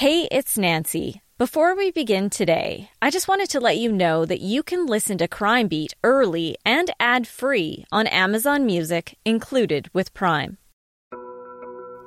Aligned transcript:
Hey, 0.00 0.28
it's 0.32 0.56
Nancy. 0.56 1.20
Before 1.36 1.76
we 1.76 1.90
begin 1.90 2.30
today, 2.30 2.88
I 3.02 3.10
just 3.10 3.28
wanted 3.28 3.50
to 3.50 3.60
let 3.60 3.76
you 3.76 3.92
know 3.92 4.24
that 4.24 4.40
you 4.40 4.62
can 4.62 4.86
listen 4.86 5.18
to 5.18 5.28
Crime 5.28 5.68
Beat 5.68 5.92
early 6.02 6.56
and 6.64 6.90
ad 6.98 7.28
free 7.28 7.84
on 7.92 8.06
Amazon 8.06 8.64
Music, 8.64 9.18
included 9.26 9.90
with 9.92 10.14
Prime. 10.14 10.56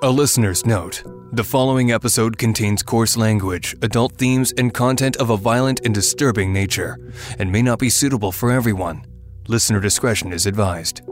A 0.02 0.10
listener's 0.10 0.66
note 0.66 1.04
the 1.34 1.44
following 1.44 1.92
episode 1.92 2.40
contains 2.40 2.82
coarse 2.82 3.16
language, 3.16 3.76
adult 3.84 4.14
themes, 4.14 4.52
and 4.58 4.74
content 4.74 5.18
of 5.18 5.30
a 5.30 5.38
violent 5.38 5.82
and 5.86 5.94
disturbing 5.94 6.52
nature, 6.52 6.98
and 7.38 7.52
may 7.52 7.62
not 7.62 7.78
be 7.78 7.92
suitable 7.92 8.32
for 8.32 8.50
everyone. 8.50 9.06
Listener 9.48 9.80
discretion 9.80 10.34
is 10.34 10.48
advised. 10.48 11.04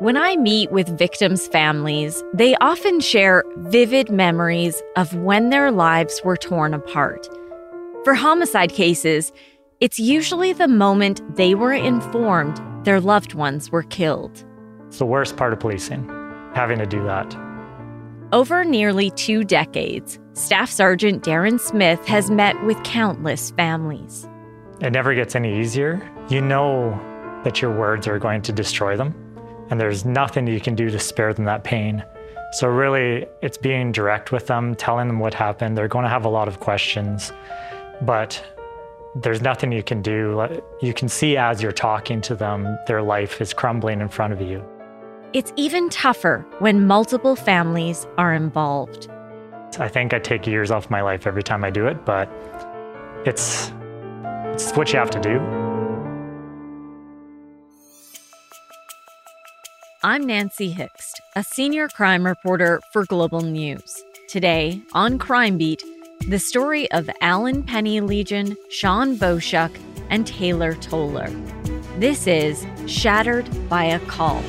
When 0.00 0.16
I 0.16 0.34
meet 0.36 0.72
with 0.72 0.96
victims' 0.96 1.46
families, 1.46 2.24
they 2.32 2.54
often 2.62 3.00
share 3.00 3.44
vivid 3.58 4.10
memories 4.10 4.82
of 4.96 5.14
when 5.16 5.50
their 5.50 5.70
lives 5.70 6.22
were 6.24 6.38
torn 6.38 6.72
apart. 6.72 7.28
For 8.04 8.14
homicide 8.14 8.72
cases, 8.72 9.30
it's 9.78 9.98
usually 9.98 10.54
the 10.54 10.68
moment 10.68 11.20
they 11.36 11.54
were 11.54 11.74
informed 11.74 12.58
their 12.86 12.98
loved 12.98 13.34
ones 13.34 13.70
were 13.70 13.82
killed. 13.82 14.42
It's 14.86 15.00
the 15.00 15.04
worst 15.04 15.36
part 15.36 15.52
of 15.52 15.60
policing, 15.60 16.08
having 16.54 16.78
to 16.78 16.86
do 16.86 17.04
that. 17.04 17.36
Over 18.32 18.64
nearly 18.64 19.10
two 19.10 19.44
decades, 19.44 20.18
Staff 20.32 20.70
Sergeant 20.70 21.22
Darren 21.22 21.60
Smith 21.60 22.02
has 22.06 22.30
met 22.30 22.58
with 22.64 22.82
countless 22.84 23.50
families. 23.50 24.26
It 24.80 24.94
never 24.94 25.14
gets 25.14 25.36
any 25.36 25.60
easier. 25.60 26.00
You 26.30 26.40
know 26.40 26.98
that 27.44 27.60
your 27.60 27.70
words 27.70 28.08
are 28.08 28.18
going 28.18 28.40
to 28.42 28.52
destroy 28.52 28.96
them 28.96 29.14
and 29.70 29.80
there's 29.80 30.04
nothing 30.04 30.46
you 30.46 30.60
can 30.60 30.74
do 30.74 30.90
to 30.90 30.98
spare 30.98 31.32
them 31.32 31.44
that 31.46 31.64
pain. 31.64 32.04
So, 32.52 32.68
really, 32.68 33.26
it's 33.42 33.56
being 33.56 33.92
direct 33.92 34.32
with 34.32 34.48
them, 34.48 34.74
telling 34.74 35.06
them 35.06 35.20
what 35.20 35.34
happened. 35.34 35.78
They're 35.78 35.88
going 35.88 36.02
to 36.02 36.08
have 36.08 36.24
a 36.24 36.28
lot 36.28 36.48
of 36.48 36.58
questions, 36.58 37.32
but 38.02 38.44
there's 39.14 39.40
nothing 39.40 39.70
you 39.70 39.84
can 39.84 40.02
do. 40.02 40.60
You 40.80 40.92
can 40.92 41.08
see 41.08 41.36
as 41.36 41.62
you're 41.62 41.72
talking 41.72 42.20
to 42.22 42.34
them, 42.34 42.76
their 42.86 43.02
life 43.02 43.40
is 43.40 43.52
crumbling 43.52 44.00
in 44.00 44.08
front 44.08 44.32
of 44.32 44.40
you. 44.40 44.64
It's 45.32 45.52
even 45.54 45.88
tougher 45.90 46.44
when 46.58 46.88
multiple 46.88 47.36
families 47.36 48.06
are 48.18 48.34
involved. 48.34 49.08
I 49.78 49.86
think 49.86 50.12
I 50.12 50.18
take 50.18 50.46
years 50.46 50.72
off 50.72 50.90
my 50.90 51.02
life 51.02 51.26
every 51.28 51.44
time 51.44 51.62
I 51.64 51.70
do 51.70 51.86
it, 51.86 52.04
but 52.04 52.28
it's, 53.24 53.72
it's 54.46 54.72
what 54.72 54.92
you 54.92 54.98
have 54.98 55.10
to 55.10 55.20
do. 55.20 55.69
I'm 60.02 60.26
Nancy 60.26 60.72
Hixt, 60.72 61.20
a 61.36 61.44
senior 61.44 61.86
crime 61.86 62.24
reporter 62.24 62.80
for 62.90 63.04
Global 63.04 63.42
News. 63.42 64.02
Today, 64.30 64.80
on 64.94 65.18
Crime 65.18 65.58
Beat, 65.58 65.84
the 66.26 66.38
story 66.38 66.90
of 66.92 67.10
Alan 67.20 67.62
Pennylegion, 67.62 68.56
Sean 68.70 69.18
Boschuk, 69.18 69.70
and 70.08 70.26
Taylor 70.26 70.72
Toller. 70.76 71.28
This 71.98 72.26
is 72.26 72.64
Shattered 72.86 73.46
by 73.68 73.84
a 73.84 74.00
Call. 74.06 74.42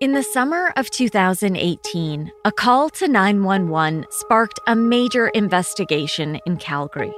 In 0.00 0.12
the 0.12 0.22
summer 0.34 0.70
of 0.76 0.90
2018, 0.90 2.30
a 2.44 2.52
call 2.52 2.90
to 2.90 3.08
911 3.08 4.04
sparked 4.10 4.60
a 4.66 4.76
major 4.76 5.28
investigation 5.28 6.38
in 6.44 6.58
Calgary. 6.58 7.14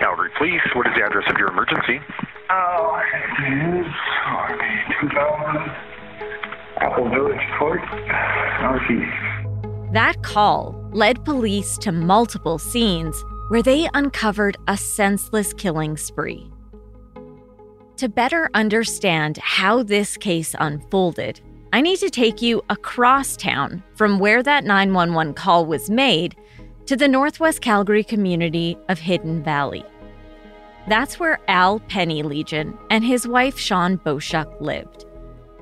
Calgary 0.00 0.30
Police. 0.38 0.62
What 0.74 0.86
is 0.86 0.94
the 0.96 1.04
address 1.04 1.24
of 1.30 1.36
your 1.36 1.48
emergency? 1.48 2.00
Oh, 2.48 2.98
it 3.12 3.84
is 3.84 3.86
RB 4.26 5.00
2000 5.02 5.56
Apple 6.78 7.10
Village 7.10 7.46
Court, 7.58 7.80
Northeast. 8.62 9.92
That 9.92 10.22
call 10.22 10.74
led 10.92 11.22
police 11.26 11.76
to 11.78 11.92
multiple 11.92 12.58
scenes 12.58 13.22
where 13.48 13.62
they 13.62 13.90
uncovered 13.92 14.56
a 14.68 14.76
senseless 14.78 15.52
killing 15.52 15.98
spree. 15.98 16.50
To 17.98 18.08
better 18.08 18.48
understand 18.54 19.36
how 19.36 19.82
this 19.82 20.16
case 20.16 20.54
unfolded, 20.58 21.42
I 21.74 21.82
need 21.82 21.98
to 21.98 22.08
take 22.08 22.40
you 22.40 22.62
across 22.70 23.36
town 23.36 23.82
from 23.96 24.18
where 24.18 24.42
that 24.42 24.64
911 24.64 25.34
call 25.34 25.66
was 25.66 25.90
made 25.90 26.36
to 26.86 26.96
the 26.96 27.08
Northwest 27.08 27.60
Calgary 27.60 28.04
community 28.04 28.76
of 28.88 28.98
Hidden 28.98 29.42
Valley. 29.42 29.84
That's 30.88 31.20
where 31.20 31.38
Al 31.48 31.80
Pennylegion 31.80 32.76
and 32.90 33.04
his 33.04 33.28
wife 33.28 33.58
Sean 33.58 33.98
Boschuk 33.98 34.60
lived. 34.60 35.04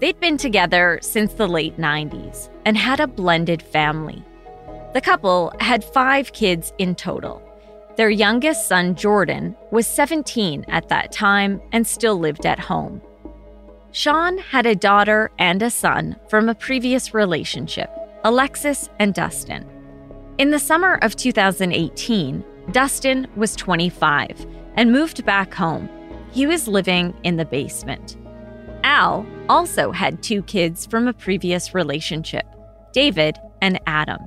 They'd 0.01 0.21
been 0.21 0.39
together 0.39 0.99
since 1.03 1.35
the 1.35 1.49
late 1.49 1.77
90s 1.77 2.51
and 2.65 2.77
had 2.77 3.01
a 3.01 3.07
blended 3.07 3.63
family. 3.63 4.25
The 4.95 5.01
couple 5.01 5.53
had 5.61 5.85
five 5.85 6.33
kids 6.33 6.73
in 6.79 6.95
total. 6.95 7.43
Their 7.97 8.11
youngest 8.11 8.69
son, 8.69 8.95
Jordan, 8.95 9.57
was 9.73 9.87
17 9.87 10.65
at 10.69 10.89
that 10.89 11.11
time 11.11 11.61
and 11.73 11.87
still 11.87 12.17
lived 12.17 12.47
at 12.47 12.61
home. 12.61 13.03
Sean 13.91 14.39
had 14.39 14.67
a 14.67 14.77
daughter 14.77 15.31
and 15.39 15.63
a 15.63 15.71
son 15.71 16.17
from 16.29 16.49
a 16.49 16.55
previous 16.55 17.13
relationship, 17.13 17.91
Alexis 18.23 18.89
and 19.01 19.15
Dustin. 19.15 19.67
In 20.39 20.53
the 20.53 20.59
summer 20.61 21.01
of 21.03 21.17
2018, 21.17 22.45
Dustin 22.71 23.27
was 23.35 23.57
25 23.57 24.47
and 24.77 24.93
moved 24.93 25.25
back 25.25 25.53
home. 25.53 25.89
He 26.31 26.47
was 26.47 26.69
living 26.69 27.13
in 27.25 27.37
the 27.37 27.45
basement. 27.45 28.17
Al 28.85 29.27
also 29.49 29.91
had 29.91 30.23
two 30.23 30.45
kids 30.45 30.87
from 30.87 31.09
a 31.09 31.13
previous 31.13 31.75
relationship 31.75 32.47
David 32.93 33.37
and 33.61 33.81
Adam. 33.89 34.21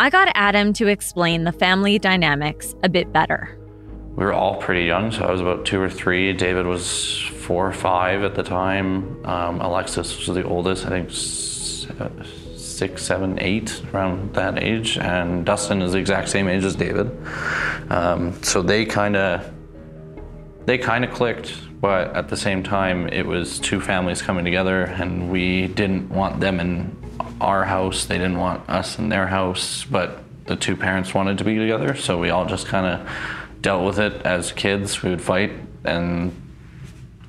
I 0.00 0.10
got 0.10 0.32
Adam 0.34 0.72
to 0.72 0.88
explain 0.88 1.44
the 1.44 1.52
family 1.52 2.00
dynamics 2.00 2.74
a 2.82 2.88
bit 2.88 3.12
better. 3.12 3.56
We 4.16 4.24
were 4.24 4.32
all 4.32 4.56
pretty 4.56 4.84
young, 4.84 5.12
so 5.12 5.22
I 5.22 5.30
was 5.30 5.40
about 5.40 5.64
two 5.64 5.80
or 5.80 5.88
three. 5.88 6.32
David 6.32 6.66
was 6.66 7.18
four 7.18 7.68
or 7.68 7.72
five 7.72 8.24
at 8.24 8.34
the 8.34 8.42
time. 8.42 9.24
Um, 9.24 9.60
Alexis 9.60 10.26
was 10.26 10.34
the 10.34 10.42
oldest, 10.42 10.86
I 10.86 10.88
think 10.88 11.10
six, 12.80 13.02
seven, 13.02 13.38
eight, 13.40 13.82
around 13.92 14.32
that 14.32 14.62
age. 14.62 14.96
And 14.96 15.44
Dustin 15.44 15.82
is 15.82 15.92
the 15.92 15.98
exact 15.98 16.30
same 16.30 16.48
age 16.48 16.64
as 16.64 16.74
David. 16.74 17.08
Um, 17.90 18.42
so 18.42 18.62
they 18.62 18.86
kind 18.86 19.16
of 19.16 19.52
they 20.64 20.78
kind 20.78 21.04
of 21.04 21.10
clicked, 21.12 21.48
but 21.80 22.16
at 22.16 22.28
the 22.28 22.38
same 22.38 22.62
time, 22.62 23.06
it 23.08 23.26
was 23.26 23.58
two 23.58 23.80
families 23.82 24.22
coming 24.22 24.46
together, 24.46 24.84
and 24.84 25.30
we 25.30 25.66
didn't 25.66 26.08
want 26.08 26.40
them 26.40 26.58
in 26.58 26.96
our 27.38 27.64
house. 27.64 28.06
They 28.06 28.16
didn't 28.16 28.38
want 28.38 28.66
us 28.70 28.98
in 28.98 29.10
their 29.10 29.26
house, 29.26 29.84
but 29.84 30.22
the 30.46 30.56
two 30.56 30.74
parents 30.74 31.12
wanted 31.12 31.36
to 31.38 31.44
be 31.44 31.56
together, 31.58 31.94
so 31.94 32.18
we 32.18 32.30
all 32.30 32.46
just 32.46 32.66
kind 32.66 32.86
of 32.86 33.08
dealt 33.60 33.84
with 33.84 33.98
it 33.98 34.14
as 34.22 34.52
kids. 34.52 35.02
We 35.02 35.10
would 35.10 35.22
fight 35.22 35.52
and 35.84 36.32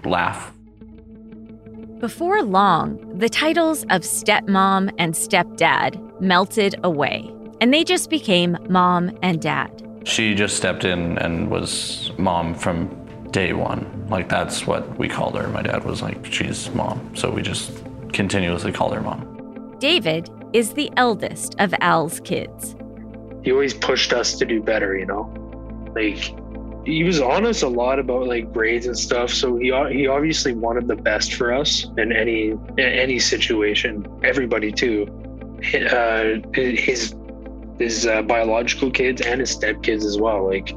laugh. 0.06 0.54
Before 2.02 2.42
long, 2.42 2.98
the 3.20 3.30
titles 3.30 3.84
of 3.92 4.02
stepmom 4.02 4.92
and 4.98 5.14
stepdad 5.14 6.20
melted 6.20 6.74
away, 6.84 7.32
and 7.62 7.72
they 7.72 7.84
just 7.84 8.10
became 8.10 8.58
mom 8.68 9.16
and 9.22 9.40
dad. 9.40 9.70
She 10.04 10.34
just 10.34 10.58
stepped 10.58 10.84
in 10.84 11.20
and 11.20 11.52
was 11.52 12.12
mom 12.18 12.56
from 12.56 12.88
day 13.30 13.54
one. 13.54 14.08
Like 14.10 14.30
that's 14.30 14.66
what 14.66 14.98
we 14.98 15.08
called 15.08 15.36
her. 15.36 15.48
My 15.50 15.62
dad 15.62 15.84
was 15.84 16.02
like, 16.02 16.26
she's 16.26 16.72
mom. 16.72 17.16
So 17.16 17.30
we 17.30 17.44
just 17.44 17.72
continuously 18.14 18.72
called 18.72 18.96
her 18.96 19.02
mom. 19.02 19.76
David 19.78 20.28
is 20.54 20.74
the 20.74 20.92
eldest 20.98 21.54
of 21.60 21.72
Al's 21.82 22.20
kids. 22.22 22.76
He 23.44 23.52
always 23.52 23.76
pushed 23.76 24.12
us 24.12 24.40
to 24.40 24.46
do 24.48 24.60
better, 24.60 24.98
you 24.98 25.06
know? 25.06 25.32
Like, 25.94 26.34
he 26.86 27.04
was 27.04 27.22
honest 27.22 27.64
a 27.64 27.68
lot 27.68 28.00
about 28.00 28.28
like 28.28 28.52
grades 28.52 28.88
and 28.88 28.98
stuff. 28.98 29.30
So 29.30 29.58
he 29.58 29.68
he 29.92 30.08
obviously 30.08 30.54
wanted 30.54 30.88
the 30.88 30.96
best 30.96 31.36
for 31.36 31.54
us 31.54 31.86
in 31.98 32.12
any 32.12 32.50
in 32.50 32.80
any 32.80 33.20
situation. 33.20 34.06
Everybody 34.24 34.72
too. 34.72 35.08
Uh, 35.92 36.40
his 36.54 37.14
his 37.78 38.08
uh, 38.08 38.24
biological 38.24 38.90
kids 38.90 39.22
and 39.22 39.40
his 39.40 39.56
stepkids 39.56 40.04
as 40.04 40.18
well. 40.18 40.48
Like 40.48 40.72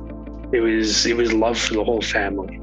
it 0.53 0.61
was 0.61 1.07
it 1.07 1.17
was 1.17 1.33
love 1.33 1.59
for 1.59 1.75
the 1.75 1.85
whole 1.85 2.03
family. 2.03 2.61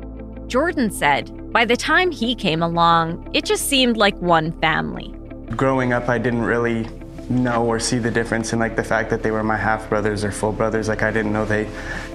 Jordan 0.47 0.91
said 0.91 1.51
by 1.51 1.65
the 1.65 1.75
time 1.75 2.11
he 2.11 2.35
came 2.35 2.61
along, 2.61 3.27
it 3.33 3.43
just 3.43 3.67
seemed 3.67 3.97
like 3.97 4.15
one 4.21 4.51
family. 4.61 5.13
Growing 5.55 5.93
up, 5.93 6.09
I 6.09 6.17
didn't 6.17 6.43
really 6.43 6.87
know 7.29 7.65
or 7.65 7.79
see 7.79 7.97
the 7.97 8.11
difference 8.11 8.53
in 8.53 8.59
like 8.59 8.75
the 8.75 8.83
fact 8.83 9.09
that 9.09 9.23
they 9.23 9.31
were 9.31 9.43
my 9.43 9.57
half 9.57 9.89
brothers 9.89 10.23
or 10.23 10.31
full 10.31 10.51
brothers. 10.51 10.87
Like 10.87 11.01
I 11.01 11.11
didn't 11.11 11.33
know 11.33 11.45
they 11.45 11.67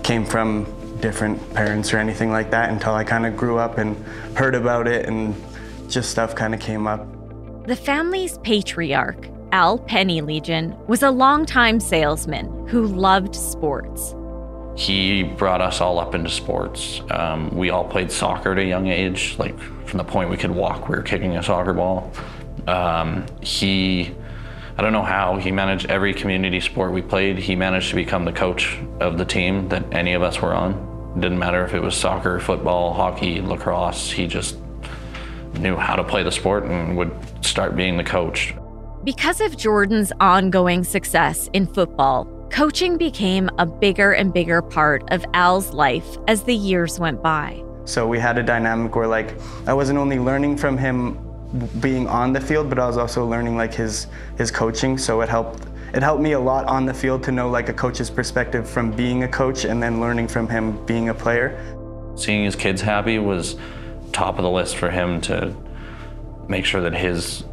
came 0.03 0.25
from 0.25 0.67
different 1.01 1.55
parents 1.55 1.93
or 1.93 1.99
anything 1.99 2.31
like 2.31 2.51
that 2.51 2.71
until 2.71 2.95
I 2.95 3.05
kind 3.05 3.27
of 3.27 3.37
grew 3.37 3.59
up 3.59 3.79
and 3.79 3.97
heard 4.37 4.55
about 4.55 4.87
it 4.89 5.07
and 5.07 5.35
just 5.89 6.11
stuff 6.11 6.35
kind 6.35 6.55
of 6.55 6.61
came 6.61 6.87
up. 6.87 7.07
The 7.67 7.77
family's 7.77 8.39
patriarch, 8.39 9.29
Al 9.53 9.79
Pennylegion, 9.79 10.77
was 10.87 11.03
a 11.03 11.11
longtime 11.11 11.81
salesman 11.81 12.67
who 12.69 12.87
loved 12.87 13.35
sports. 13.35 14.15
he 14.77 15.23
brought 15.23 15.61
us 15.63 15.81
all 15.81 15.99
up 15.99 16.15
into 16.15 16.29
sports. 16.29 17.01
Um, 17.11 17.51
we 17.51 17.71
all 17.71 17.85
played 17.85 18.13
soccer 18.13 18.53
at 18.53 18.59
a 18.59 18.65
young 18.65 18.89
age, 18.89 19.35
like 19.39 19.59
from 19.87 19.99
the 19.99 20.05
point 20.05 20.29
we 20.29 20.37
could 20.37 20.51
walk, 20.51 20.89
we 20.89 20.97
were 20.97 21.03
kicking 21.03 21.37
a 21.37 21.43
soccer 21.43 21.73
ball. 21.73 22.13
Um, 22.67 23.25
he, 23.41 24.15
I 24.79 24.83
don't 24.83 24.93
know 24.93 25.03
how, 25.03 25.37
he 25.37 25.51
managed 25.51 25.87
every 25.87 26.13
community 26.13 26.61
sport 26.61 26.93
we 26.93 27.01
played. 27.01 27.39
He 27.39 27.57
managed 27.57 27.89
to 27.91 27.95
become 27.95 28.27
the 28.27 28.33
coach 28.33 28.79
of 29.01 29.17
the 29.17 29.25
team 29.25 29.71
that 29.71 29.91
any 29.93 30.13
of 30.13 30.23
us 30.23 30.43
were 30.43 30.53
on. 30.53 31.15
It 31.17 31.21
didn't 31.21 31.39
matter 31.39 31.65
if 31.65 31.73
it 31.73 31.81
was 31.81 31.97
soccer, 31.97 32.39
football, 32.41 32.93
hockey, 32.93 33.41
lacrosse, 33.41 34.11
he 34.11 34.27
just 34.27 34.59
knew 35.55 35.77
how 35.77 35.97
to 35.97 36.05
play 36.05 36.23
the 36.23 36.31
sport 36.31 36.65
and 36.65 36.95
would 36.97 37.11
start 37.41 37.75
being 37.75 37.97
the 37.97 38.05
coach. 38.05 38.55
Because 39.03 39.41
of 39.41 39.57
Jordan's 39.57 40.13
ongoing 40.21 40.85
success 40.85 41.49
in 41.55 41.67
football, 41.67 42.27
coaching 42.51 42.99
became 42.99 43.49
a 43.59 43.65
bigger 43.65 44.13
and 44.13 44.33
bigger 44.33 44.61
part 44.61 45.05
of 45.11 45.25
Al's 45.33 45.73
life 45.73 46.19
as 46.29 46.43
the 46.43 46.55
years 46.55 47.01
went 47.01 47.23
by. 47.23 47.63
So 47.87 48.07
we 48.07 48.19
had 48.19 48.37
a 48.37 48.43
dynamic 48.43 48.95
where 48.95 49.07
like 49.07 49.35
I 49.67 49.73
wasn't 49.73 49.99
only 49.99 50.19
learning 50.19 50.59
from 50.59 50.77
him 50.77 51.19
being 51.81 52.07
on 52.07 52.33
the 52.33 52.41
field, 52.41 52.69
but 52.69 52.79
I 52.79 52.87
was 52.87 52.97
also 52.97 53.27
learning 53.27 53.57
like 53.57 53.75
his 53.75 54.07
his 54.37 54.51
coaching. 54.51 54.99
So 54.99 55.21
it 55.21 55.29
helped 55.29 55.67
it 55.95 56.03
helped 56.03 56.23
me 56.23 56.33
a 56.33 56.41
lot 56.41 56.67
on 56.67 56.85
the 56.87 56.95
field 56.95 57.23
to 57.25 57.33
know 57.33 57.49
like 57.49 57.69
a 57.69 57.73
coach's 57.73 58.11
perspective 58.11 58.69
from 58.69 58.91
being 58.91 59.23
a 59.23 59.29
coach 59.29 59.65
and 59.65 59.83
then 59.83 60.01
learning 60.01 60.29
from 60.29 60.49
him 60.49 60.85
being 60.87 61.09
a 61.09 61.15
player. 61.15 61.59
Seeing 62.17 62.45
his 62.45 62.57
kids 62.57 62.81
happy 62.81 63.19
was 63.19 63.57
top 64.13 64.39
of 64.39 64.43
the 64.43 64.51
list 64.51 64.77
for 64.77 64.91
him 64.91 65.21
to 65.23 65.55
make 66.49 66.65
sure 66.65 66.81
that 66.81 66.95
his 66.95 67.45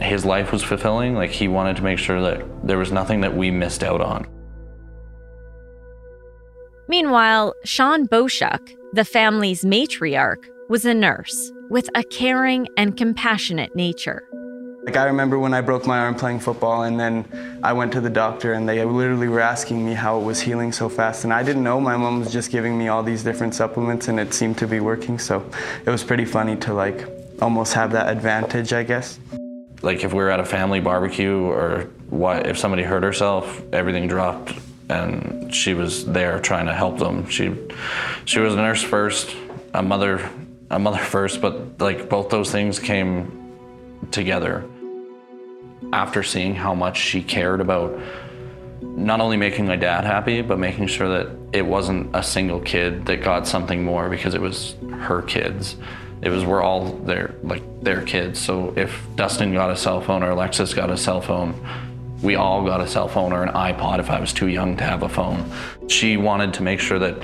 his 0.00 0.24
life 0.24 0.52
was 0.52 0.62
fulfilling. 0.62 1.14
Like 1.14 1.30
he 1.30 1.48
wanted 1.48 1.76
to 1.76 1.82
make 1.82 1.98
sure 1.98 2.20
that 2.22 2.66
there 2.66 2.78
was 2.78 2.92
nothing 2.92 3.20
that 3.22 3.36
we 3.36 3.50
missed 3.50 3.82
out 3.82 4.00
on. 4.00 4.26
Meanwhile, 6.88 7.54
Sean 7.64 8.08
Boschuk, 8.08 8.74
the 8.94 9.04
family's 9.04 9.62
matriarch, 9.62 10.44
was 10.70 10.84
a 10.84 10.94
nurse 10.94 11.50
with 11.68 11.90
a 11.96 12.04
caring 12.04 12.68
and 12.76 12.96
compassionate 12.96 13.74
nature. 13.74 14.22
Like 14.84 14.96
I 14.96 15.06
remember 15.06 15.36
when 15.36 15.52
I 15.52 15.60
broke 15.62 15.84
my 15.84 15.98
arm 15.98 16.14
playing 16.14 16.38
football 16.38 16.84
and 16.84 16.98
then 16.98 17.24
I 17.64 17.72
went 17.72 17.90
to 17.94 18.00
the 18.00 18.08
doctor 18.08 18.52
and 18.52 18.68
they 18.68 18.84
literally 18.84 19.26
were 19.26 19.40
asking 19.40 19.84
me 19.84 19.94
how 19.94 20.20
it 20.20 20.22
was 20.22 20.40
healing 20.40 20.70
so 20.70 20.88
fast 20.88 21.24
and 21.24 21.32
I 21.32 21.42
didn't 21.42 21.64
know 21.64 21.80
my 21.80 21.96
mom 21.96 22.20
was 22.20 22.32
just 22.32 22.52
giving 22.52 22.78
me 22.78 22.86
all 22.86 23.02
these 23.02 23.24
different 23.24 23.52
supplements 23.52 24.06
and 24.06 24.20
it 24.20 24.32
seemed 24.32 24.58
to 24.58 24.68
be 24.68 24.78
working 24.78 25.18
so 25.18 25.44
it 25.84 25.90
was 25.90 26.04
pretty 26.04 26.24
funny 26.24 26.54
to 26.58 26.72
like 26.72 27.04
almost 27.42 27.74
have 27.74 27.90
that 27.90 28.08
advantage 28.08 28.72
I 28.72 28.84
guess. 28.84 29.18
Like 29.82 30.04
if 30.04 30.12
we 30.12 30.18
were 30.18 30.30
at 30.30 30.38
a 30.38 30.46
family 30.46 30.78
barbecue 30.78 31.36
or 31.36 31.90
what 32.10 32.46
if 32.46 32.56
somebody 32.56 32.84
hurt 32.84 33.02
herself 33.02 33.60
everything 33.72 34.06
dropped 34.06 34.54
and 34.88 35.52
she 35.52 35.74
was 35.74 36.06
there 36.06 36.38
trying 36.38 36.66
to 36.66 36.74
help 36.74 36.98
them. 36.98 37.28
She 37.28 37.56
she 38.24 38.38
was 38.38 38.54
a 38.54 38.58
nurse 38.58 38.84
first, 38.84 39.34
a 39.74 39.82
mother 39.82 40.30
a 40.70 40.78
mother 40.78 40.98
first, 41.16 41.40
but 41.40 41.80
like 41.80 42.08
both 42.08 42.30
those 42.30 42.50
things 42.50 42.78
came 42.78 43.54
together. 44.10 44.64
After 45.92 46.22
seeing 46.22 46.54
how 46.54 46.74
much 46.74 46.98
she 46.98 47.22
cared 47.22 47.60
about 47.60 47.98
not 48.82 49.20
only 49.20 49.36
making 49.36 49.66
my 49.66 49.76
dad 49.76 50.04
happy, 50.04 50.42
but 50.42 50.58
making 50.58 50.86
sure 50.86 51.08
that 51.08 51.36
it 51.52 51.62
wasn't 51.62 52.14
a 52.14 52.22
single 52.22 52.60
kid 52.60 53.06
that 53.06 53.22
got 53.22 53.46
something 53.46 53.84
more 53.84 54.08
because 54.08 54.34
it 54.34 54.40
was 54.40 54.76
her 55.00 55.22
kids. 55.22 55.76
It 56.22 56.28
was 56.28 56.44
we're 56.44 56.62
all 56.62 56.92
their 56.98 57.34
like 57.42 57.62
their 57.82 58.02
kids. 58.02 58.38
So 58.38 58.72
if 58.76 59.06
Dustin 59.16 59.52
got 59.52 59.70
a 59.70 59.76
cell 59.76 60.00
phone 60.00 60.22
or 60.22 60.30
Alexis 60.30 60.74
got 60.74 60.90
a 60.90 60.96
cell 60.96 61.20
phone, 61.20 61.54
we 62.22 62.34
all 62.34 62.64
got 62.64 62.80
a 62.80 62.86
cell 62.86 63.08
phone 63.08 63.32
or 63.32 63.42
an 63.42 63.52
iPod 63.54 63.98
if 63.98 64.10
I 64.10 64.20
was 64.20 64.32
too 64.32 64.48
young 64.48 64.76
to 64.76 64.84
have 64.84 65.02
a 65.02 65.08
phone. 65.08 65.50
She 65.88 66.16
wanted 66.16 66.54
to 66.54 66.62
make 66.62 66.78
sure 66.78 66.98
that 66.98 67.22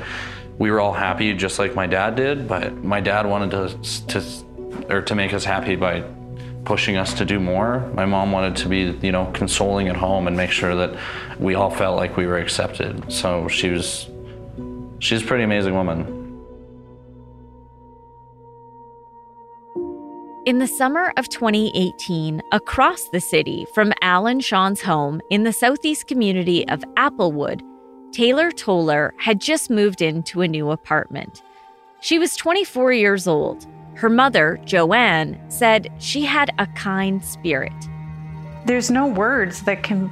we 0.58 0.70
were 0.70 0.80
all 0.80 0.92
happy 0.92 1.34
just 1.34 1.58
like 1.58 1.74
my 1.74 1.86
dad 1.86 2.16
did, 2.16 2.48
but 2.48 2.82
my 2.82 3.00
dad 3.00 3.26
wanted 3.26 3.50
to, 3.50 4.06
to 4.08 4.46
or 4.88 5.02
to 5.02 5.14
make 5.14 5.32
us 5.32 5.44
happy 5.44 5.76
by 5.76 6.02
pushing 6.64 6.96
us 6.96 7.14
to 7.14 7.24
do 7.24 7.38
more. 7.38 7.80
My 7.94 8.06
mom 8.06 8.32
wanted 8.32 8.56
to 8.56 8.68
be, 8.68 8.98
you 9.02 9.12
know, 9.12 9.30
consoling 9.32 9.88
at 9.88 9.96
home 9.96 10.26
and 10.26 10.36
make 10.36 10.50
sure 10.50 10.74
that 10.74 10.98
we 11.38 11.54
all 11.54 11.70
felt 11.70 11.96
like 11.96 12.16
we 12.16 12.26
were 12.26 12.38
accepted. 12.38 13.10
So 13.12 13.48
she 13.48 13.70
was 13.70 14.08
she's 14.98 15.22
a 15.22 15.26
pretty 15.26 15.44
amazing 15.44 15.74
woman. 15.74 16.16
In 20.46 20.60
the 20.60 20.68
summer 20.68 21.12
of 21.16 21.28
2018, 21.28 22.40
across 22.52 23.08
the 23.08 23.20
city 23.20 23.66
from 23.74 23.92
Alan 24.00 24.38
Sean's 24.38 24.80
home 24.80 25.20
in 25.28 25.42
the 25.42 25.52
southeast 25.52 26.06
community 26.06 26.66
of 26.68 26.82
Applewood, 26.96 27.62
Taylor 28.12 28.50
Toller 28.50 29.14
had 29.18 29.40
just 29.40 29.68
moved 29.70 30.00
into 30.00 30.40
a 30.40 30.48
new 30.48 30.70
apartment. 30.70 31.42
She 32.00 32.18
was 32.18 32.36
24 32.36 32.92
years 32.92 33.26
old. 33.26 33.66
Her 33.94 34.08
mother, 34.08 34.60
Joanne, 34.64 35.38
said 35.48 35.92
she 35.98 36.24
had 36.24 36.52
a 36.58 36.66
kind 36.68 37.24
spirit. 37.24 37.72
There's 38.64 38.90
no 38.90 39.06
words 39.06 39.62
that 39.62 39.82
can 39.82 40.10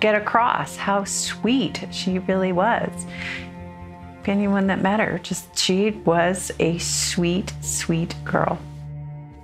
get 0.00 0.14
across 0.14 0.76
how 0.76 1.04
sweet 1.04 1.86
she 1.90 2.18
really 2.18 2.52
was. 2.52 3.06
Anyone 4.26 4.66
that 4.66 4.82
met 4.82 5.00
her, 5.00 5.18
just 5.20 5.58
she 5.58 5.90
was 6.04 6.52
a 6.60 6.76
sweet, 6.76 7.52
sweet 7.62 8.14
girl. 8.24 8.58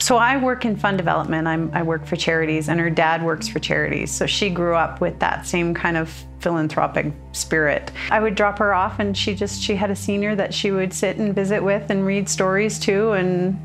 So 0.01 0.17
I 0.17 0.37
work 0.37 0.65
in 0.65 0.77
fund 0.77 0.99
development. 0.99 1.47
I'm, 1.47 1.71
i 1.73 1.83
work 1.83 2.05
for 2.05 2.17
charities, 2.17 2.69
and 2.69 2.79
her 2.81 2.91
dad 2.91 3.23
works 3.23 3.49
for 3.49 3.59
charities. 3.59 4.11
So 4.11 4.27
she 4.27 4.51
grew 4.51 4.75
up 4.75 5.01
with 5.01 5.19
that 5.21 5.47
same 5.47 5.73
kind 5.73 5.97
of 5.97 6.11
philanthropic 6.41 7.13
spirit. 7.33 7.91
I 8.11 8.21
would 8.21 8.35
drop 8.35 8.59
her 8.59 8.75
off, 8.75 8.99
and 8.99 9.17
she 9.17 9.35
just 9.35 9.63
she 9.63 9.75
had 9.77 9.91
a 9.91 9.97
senior 9.97 10.35
that 10.37 10.53
she 10.53 10.71
would 10.71 10.93
sit 10.93 11.17
and 11.17 11.35
visit 11.35 11.63
with 11.63 11.91
and 11.91 12.05
read 12.05 12.29
stories 12.29 12.79
to, 12.81 13.13
and 13.13 13.59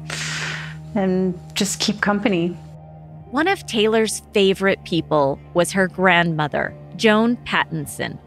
and 0.95 1.39
just 1.55 1.79
keep 1.79 2.01
company. 2.01 2.49
One 3.31 3.47
of 3.47 3.65
Taylor's 3.67 4.21
favorite 4.33 4.83
people 4.85 5.39
was 5.53 5.71
her 5.73 5.87
grandmother, 5.87 6.73
Joan 6.95 7.37
Pattinson. 7.37 8.17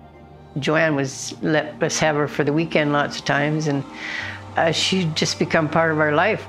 Joanne 0.59 0.95
was 0.95 1.35
let 1.43 1.83
us 1.83 1.99
have 1.99 2.17
her 2.17 2.29
for 2.29 2.45
the 2.45 2.53
weekend 2.53 2.93
lots 2.93 3.19
of 3.19 3.25
times, 3.25 3.69
and 3.69 3.83
uh, 4.57 4.71
she'd 4.71 5.17
just 5.17 5.39
become 5.39 5.69
part 5.69 5.93
of 5.93 5.99
our 5.99 6.13
life. 6.13 6.47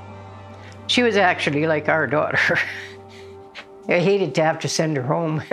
She 0.86 1.02
was 1.02 1.16
actually 1.16 1.66
like 1.66 1.88
our 1.88 2.06
daughter. 2.06 2.58
I 3.88 3.98
hated 3.98 4.34
to 4.36 4.44
have 4.44 4.58
to 4.60 4.68
send 4.68 4.96
her 4.96 5.02
home. 5.02 5.42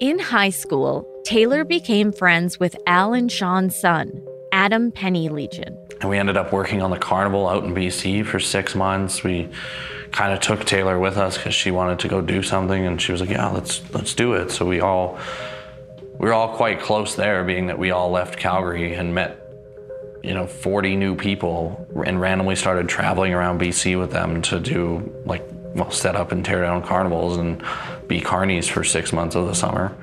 In 0.00 0.18
high 0.18 0.50
school, 0.50 1.06
Taylor 1.24 1.64
became 1.64 2.12
friends 2.12 2.58
with 2.58 2.76
Alan 2.88 3.28
Sean's 3.28 3.76
son, 3.76 4.10
Adam 4.50 4.90
Pennylegion. 4.90 5.76
And 6.00 6.10
we 6.10 6.18
ended 6.18 6.36
up 6.36 6.52
working 6.52 6.82
on 6.82 6.90
the 6.90 6.98
carnival 6.98 7.48
out 7.48 7.62
in 7.62 7.72
BC 7.72 8.26
for 8.26 8.40
six 8.40 8.74
months. 8.74 9.22
We 9.22 9.48
kind 10.10 10.32
of 10.32 10.40
took 10.40 10.64
Taylor 10.64 10.98
with 10.98 11.16
us 11.16 11.36
because 11.38 11.54
she 11.54 11.70
wanted 11.70 12.00
to 12.00 12.08
go 12.08 12.20
do 12.20 12.42
something, 12.42 12.84
and 12.84 13.00
she 13.00 13.12
was 13.12 13.20
like, 13.20 13.30
"Yeah, 13.30 13.48
let's 13.50 13.80
let's 13.94 14.12
do 14.12 14.32
it." 14.32 14.50
So 14.50 14.66
we 14.66 14.80
all 14.80 15.20
we 16.18 16.26
were 16.26 16.32
all 16.32 16.56
quite 16.56 16.80
close 16.80 17.14
there, 17.14 17.44
being 17.44 17.68
that 17.68 17.78
we 17.78 17.92
all 17.92 18.10
left 18.10 18.36
Calgary 18.36 18.94
and 18.94 19.14
met 19.14 19.41
you 20.22 20.34
know 20.34 20.46
40 20.46 20.96
new 20.96 21.16
people 21.16 21.86
and 22.06 22.20
randomly 22.20 22.56
started 22.56 22.88
traveling 22.88 23.34
around 23.34 23.60
BC 23.60 23.98
with 23.98 24.12
them 24.12 24.42
to 24.42 24.60
do 24.60 25.12
like 25.24 25.44
well 25.74 25.90
set 25.90 26.16
up 26.16 26.32
and 26.32 26.44
tear 26.44 26.62
down 26.62 26.82
carnivals 26.82 27.36
and 27.36 27.62
be 28.06 28.20
carnies 28.20 28.68
for 28.68 28.84
6 28.84 29.12
months 29.12 29.34
of 29.34 29.46
the 29.46 29.54
summer. 29.54 29.96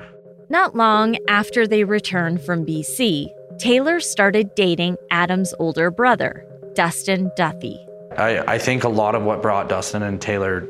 Not 0.48 0.74
long 0.74 1.16
after 1.28 1.66
they 1.66 1.84
returned 1.84 2.40
from 2.42 2.66
BC, 2.66 3.28
Taylor 3.58 4.00
started 4.00 4.54
dating 4.56 4.96
Adam's 5.10 5.54
older 5.60 5.90
brother, 5.90 6.44
Dustin 6.74 7.30
Duthie. 7.36 7.78
I, 8.18 8.54
I 8.54 8.58
think 8.58 8.82
a 8.82 8.88
lot 8.88 9.14
of 9.14 9.22
what 9.22 9.42
brought 9.42 9.68
Dustin 9.68 10.02
and 10.02 10.20
Taylor 10.20 10.66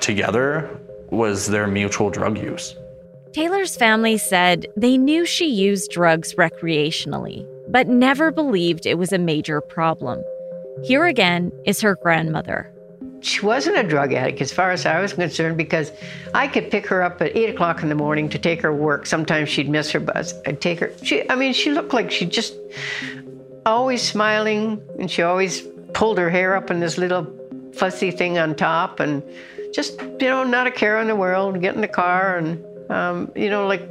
together 0.00 0.68
was 1.10 1.46
their 1.46 1.66
mutual 1.66 2.10
drug 2.10 2.38
use. 2.38 2.74
Taylor's 3.32 3.76
family 3.76 4.16
said 4.16 4.66
they 4.76 4.96
knew 4.96 5.24
she 5.26 5.46
used 5.46 5.90
drugs 5.90 6.34
recreationally, 6.34 7.46
but 7.74 7.88
never 7.88 8.30
believed 8.30 8.86
it 8.86 8.98
was 8.98 9.12
a 9.12 9.18
major 9.18 9.60
problem. 9.60 10.22
Here 10.84 11.06
again 11.06 11.50
is 11.66 11.80
her 11.80 11.96
grandmother. 11.96 12.72
She 13.20 13.44
wasn't 13.44 13.76
a 13.76 13.82
drug 13.82 14.12
addict 14.12 14.40
as 14.40 14.52
far 14.52 14.70
as 14.70 14.86
I 14.86 15.00
was 15.00 15.12
concerned 15.12 15.56
because 15.56 15.90
I 16.34 16.46
could 16.46 16.70
pick 16.70 16.86
her 16.86 17.02
up 17.02 17.20
at 17.20 17.36
eight 17.36 17.50
o'clock 17.50 17.82
in 17.82 17.88
the 17.88 17.96
morning 17.96 18.28
to 18.28 18.38
take 18.38 18.62
her 18.62 18.72
work. 18.72 19.06
Sometimes 19.06 19.48
she'd 19.48 19.68
miss 19.68 19.90
her 19.90 19.98
bus. 19.98 20.34
I'd 20.46 20.60
take 20.60 20.78
her. 20.78 20.92
She, 21.02 21.28
I 21.28 21.34
mean, 21.34 21.52
she 21.52 21.72
looked 21.72 21.92
like 21.92 22.12
she 22.12 22.26
just 22.26 22.54
always 23.66 24.02
smiling 24.02 24.80
and 25.00 25.10
she 25.10 25.22
always 25.22 25.62
pulled 25.94 26.18
her 26.18 26.30
hair 26.30 26.54
up 26.54 26.70
in 26.70 26.78
this 26.78 26.96
little 26.96 27.26
fussy 27.74 28.12
thing 28.12 28.38
on 28.38 28.54
top 28.54 29.00
and 29.00 29.20
just, 29.74 30.00
you 30.00 30.28
know, 30.28 30.44
not 30.44 30.68
a 30.68 30.70
care 30.70 31.00
in 31.00 31.08
the 31.08 31.16
world, 31.16 31.60
get 31.60 31.74
in 31.74 31.80
the 31.80 31.88
car 31.88 32.36
and, 32.36 32.64
um, 32.88 33.32
you 33.34 33.50
know, 33.50 33.66
like 33.66 33.82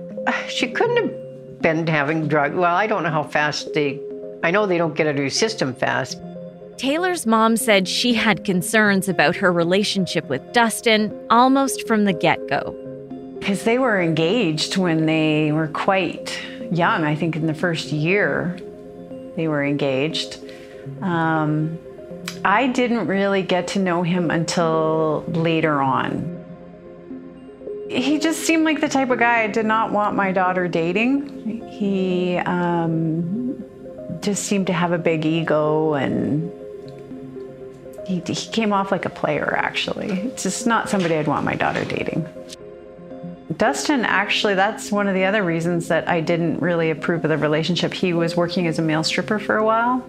she 0.47 0.71
couldn't 0.71 0.95
have 0.95 1.22
been 1.63 1.87
having 1.87 2.27
drug. 2.27 2.53
Well, 2.53 2.75
I 2.75 2.85
don't 2.85 3.01
know 3.01 3.09
how 3.09 3.23
fast 3.23 3.73
they. 3.73 3.99
I 4.43 4.51
know 4.51 4.67
they 4.67 4.77
don't 4.77 4.93
get 4.93 5.07
out 5.07 5.15
of 5.15 5.19
your 5.19 5.31
system 5.31 5.73
fast. 5.73 6.19
Taylor's 6.77 7.25
mom 7.25 7.55
said 7.57 7.87
she 7.87 8.13
had 8.13 8.43
concerns 8.43 9.07
about 9.07 9.35
her 9.37 9.51
relationship 9.51 10.25
with 10.25 10.41
Dustin 10.53 11.17
almost 11.29 11.87
from 11.87 12.03
the 12.03 12.13
get 12.13 12.45
go. 12.47 12.75
Because 13.39 13.63
they 13.63 13.79
were 13.79 14.01
engaged 14.01 14.77
when 14.77 15.05
they 15.05 15.51
were 15.51 15.67
quite 15.67 16.37
young. 16.71 17.03
I 17.03 17.15
think 17.15 17.35
in 17.35 17.47
the 17.47 17.53
first 17.53 17.91
year 17.91 18.59
they 19.35 19.47
were 19.47 19.63
engaged. 19.63 20.39
Um, 21.01 21.79
I 22.43 22.67
didn't 22.67 23.07
really 23.07 23.41
get 23.41 23.67
to 23.69 23.79
know 23.79 24.03
him 24.03 24.29
until 24.29 25.23
later 25.27 25.81
on. 25.81 26.42
He 27.93 28.17
just 28.17 28.41
seemed 28.41 28.65
like 28.65 28.81
the 28.81 28.89
type 28.89 29.09
of 29.11 29.19
guy 29.19 29.43
I 29.43 29.47
did 29.47 29.65
not 29.65 29.91
want 29.91 30.15
my 30.15 30.31
daughter 30.31 30.67
dating. 30.67 31.67
He 31.69 32.37
um, 32.37 33.63
just 34.21 34.43
seemed 34.43 34.67
to 34.67 34.73
have 34.73 34.91
a 34.91 34.97
big 34.97 35.25
ego 35.25 35.93
and 35.93 36.51
he, 38.07 38.19
he 38.19 38.51
came 38.51 38.73
off 38.73 38.91
like 38.91 39.05
a 39.05 39.09
player, 39.09 39.55
actually. 39.57 40.11
It's 40.11 40.43
just 40.43 40.67
not 40.67 40.89
somebody 40.89 41.15
I'd 41.15 41.27
want 41.27 41.45
my 41.45 41.55
daughter 41.55 41.85
dating. 41.85 42.27
Dustin, 43.57 44.03
actually, 44.05 44.55
that's 44.55 44.91
one 44.91 45.07
of 45.07 45.13
the 45.13 45.25
other 45.25 45.43
reasons 45.43 45.87
that 45.89 46.07
I 46.07 46.21
didn't 46.21 46.59
really 46.59 46.89
approve 46.89 47.23
of 47.23 47.29
the 47.29 47.37
relationship. 47.37 47.93
He 47.93 48.13
was 48.13 48.35
working 48.35 48.67
as 48.67 48.79
a 48.79 48.81
male 48.81 49.03
stripper 49.03 49.37
for 49.37 49.57
a 49.57 49.63
while. 49.63 50.03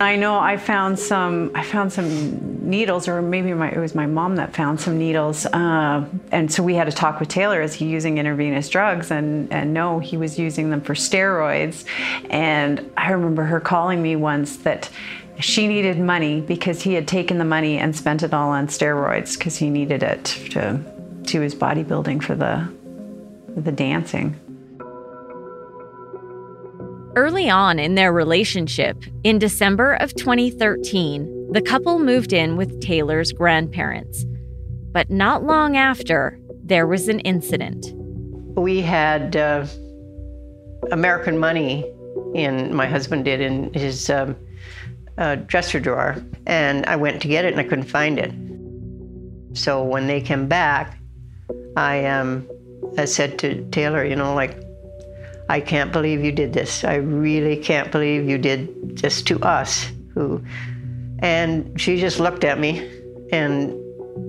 I 0.00 0.16
know 0.16 0.38
I 0.38 0.56
found 0.56 0.98
some. 0.98 1.52
I 1.54 1.62
found 1.62 1.92
some 1.92 2.53
needles, 2.64 3.06
or 3.08 3.22
maybe 3.22 3.52
my, 3.54 3.70
it 3.70 3.78
was 3.78 3.94
my 3.94 4.06
mom 4.06 4.36
that 4.36 4.54
found 4.54 4.80
some 4.80 4.98
needles. 4.98 5.46
Uh, 5.46 6.04
and 6.32 6.52
so 6.52 6.62
we 6.62 6.74
had 6.74 6.84
to 6.84 6.92
talk 6.92 7.20
with 7.20 7.28
Taylor. 7.28 7.60
Is 7.62 7.74
he 7.74 7.86
using 7.86 8.18
intravenous 8.18 8.68
drugs? 8.68 9.10
And 9.10 9.52
and 9.52 9.74
no, 9.74 9.98
he 9.98 10.16
was 10.16 10.38
using 10.38 10.70
them 10.70 10.80
for 10.80 10.94
steroids. 10.94 11.84
And 12.30 12.90
I 12.96 13.12
remember 13.12 13.44
her 13.44 13.60
calling 13.60 14.02
me 14.02 14.16
once 14.16 14.56
that 14.58 14.90
she 15.40 15.66
needed 15.66 15.98
money 15.98 16.40
because 16.40 16.82
he 16.82 16.94
had 16.94 17.08
taken 17.08 17.38
the 17.38 17.44
money 17.44 17.78
and 17.78 17.94
spent 17.94 18.22
it 18.22 18.32
all 18.32 18.50
on 18.50 18.68
steroids 18.68 19.36
because 19.36 19.56
he 19.56 19.70
needed 19.70 20.02
it 20.02 20.24
to 20.50 20.80
to 21.26 21.40
his 21.40 21.54
bodybuilding 21.54 22.22
for 22.22 22.34
the 22.34 22.68
the 23.56 23.72
dancing. 23.72 24.40
Early 27.16 27.48
on 27.48 27.78
in 27.78 27.94
their 27.94 28.12
relationship, 28.12 29.04
in 29.22 29.38
December 29.38 29.94
of 29.94 30.14
2013, 30.16 31.43
the 31.54 31.62
couple 31.62 32.00
moved 32.00 32.32
in 32.32 32.56
with 32.56 32.80
Taylor's 32.80 33.30
grandparents. 33.30 34.24
But 34.90 35.08
not 35.08 35.44
long 35.44 35.76
after, 35.76 36.36
there 36.64 36.84
was 36.84 37.08
an 37.08 37.20
incident. 37.20 37.92
We 38.56 38.80
had 38.80 39.36
uh, 39.36 39.64
American 40.90 41.38
money 41.38 41.88
in, 42.34 42.74
my 42.74 42.86
husband 42.86 43.24
did, 43.24 43.40
in 43.40 43.72
his 43.72 44.10
um, 44.10 44.34
uh, 45.16 45.36
dresser 45.36 45.78
drawer. 45.78 46.16
And 46.44 46.84
I 46.86 46.96
went 46.96 47.22
to 47.22 47.28
get 47.28 47.44
it 47.44 47.52
and 47.52 47.60
I 47.60 47.62
couldn't 47.62 47.84
find 47.84 48.18
it. 48.18 48.32
So 49.56 49.84
when 49.84 50.08
they 50.08 50.20
came 50.20 50.48
back, 50.48 50.98
I, 51.76 52.04
um, 52.06 52.50
I 52.98 53.04
said 53.04 53.38
to 53.38 53.64
Taylor, 53.70 54.04
you 54.04 54.16
know, 54.16 54.34
like, 54.34 54.60
I 55.48 55.60
can't 55.60 55.92
believe 55.92 56.24
you 56.24 56.32
did 56.32 56.52
this. 56.52 56.82
I 56.82 56.96
really 56.96 57.56
can't 57.56 57.92
believe 57.92 58.28
you 58.28 58.38
did 58.38 58.98
this 58.98 59.22
to 59.22 59.38
us. 59.42 59.92
Who, 60.14 60.42
and 61.24 61.80
she 61.80 61.96
just 61.96 62.20
looked 62.20 62.44
at 62.44 62.60
me, 62.60 62.86
and 63.32 63.74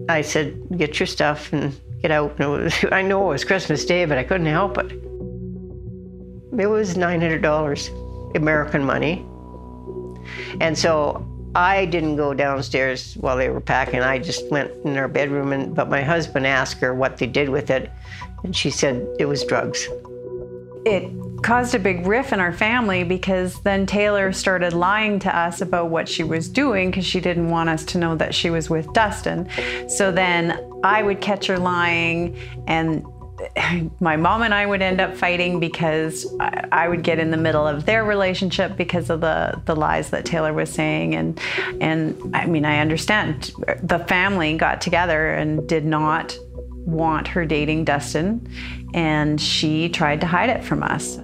I 0.10 0.22
said, 0.22 0.58
"Get 0.78 0.98
your 1.00 1.08
stuff 1.08 1.52
and 1.52 1.76
get 2.02 2.10
out." 2.10 2.40
And 2.40 2.50
was, 2.50 2.74
I 2.92 3.02
know 3.02 3.26
it 3.26 3.34
was 3.34 3.44
Christmas 3.44 3.86
Day, 3.86 4.06
but 4.06 4.18
I 4.18 4.24
couldn't 4.24 4.48
help 4.48 4.78
it. 4.78 4.92
It 6.58 6.68
was 6.68 6.96
nine 6.96 7.20
hundred 7.20 7.42
dollars, 7.42 7.90
American 8.34 8.86
money, 8.86 9.26
and 10.62 10.78
so 10.78 11.28
I 11.54 11.86
didn't 11.86 12.16
go 12.16 12.34
downstairs 12.34 13.16
while 13.16 13.36
they 13.36 13.50
were 13.50 13.62
packing. 13.62 14.00
I 14.00 14.18
just 14.18 14.50
went 14.50 14.72
in 14.86 14.96
our 14.96 15.10
bedroom, 15.10 15.52
and 15.52 15.76
but 15.76 15.90
my 15.90 16.02
husband 16.02 16.48
asked 16.48 16.80
her 16.80 16.96
what 16.96 17.18
they 17.18 17.28
did 17.28 17.50
with 17.50 17.70
it, 17.70 17.92
and 18.46 18.56
she 18.56 18.70
said 18.70 19.06
it 19.20 19.26
was 19.26 19.44
drugs 19.44 19.90
it 20.86 21.12
caused 21.42 21.76
a 21.76 21.80
big 21.80 22.06
riff 22.06 22.34
in 22.34 22.40
our 22.40 22.54
family 22.54 23.04
because 23.04 23.60
then 23.62 23.86
Taylor 23.86 24.32
started 24.32 24.74
lying 24.74 25.20
to 25.20 25.38
us 25.38 25.62
about 25.62 25.90
what 25.90 26.08
she 26.08 26.24
was 26.24 26.50
doing 26.50 26.90
because 26.90 27.06
she 27.06 27.20
didn't 27.20 27.50
want 27.50 27.70
us 27.70 27.84
to 27.86 27.98
know 27.98 28.16
that 28.16 28.34
she 28.34 28.50
was 28.50 28.70
with 28.70 28.92
Dustin. 28.94 29.48
So 29.88 30.12
then 30.12 30.60
I 30.84 31.04
would 31.04 31.22
catch 31.22 31.48
her 31.48 31.58
lying 31.58 32.38
and 32.68 33.06
my 34.00 34.16
mom 34.16 34.44
and 34.44 34.54
I 34.54 34.66
would 34.66 34.82
end 34.82 35.02
up 35.02 35.16
fighting 35.16 35.60
because 35.60 36.26
I 36.40 36.88
would 36.88 37.04
get 37.04 37.20
in 37.20 37.32
the 37.32 37.38
middle 37.38 37.68
of 37.68 37.86
their 37.86 38.04
relationship 38.04 38.78
because 38.78 39.10
of 39.10 39.22
the, 39.22 39.62
the 39.66 39.76
lies 39.76 40.10
that 40.12 40.26
Taylor 40.26 40.54
was 40.54 40.70
saying. 40.70 41.16
And, 41.16 41.40
and 41.82 42.36
I 42.36 42.46
mean, 42.46 42.66
I 42.66 42.80
understand 42.80 43.52
the 43.84 44.00
family 44.00 44.58
got 44.58 44.82
together 44.82 45.32
and 45.32 45.68
did 45.68 45.86
not 45.86 46.38
want 46.86 47.28
her 47.28 47.46
dating 47.46 47.84
Dustin, 47.84 48.48
and 48.94 49.42
she 49.42 49.90
tried 49.90 50.22
to 50.22 50.28
hide 50.28 50.50
it 50.50 50.64
from 50.64 50.84
us. 50.84 51.20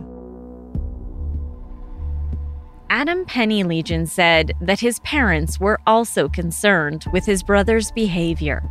Adam 2.91 3.24
Pennylegion 3.24 4.05
said 4.05 4.51
that 4.60 4.81
his 4.81 5.00
parents 5.00 5.62
were 5.62 5.79
also 5.88 6.27
concerned 6.27 7.05
with 7.13 7.25
his 7.25 7.41
brother's 7.41 7.89
behavior. 7.89 8.69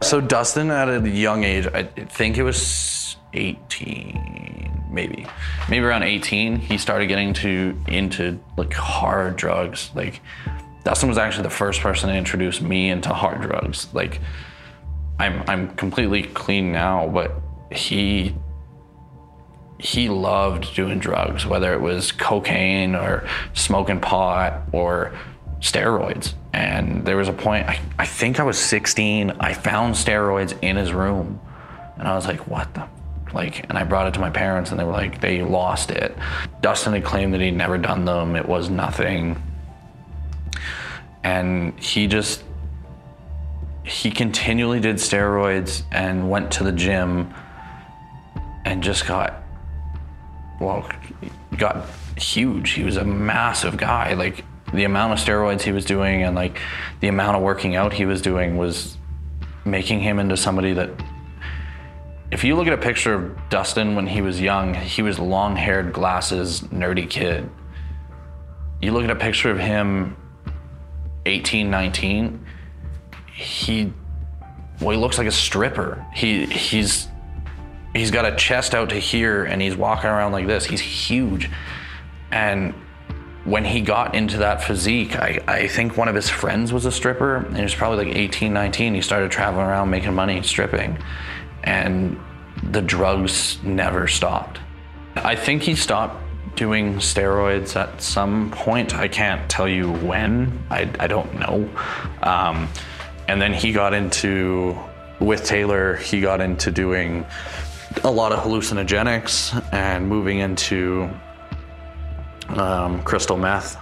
So, 0.00 0.22
Dustin, 0.22 0.70
at 0.70 0.88
a 0.88 1.06
young 1.06 1.44
age, 1.44 1.66
I 1.74 1.82
think 1.82 2.38
it 2.38 2.44
was 2.44 3.18
18, 3.34 4.86
maybe, 4.90 5.26
maybe 5.68 5.84
around 5.84 6.04
18, 6.04 6.56
he 6.56 6.78
started 6.78 7.08
getting 7.08 7.34
to 7.34 7.78
into 7.88 8.40
like 8.56 8.72
hard 8.72 9.36
drugs. 9.36 9.90
Like, 9.94 10.22
Dustin 10.84 11.10
was 11.10 11.18
actually 11.18 11.42
the 11.42 11.50
first 11.50 11.82
person 11.82 12.08
to 12.08 12.16
introduce 12.16 12.62
me 12.62 12.88
into 12.88 13.12
hard 13.12 13.42
drugs. 13.42 13.88
Like, 13.92 14.22
I'm 15.18 15.42
I'm 15.46 15.74
completely 15.76 16.22
clean 16.22 16.72
now, 16.72 17.06
but 17.06 17.32
he 17.70 18.34
he 19.78 20.08
loved 20.08 20.74
doing 20.74 20.98
drugs, 20.98 21.46
whether 21.46 21.72
it 21.72 21.80
was 21.80 22.10
cocaine 22.10 22.94
or 22.94 23.26
smoking 23.54 24.00
pot 24.00 24.62
or 24.72 25.12
steroids. 25.60 26.34
And 26.52 27.04
there 27.04 27.16
was 27.16 27.28
a 27.28 27.32
point, 27.32 27.68
I, 27.68 27.80
I 27.98 28.06
think 28.06 28.40
I 28.40 28.42
was 28.42 28.58
16, 28.58 29.32
I 29.38 29.52
found 29.52 29.94
steroids 29.94 30.58
in 30.62 30.76
his 30.76 30.92
room. 30.92 31.40
And 31.96 32.08
I 32.08 32.14
was 32.14 32.26
like, 32.26 32.46
what 32.48 32.72
the? 32.74 32.88
Like, 33.32 33.68
and 33.68 33.76
I 33.76 33.84
brought 33.84 34.06
it 34.08 34.14
to 34.14 34.20
my 34.20 34.30
parents 34.30 34.70
and 34.70 34.80
they 34.80 34.84
were 34.84 34.92
like, 34.92 35.20
they 35.20 35.42
lost 35.42 35.90
it. 35.90 36.16
Dustin 36.60 36.94
had 36.94 37.04
claimed 37.04 37.34
that 37.34 37.40
he'd 37.40 37.56
never 37.56 37.78
done 37.78 38.04
them, 38.04 38.36
it 38.36 38.48
was 38.48 38.70
nothing. 38.70 39.40
And 41.22 41.78
he 41.78 42.06
just 42.06 42.42
he 43.84 44.10
continually 44.10 44.80
did 44.80 44.96
steroids 44.96 45.82
and 45.90 46.30
went 46.30 46.50
to 46.52 46.64
the 46.64 46.72
gym 46.72 47.32
and 48.64 48.82
just 48.82 49.06
got 49.06 49.42
well 50.60 50.88
got 51.56 51.88
huge. 52.16 52.70
He 52.70 52.84
was 52.84 52.96
a 52.96 53.04
massive 53.04 53.76
guy. 53.76 54.14
Like 54.14 54.44
the 54.72 54.84
amount 54.84 55.12
of 55.12 55.18
steroids 55.18 55.62
he 55.62 55.72
was 55.72 55.84
doing 55.84 56.22
and 56.22 56.34
like 56.34 56.60
the 57.00 57.08
amount 57.08 57.36
of 57.36 57.42
working 57.42 57.76
out 57.76 57.92
he 57.92 58.04
was 58.04 58.20
doing 58.20 58.56
was 58.56 58.96
making 59.64 60.00
him 60.00 60.18
into 60.18 60.36
somebody 60.36 60.72
that 60.74 60.90
if 62.30 62.44
you 62.44 62.54
look 62.54 62.66
at 62.66 62.74
a 62.74 62.78
picture 62.78 63.14
of 63.14 63.48
Dustin 63.48 63.94
when 63.94 64.06
he 64.06 64.20
was 64.20 64.40
young 64.40 64.74
he 64.74 65.00
was 65.02 65.18
long-haired 65.18 65.92
glasses 65.92 66.60
nerdy 66.62 67.08
kid. 67.08 67.48
You 68.80 68.92
look 68.92 69.04
at 69.04 69.10
a 69.10 69.16
picture 69.16 69.50
of 69.50 69.58
him 69.58 70.16
18 71.26 71.70
19 71.70 72.44
he 73.32 73.92
well, 74.80 74.90
he 74.90 74.96
looks 74.96 75.18
like 75.18 75.26
a 75.26 75.32
stripper. 75.32 76.06
He 76.14 76.46
he's 76.46 77.07
he's 77.94 78.10
got 78.10 78.24
a 78.24 78.36
chest 78.36 78.74
out 78.74 78.90
to 78.90 78.96
here 78.96 79.44
and 79.44 79.60
he's 79.60 79.76
walking 79.76 80.10
around 80.10 80.32
like 80.32 80.46
this. 80.46 80.64
He's 80.64 80.80
huge. 80.80 81.50
And 82.30 82.74
when 83.44 83.64
he 83.64 83.80
got 83.80 84.14
into 84.14 84.38
that 84.38 84.62
physique, 84.62 85.16
I, 85.16 85.40
I 85.48 85.68
think 85.68 85.96
one 85.96 86.08
of 86.08 86.14
his 86.14 86.28
friends 86.28 86.72
was 86.72 86.84
a 86.84 86.92
stripper 86.92 87.36
and 87.36 87.56
he 87.56 87.62
was 87.62 87.74
probably 87.74 88.06
like 88.06 88.16
18, 88.16 88.52
19. 88.52 88.94
He 88.94 89.00
started 89.00 89.30
traveling 89.30 89.66
around 89.66 89.90
making 89.90 90.14
money 90.14 90.42
stripping. 90.42 90.98
And 91.64 92.18
the 92.62 92.82
drugs 92.82 93.58
never 93.62 94.06
stopped. 94.06 94.58
I 95.16 95.34
think 95.34 95.62
he 95.62 95.74
stopped 95.74 96.22
doing 96.56 96.94
steroids 96.96 97.76
at 97.76 98.02
some 98.02 98.50
point. 98.50 98.94
I 98.94 99.08
can't 99.08 99.48
tell 99.48 99.68
you 99.68 99.92
when. 99.92 100.64
I, 100.70 100.90
I 100.98 101.06
don't 101.06 101.32
know. 101.38 101.68
Um, 102.22 102.68
and 103.28 103.40
then 103.40 103.52
he 103.52 103.72
got 103.72 103.94
into, 103.94 104.76
with 105.20 105.44
Taylor, 105.44 105.96
he 105.96 106.20
got 106.20 106.40
into 106.40 106.70
doing 106.70 107.24
a 108.04 108.10
lot 108.10 108.32
of 108.32 108.40
hallucinogenics 108.40 109.72
and 109.72 110.08
moving 110.08 110.38
into 110.38 111.10
um, 112.48 113.02
crystal 113.02 113.36
meth. 113.36 113.76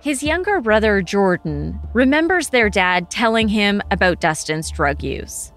His 0.00 0.22
younger 0.22 0.60
brother, 0.60 1.02
Jordan, 1.02 1.80
remembers 1.92 2.50
their 2.50 2.70
dad 2.70 3.10
telling 3.10 3.48
him 3.48 3.82
about 3.90 4.20
Dustin's 4.20 4.70
drug 4.70 5.02
use. 5.02 5.52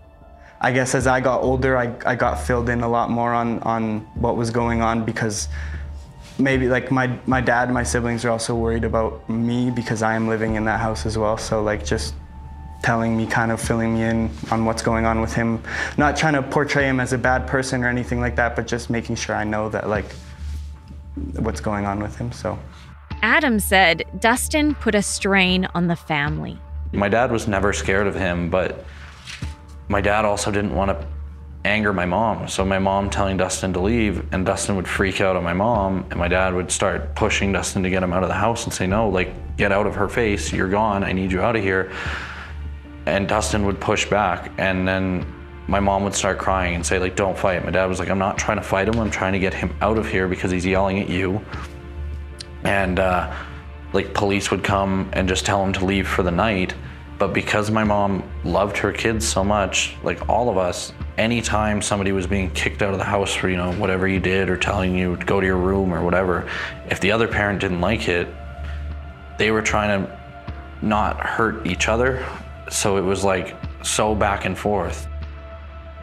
I 0.61 0.71
guess 0.71 0.95
as 0.95 1.07
I 1.07 1.21
got 1.21 1.41
older, 1.41 1.77
I, 1.77 1.93
I 2.05 2.15
got 2.15 2.39
filled 2.39 2.67
in 2.69 2.81
a 2.81 2.89
lot 2.89 3.09
more 3.09 3.33
on, 3.33 3.59
on 3.59 3.99
what 4.15 4.35
was 4.35 4.49
going 4.49 4.81
on 4.81 5.05
because 5.05 5.47
maybe 6.37 6.67
like 6.67 6.91
my, 6.91 7.17
my 7.25 7.41
dad 7.41 7.65
and 7.65 7.73
my 7.73 7.83
siblings 7.83 8.25
are 8.25 8.29
also 8.29 8.55
worried 8.55 8.83
about 8.83 9.29
me 9.29 9.71
because 9.71 10.01
I 10.01 10.15
am 10.15 10.27
living 10.27 10.55
in 10.55 10.65
that 10.65 10.79
house 10.79 11.05
as 11.05 11.17
well. 11.17 11.37
So 11.37 11.61
like 11.61 11.85
just 11.85 12.13
telling 12.81 13.17
me, 13.17 13.25
kind 13.25 13.51
of 13.51 13.61
filling 13.61 13.95
me 13.95 14.03
in 14.03 14.29
on 14.51 14.65
what's 14.65 14.81
going 14.81 15.05
on 15.05 15.21
with 15.21 15.33
him. 15.33 15.61
Not 15.97 16.15
trying 16.15 16.33
to 16.33 16.41
portray 16.41 16.85
him 16.85 16.99
as 16.99 17.13
a 17.13 17.17
bad 17.17 17.47
person 17.47 17.83
or 17.83 17.87
anything 17.87 18.19
like 18.19 18.35
that, 18.37 18.55
but 18.55 18.67
just 18.67 18.89
making 18.89 19.15
sure 19.15 19.35
I 19.35 19.43
know 19.43 19.69
that 19.69 19.89
like 19.89 20.13
what's 21.37 21.61
going 21.61 21.85
on 21.85 22.01
with 22.01 22.17
him. 22.17 22.31
So 22.31 22.57
Adam 23.21 23.59
said 23.59 24.03
Dustin 24.19 24.75
put 24.75 24.95
a 24.95 25.01
strain 25.01 25.67
on 25.73 25.87
the 25.87 25.95
family. 25.95 26.57
My 26.91 27.09
dad 27.09 27.31
was 27.31 27.47
never 27.47 27.73
scared 27.73 28.07
of 28.07 28.15
him, 28.15 28.49
but 28.49 28.85
my 29.89 30.01
dad 30.01 30.25
also 30.25 30.51
didn't 30.51 30.73
want 30.73 30.89
to 30.89 31.07
anger 31.65 31.91
my 31.91 32.05
mom. 32.05 32.47
So 32.47 32.63
my 32.63 32.79
mom 32.79 33.09
telling 33.09 33.37
Dustin 33.37 33.73
to 33.73 33.79
leave, 33.79 34.25
and 34.33 34.45
Dustin 34.45 34.75
would 34.77 34.87
freak 34.87 35.19
out 35.19 35.35
on 35.35 35.43
my 35.43 35.53
mom, 35.53 36.05
and 36.09 36.17
my 36.17 36.27
dad 36.27 36.53
would 36.53 36.71
start 36.71 37.15
pushing 37.15 37.51
Dustin 37.51 37.83
to 37.83 37.89
get 37.89 38.01
him 38.01 38.13
out 38.13 38.23
of 38.23 38.29
the 38.29 38.35
house 38.35 38.63
and 38.63 38.73
say, 38.73 38.87
"No, 38.87 39.09
like 39.09 39.57
get 39.57 39.71
out 39.71 39.85
of 39.85 39.95
her 39.95 40.07
face. 40.07 40.53
You're 40.53 40.69
gone. 40.69 41.03
I 41.03 41.11
need 41.11 41.31
you 41.31 41.41
out 41.41 41.55
of 41.55 41.61
here." 41.61 41.91
And 43.09 43.27
Dustin 43.27 43.65
would 43.65 43.79
push 43.79 44.09
back, 44.09 44.51
and 44.57 44.87
then 44.87 45.25
my 45.67 45.79
mom 45.79 46.03
would 46.03 46.15
start 46.15 46.37
crying 46.37 46.75
and 46.75 46.85
say, 46.85 46.99
"Like 46.99 47.15
don't 47.15 47.37
fight." 47.37 47.63
My 47.65 47.71
dad 47.71 47.85
was 47.85 47.99
like, 47.99 48.09
"I'm 48.09 48.19
not 48.19 48.37
trying 48.37 48.57
to 48.57 48.63
fight 48.63 48.87
him. 48.87 48.99
I'm 48.99 49.11
trying 49.11 49.33
to 49.33 49.39
get 49.39 49.53
him 49.53 49.75
out 49.81 49.97
of 49.97 50.07
here 50.07 50.27
because 50.27 50.51
he's 50.51 50.65
yelling 50.65 50.99
at 50.99 51.09
you." 51.09 51.43
And 52.63 52.99
uh, 52.99 53.31
like 53.93 54.13
police 54.13 54.51
would 54.51 54.63
come 54.63 55.09
and 55.13 55.27
just 55.27 55.45
tell 55.45 55.63
him 55.63 55.73
to 55.73 55.85
leave 55.85 56.07
for 56.07 56.23
the 56.23 56.31
night. 56.31 56.73
But 57.17 57.33
because 57.33 57.69
my 57.69 57.83
mom 57.83 58.23
loved 58.45 58.77
her 58.77 58.93
kids 58.93 59.27
so 59.27 59.43
much, 59.43 59.95
like 60.03 60.29
all 60.29 60.49
of 60.49 60.57
us, 60.57 60.93
anytime 61.17 61.81
somebody 61.81 62.13
was 62.13 62.25
being 62.25 62.49
kicked 62.51 62.81
out 62.81 62.93
of 62.93 62.97
the 62.97 63.03
house 63.03 63.33
for, 63.33 63.49
you 63.49 63.57
know, 63.57 63.73
whatever 63.73 64.07
you 64.07 64.21
did 64.21 64.49
or 64.49 64.55
telling 64.55 64.95
you 64.95 65.17
to 65.17 65.25
go 65.25 65.41
to 65.41 65.45
your 65.45 65.57
room 65.57 65.93
or 65.93 66.01
whatever, 66.01 66.49
if 66.89 67.01
the 67.01 67.11
other 67.11 67.27
parent 67.27 67.59
didn't 67.59 67.81
like 67.81 68.07
it, 68.07 68.29
they 69.37 69.51
were 69.51 69.61
trying 69.61 70.05
to 70.05 70.19
not 70.81 71.19
hurt 71.19 71.67
each 71.67 71.89
other. 71.89 72.25
So 72.69 72.97
it 72.97 73.01
was 73.01 73.23
like 73.23 73.55
so 73.83 74.15
back 74.15 74.45
and 74.45 74.57
forth. 74.57 75.07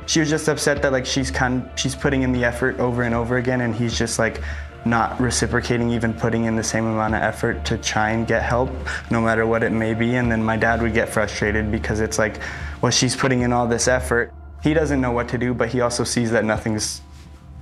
She 0.07 0.21
was 0.21 0.31
just 0.31 0.49
upset 0.49 0.83
that 0.83 0.93
like 0.93 1.07
she's 1.07 1.31
kind 1.31 1.69
she's 1.75 1.95
putting 1.95 2.23
in 2.23 2.33
the 2.33 2.45
effort 2.45 2.79
over 2.79 3.03
and 3.03 3.15
over 3.15 3.39
again 3.39 3.61
and 3.63 3.75
he's 3.75 3.99
just 3.99 4.19
like 4.19 4.41
not 4.87 5.21
reciprocating, 5.21 5.91
even 5.91 6.15
putting 6.15 6.45
in 6.45 6.57
the 6.57 6.63
same 6.63 6.87
amount 6.87 7.15
of 7.15 7.23
effort 7.23 7.65
to 7.65 7.77
try 7.77 8.11
and 8.11 8.27
get 8.27 8.43
help, 8.43 8.71
no 9.11 9.21
matter 9.21 9.47
what 9.47 9.63
it 9.63 9.71
may 9.71 9.95
be. 9.95 10.15
And 10.15 10.31
then 10.31 10.43
my 10.43 10.57
dad 10.57 10.81
would 10.81 10.95
get 10.95 11.09
frustrated 11.09 11.71
because 11.71 12.01
it's 12.01 12.19
like, 12.19 12.41
well, 12.81 12.93
she's 12.93 13.17
putting 13.17 13.43
in 13.43 13.53
all 13.53 13.67
this 13.67 13.89
effort. 13.89 14.33
He 14.63 14.75
doesn't 14.75 15.01
know 15.01 15.11
what 15.11 15.29
to 15.31 15.39
do, 15.39 15.53
but 15.53 15.69
he 15.69 15.81
also 15.81 16.05
sees 16.05 16.31
that 16.31 16.45
nothing's 16.45 17.03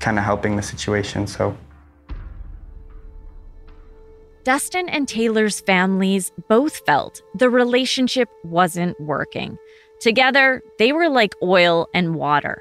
kind 0.01 0.19
of 0.19 0.25
helping 0.25 0.57
the 0.57 0.63
situation. 0.63 1.27
So. 1.27 1.57
Dustin 4.45 4.91
and 4.91 5.09
Taylor's 5.09 5.61
families 5.61 6.31
both 6.49 6.85
felt 6.85 7.23
the 7.35 7.49
relationship 7.49 8.29
wasn't 8.45 9.01
working. 9.01 9.59
Together, 10.01 10.63
they 10.79 10.93
were 10.93 11.09
like 11.09 11.35
oil 11.43 11.89
and 11.95 12.15
water. 12.15 12.61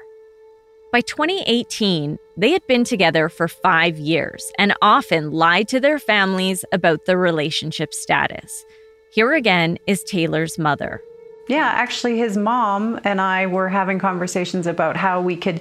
By 0.92 1.02
2018, 1.02 2.18
they 2.38 2.52
had 2.52 2.66
been 2.66 2.84
together 2.84 3.28
for 3.28 3.48
five 3.48 3.98
years 3.98 4.50
and 4.58 4.72
often 4.80 5.30
lied 5.30 5.68
to 5.68 5.80
their 5.80 5.98
families 5.98 6.64
about 6.72 7.04
the 7.04 7.18
relationship 7.18 7.92
status. 7.92 8.64
Here 9.12 9.34
again 9.34 9.78
is 9.86 10.02
Taylor's 10.04 10.58
mother. 10.58 11.02
Yeah, 11.48 11.66
actually, 11.66 12.16
his 12.16 12.38
mom 12.38 12.98
and 13.04 13.20
I 13.20 13.46
were 13.46 13.68
having 13.68 13.98
conversations 13.98 14.66
about 14.66 14.96
how 14.96 15.20
we 15.20 15.36
could. 15.36 15.60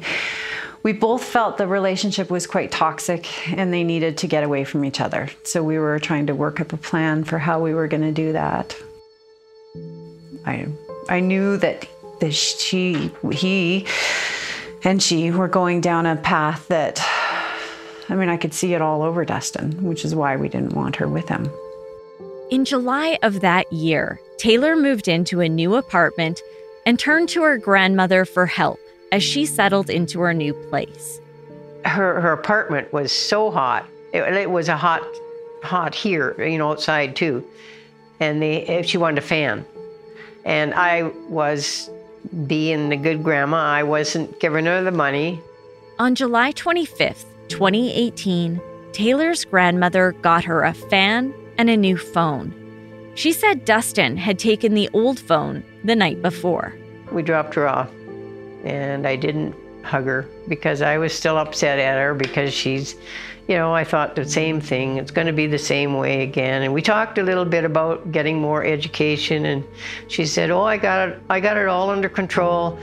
We 0.84 0.92
both 0.92 1.24
felt 1.24 1.58
the 1.58 1.66
relationship 1.66 2.30
was 2.30 2.46
quite 2.46 2.70
toxic 2.70 3.50
and 3.58 3.74
they 3.74 3.86
needed 3.86 4.18
to 4.18 4.28
get 4.28 4.44
away 4.44 4.66
from 4.66 4.84
each 4.84 5.00
other. 5.00 5.30
So 5.44 5.64
we 5.64 5.80
were 5.80 5.98
trying 5.98 6.28
to 6.28 6.36
work 6.36 6.60
up 6.60 6.74
a 6.74 6.78
plan 6.78 7.24
for 7.24 7.40
how 7.40 7.62
we 7.62 7.74
were 7.74 7.88
going 7.88 8.04
to 8.04 8.12
do 8.12 8.34
that. 8.34 8.76
I, 10.46 10.68
I 11.08 11.22
knew 11.22 11.56
that, 11.58 11.88
that 12.20 12.34
she, 12.34 13.12
he, 13.32 13.88
and 14.84 15.02
she 15.02 15.32
were 15.32 15.48
going 15.48 15.80
down 15.80 16.06
a 16.06 16.18
path 16.18 16.68
that, 16.68 17.02
I 18.10 18.16
mean, 18.16 18.28
I 18.28 18.36
could 18.36 18.54
see 18.54 18.74
it 18.74 18.82
all 18.82 19.04
over 19.04 19.24
Dustin, 19.24 19.82
which 19.84 20.04
is 20.04 20.14
why 20.14 20.36
we 20.36 20.50
didn't 20.50 20.74
want 20.74 20.98
her 20.98 21.08
with 21.08 21.30
him. 21.30 21.50
In 22.52 22.66
July 22.66 23.18
of 23.24 23.40
that 23.40 23.72
year, 23.72 24.20
Taylor 24.38 24.76
moved 24.76 25.08
into 25.08 25.40
a 25.40 25.48
new 25.48 25.76
apartment 25.76 26.42
and 26.86 27.00
turned 27.00 27.30
to 27.30 27.44
her 27.44 27.58
grandmother 27.58 28.26
for 28.26 28.46
help 28.46 28.80
as 29.14 29.24
she 29.24 29.46
settled 29.46 29.92
into 29.92 30.20
her 30.20 30.34
new 30.34 30.56
place. 30.70 31.22
Her, 31.86 32.20
her 32.20 32.34
apartment 32.34 32.92
was 32.92 33.12
so 33.12 33.52
hot. 33.52 33.86
It, 34.12 34.24
it 34.34 34.50
was 34.50 34.70
a 34.70 34.76
hot, 34.76 35.04
hot 35.62 35.94
here, 35.94 36.36
you 36.44 36.58
know, 36.58 36.72
outside 36.72 37.16
too. 37.16 37.48
And 38.20 38.42
they, 38.42 38.82
she 38.84 38.98
wanted 38.98 39.20
a 39.20 39.22
fan. 39.26 39.66
And 40.46 40.74
I 40.74 41.04
was 41.30 41.92
being 42.48 42.90
the 42.90 42.96
good 42.96 43.24
grandma, 43.24 43.58
I 43.58 43.84
wasn't 43.84 44.40
giving 44.40 44.66
her 44.66 44.84
the 44.84 44.92
money. 44.92 45.40
On 46.00 46.16
July 46.16 46.52
25th, 46.54 47.26
2018, 47.50 48.60
Taylor's 48.94 49.46
grandmother 49.46 50.14
got 50.24 50.44
her 50.44 50.64
a 50.64 50.74
fan 50.74 51.32
and 51.60 51.70
a 51.70 51.78
new 51.78 51.98
phone. 51.98 52.52
She 53.14 53.32
said 53.32 53.66
Dustin 53.66 54.18
had 54.18 54.40
taken 54.40 54.74
the 54.74 54.90
old 54.92 55.20
phone 55.20 55.64
the 55.84 55.96
night 55.96 56.24
before. 56.24 56.74
We 57.12 57.22
dropped 57.22 57.54
her 57.54 57.68
off, 57.68 57.92
and 58.64 59.08
I 59.08 59.16
didn't 59.16 59.56
hug 59.84 60.06
her 60.06 60.28
because 60.48 60.82
I 60.82 60.98
was 60.98 61.14
still 61.14 61.38
upset 61.38 61.80
at 61.80 61.98
her 61.98 62.14
because 62.14 62.54
she's 62.54 62.96
you 63.48 63.56
know, 63.56 63.74
I 63.74 63.84
thought 63.84 64.16
the 64.16 64.28
same 64.28 64.62
thing. 64.62 64.98
It's 64.98 65.12
going 65.12 65.28
to 65.28 65.34
be 65.34 65.48
the 65.48 65.58
same 65.58 65.96
way 65.96 66.24
again. 66.24 66.62
And 66.62 66.74
we 66.74 66.82
talked 66.82 67.18
a 67.18 67.24
little 67.24 67.46
bit 67.46 67.66
about 67.66 68.12
getting 68.12 68.40
more 68.40 68.64
education, 68.64 69.46
and 69.46 69.64
she 70.08 70.26
said, 70.26 70.50
"Oh, 70.50 70.64
I 70.64 70.78
got 70.78 71.10
it. 71.10 71.22
I 71.30 71.40
got 71.40 71.58
it 71.58 71.68
all 71.68 71.90
under 71.90 72.08
control." 72.08 72.80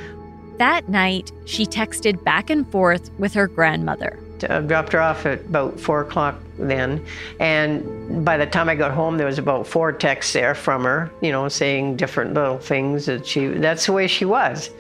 That 0.59 0.89
night, 0.91 1.33
she 1.47 1.65
texted 1.65 2.23
back 2.23 2.51
and 2.51 2.71
forth 2.71 3.11
with 3.19 3.33
her 3.33 3.49
grandmother. 3.49 4.19
I 4.43 4.47
uh, 4.47 4.61
dropped 4.61 4.93
her 4.93 5.01
off 5.01 5.25
at 5.25 5.41
about 5.41 5.81
four 5.81 6.03
o'clock 6.03 6.39
then, 6.59 7.05
and 7.39 8.25
by 8.25 8.37
the 8.37 8.47
time 8.47 8.69
I 8.69 8.75
got 8.75 8.91
home, 8.91 9.17
there 9.17 9.27
was 9.27 9.39
about 9.39 9.67
four 9.67 9.93
texts 9.93 10.35
there 10.35 10.55
from 10.55 10.85
her, 10.85 11.11
you 11.23 11.33
know, 11.33 11.49
saying 11.49 11.97
different 11.97 12.35
little 12.35 12.59
things 12.59 13.07
that 13.07 13.27
she. 13.27 13.47
That's 13.47 13.87
the 13.87 13.93
way 13.93 14.07
she 14.07 14.27
was. 14.27 14.71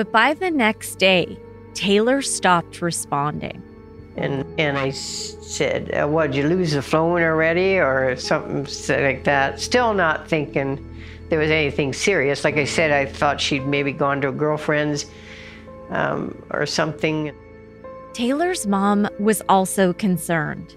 But 0.00 0.12
by 0.12 0.32
the 0.32 0.50
next 0.50 0.94
day, 0.94 1.38
Taylor 1.74 2.22
stopped 2.22 2.80
responding. 2.80 3.62
And, 4.16 4.46
and 4.58 4.78
I 4.78 4.92
said, 4.92 5.94
uh, 5.94 6.08
What, 6.08 6.28
did 6.28 6.36
you 6.36 6.48
lose 6.48 6.72
the 6.72 6.80
phone 6.80 7.20
already? 7.20 7.76
Or 7.76 8.16
something 8.16 8.64
like 8.88 9.24
that. 9.24 9.60
Still 9.60 9.92
not 9.92 10.26
thinking 10.26 10.82
there 11.28 11.38
was 11.38 11.50
anything 11.50 11.92
serious. 11.92 12.44
Like 12.44 12.56
I 12.56 12.64
said, 12.64 12.90
I 12.90 13.04
thought 13.04 13.42
she'd 13.42 13.66
maybe 13.66 13.92
gone 13.92 14.22
to 14.22 14.28
a 14.28 14.32
girlfriend's 14.32 15.04
um, 15.90 16.42
or 16.48 16.64
something. 16.64 17.36
Taylor's 18.14 18.66
mom 18.66 19.06
was 19.18 19.42
also 19.50 19.92
concerned. 19.92 20.74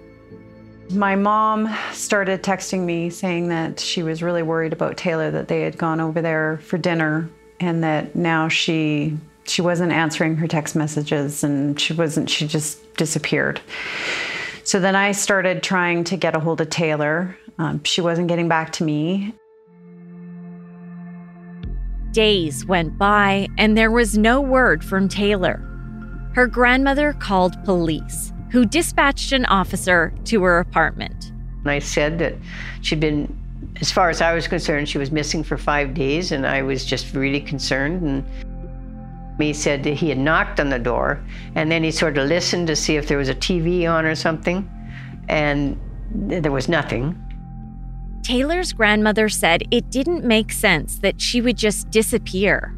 My 0.91 1.15
mom 1.15 1.73
started 1.93 2.43
texting 2.43 2.81
me 2.81 3.09
saying 3.09 3.47
that 3.47 3.79
she 3.79 4.03
was 4.03 4.21
really 4.21 4.43
worried 4.43 4.73
about 4.73 4.97
Taylor, 4.97 5.31
that 5.31 5.47
they 5.47 5.62
had 5.62 5.77
gone 5.77 6.01
over 6.01 6.21
there 6.21 6.59
for 6.62 6.77
dinner, 6.77 7.29
and 7.59 7.83
that 7.83 8.15
now 8.15 8.47
she 8.47 9.17
she 9.45 9.61
wasn't 9.61 9.91
answering 9.91 10.37
her 10.37 10.47
text 10.47 10.75
messages 10.75 11.43
and 11.43 11.79
she 11.79 11.93
wasn't 11.93 12.29
she 12.29 12.47
just 12.47 12.95
disappeared. 12.95 13.61
So 14.63 14.79
then 14.79 14.95
i 14.95 15.11
started 15.11 15.61
trying 15.63 16.03
to 16.05 16.17
get 16.17 16.35
a 16.35 16.39
hold 16.39 16.61
of 16.61 16.69
taylor. 16.69 17.37
Um, 17.59 17.83
she 17.83 18.01
wasn't 18.01 18.27
getting 18.27 18.47
back 18.47 18.71
to 18.73 18.83
me. 18.83 19.33
Days 22.11 22.65
went 22.65 22.97
by 22.97 23.47
and 23.57 23.77
there 23.77 23.91
was 23.91 24.17
no 24.17 24.39
word 24.39 24.83
from 24.83 25.07
taylor. 25.09 25.61
Her 26.33 26.47
grandmother 26.47 27.13
called 27.13 27.61
police 27.63 28.31
who 28.51 28.65
dispatched 28.65 29.31
an 29.31 29.45
officer 29.45 30.13
to 30.25 30.43
her 30.43 30.59
apartment. 30.59 31.31
And 31.61 31.71
i 31.71 31.79
said 31.79 32.19
that 32.19 32.35
she'd 32.81 32.99
been 32.99 33.42
as 33.81 33.91
far 33.91 34.09
as 34.09 34.21
i 34.21 34.33
was 34.33 34.47
concerned 34.47 34.88
she 34.88 34.97
was 34.97 35.12
missing 35.12 35.43
for 35.43 35.57
five 35.57 35.93
days 35.93 36.31
and 36.31 36.45
i 36.45 36.62
was 36.62 36.86
just 36.86 37.13
really 37.13 37.41
concerned 37.41 38.01
and 38.01 38.25
he 39.39 39.53
said 39.53 39.86
he 39.86 40.09
had 40.09 40.17
knocked 40.17 40.59
on 40.59 40.69
the 40.69 40.79
door 40.79 41.23
and 41.55 41.71
then 41.71 41.83
he 41.83 41.91
sort 41.91 42.17
of 42.17 42.27
listened 42.27 42.67
to 42.67 42.75
see 42.75 42.95
if 42.95 43.07
there 43.07 43.17
was 43.17 43.29
a 43.29 43.36
TV 43.36 43.89
on 43.89 44.05
or 44.05 44.15
something, 44.15 44.69
and 45.27 45.79
there 46.12 46.51
was 46.51 46.69
nothing. 46.69 47.19
Taylor's 48.21 48.71
grandmother 48.71 49.27
said 49.27 49.63
it 49.71 49.89
didn't 49.89 50.23
make 50.23 50.51
sense 50.51 50.99
that 50.99 51.19
she 51.19 51.41
would 51.41 51.57
just 51.57 51.89
disappear. 51.89 52.75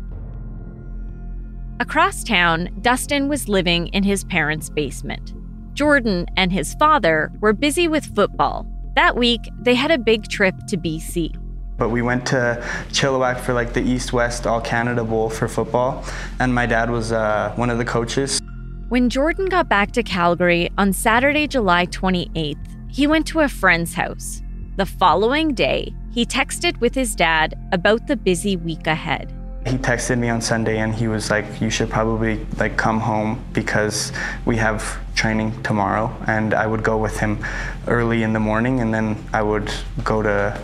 Across 1.79 2.23
town, 2.23 2.69
Dustin 2.81 3.27
was 3.27 3.49
living 3.49 3.87
in 3.87 4.03
his 4.03 4.23
parents' 4.23 4.69
basement. 4.69 5.33
Jordan 5.73 6.25
and 6.37 6.51
his 6.51 6.73
father 6.75 7.31
were 7.41 7.53
busy 7.53 7.87
with 7.87 8.15
football. 8.15 8.65
That 8.95 9.17
week, 9.17 9.49
they 9.59 9.75
had 9.75 9.91
a 9.91 9.97
big 9.97 10.29
trip 10.29 10.55
to 10.69 10.77
BC. 10.77 11.35
But 11.77 11.89
we 11.89 12.01
went 12.01 12.25
to 12.27 12.63
Chilliwack 12.91 13.41
for 13.41 13.53
like 13.53 13.73
the 13.73 13.81
East 13.81 14.13
West 14.13 14.47
All 14.47 14.61
Canada 14.61 15.03
Bowl 15.03 15.29
for 15.29 15.49
football, 15.49 16.05
and 16.39 16.55
my 16.55 16.65
dad 16.65 16.89
was 16.89 17.11
uh, 17.11 17.51
one 17.57 17.69
of 17.69 17.77
the 17.77 17.83
coaches. 17.83 18.39
When 18.87 19.09
Jordan 19.09 19.47
got 19.47 19.67
back 19.67 19.91
to 19.93 20.03
Calgary 20.03 20.69
on 20.77 20.93
Saturday, 20.93 21.45
July 21.45 21.87
28th, 21.87 22.55
he 22.89 23.05
went 23.05 23.27
to 23.27 23.41
a 23.41 23.49
friend's 23.49 23.93
house. 23.93 24.41
The 24.77 24.85
following 24.85 25.53
day, 25.53 25.93
he 26.13 26.25
texted 26.25 26.79
with 26.79 26.95
his 26.95 27.15
dad 27.15 27.59
about 27.73 28.07
the 28.07 28.15
busy 28.15 28.55
week 28.55 28.87
ahead. 28.87 29.33
He 29.65 29.77
texted 29.77 30.19
me 30.19 30.29
on 30.29 30.41
Sunday 30.41 30.77
and 30.77 30.93
he 30.93 31.07
was 31.07 31.31
like, 31.31 31.45
"You 31.59 31.69
should 31.69 31.89
probably 31.89 32.45
like 32.57 32.77
come 32.77 32.99
home 32.99 33.43
because 33.51 34.11
we 34.45 34.57
have 34.57 34.97
training 35.15 35.63
tomorrow." 35.63 36.15
And 36.27 36.53
I 36.53 36.67
would 36.67 36.83
go 36.83 36.97
with 36.97 37.19
him 37.19 37.43
early 37.87 38.23
in 38.23 38.33
the 38.33 38.39
morning, 38.39 38.81
and 38.81 38.93
then 38.93 39.17
I 39.33 39.41
would 39.41 39.71
go 40.03 40.21
to 40.21 40.59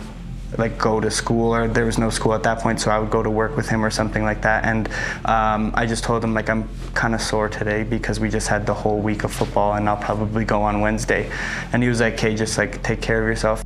like 0.58 0.78
go 0.78 1.00
to 1.00 1.10
school 1.10 1.54
or 1.54 1.66
there 1.66 1.86
was 1.86 1.98
no 1.98 2.10
school 2.10 2.34
at 2.34 2.42
that 2.42 2.58
point 2.58 2.78
so 2.78 2.90
i 2.90 2.98
would 2.98 3.10
go 3.10 3.22
to 3.22 3.30
work 3.30 3.56
with 3.56 3.68
him 3.68 3.82
or 3.84 3.90
something 3.90 4.22
like 4.22 4.42
that. 4.42 4.64
And 4.64 4.88
um, 5.24 5.72
i 5.74 5.86
just 5.86 6.04
told 6.04 6.22
him 6.22 6.34
like 6.34 6.50
i'm 6.50 6.68
kind 6.94 7.14
of 7.14 7.22
sore 7.22 7.48
today 7.48 7.84
because 7.84 8.20
we 8.20 8.28
just 8.28 8.48
had 8.48 8.66
the 8.66 8.74
whole 8.74 9.00
week 9.00 9.24
of 9.24 9.32
football 9.32 9.74
and 9.74 9.88
i'll 9.88 9.96
probably 9.96 10.44
go 10.44 10.62
on 10.62 10.80
wednesday. 10.80 11.30
And 11.72 11.82
he 11.82 11.88
was 11.88 12.00
like 12.00 12.18
hey 12.18 12.34
just 12.34 12.58
like 12.58 12.82
take 12.82 13.00
care 13.00 13.22
of 13.22 13.28
yourself. 13.28 13.64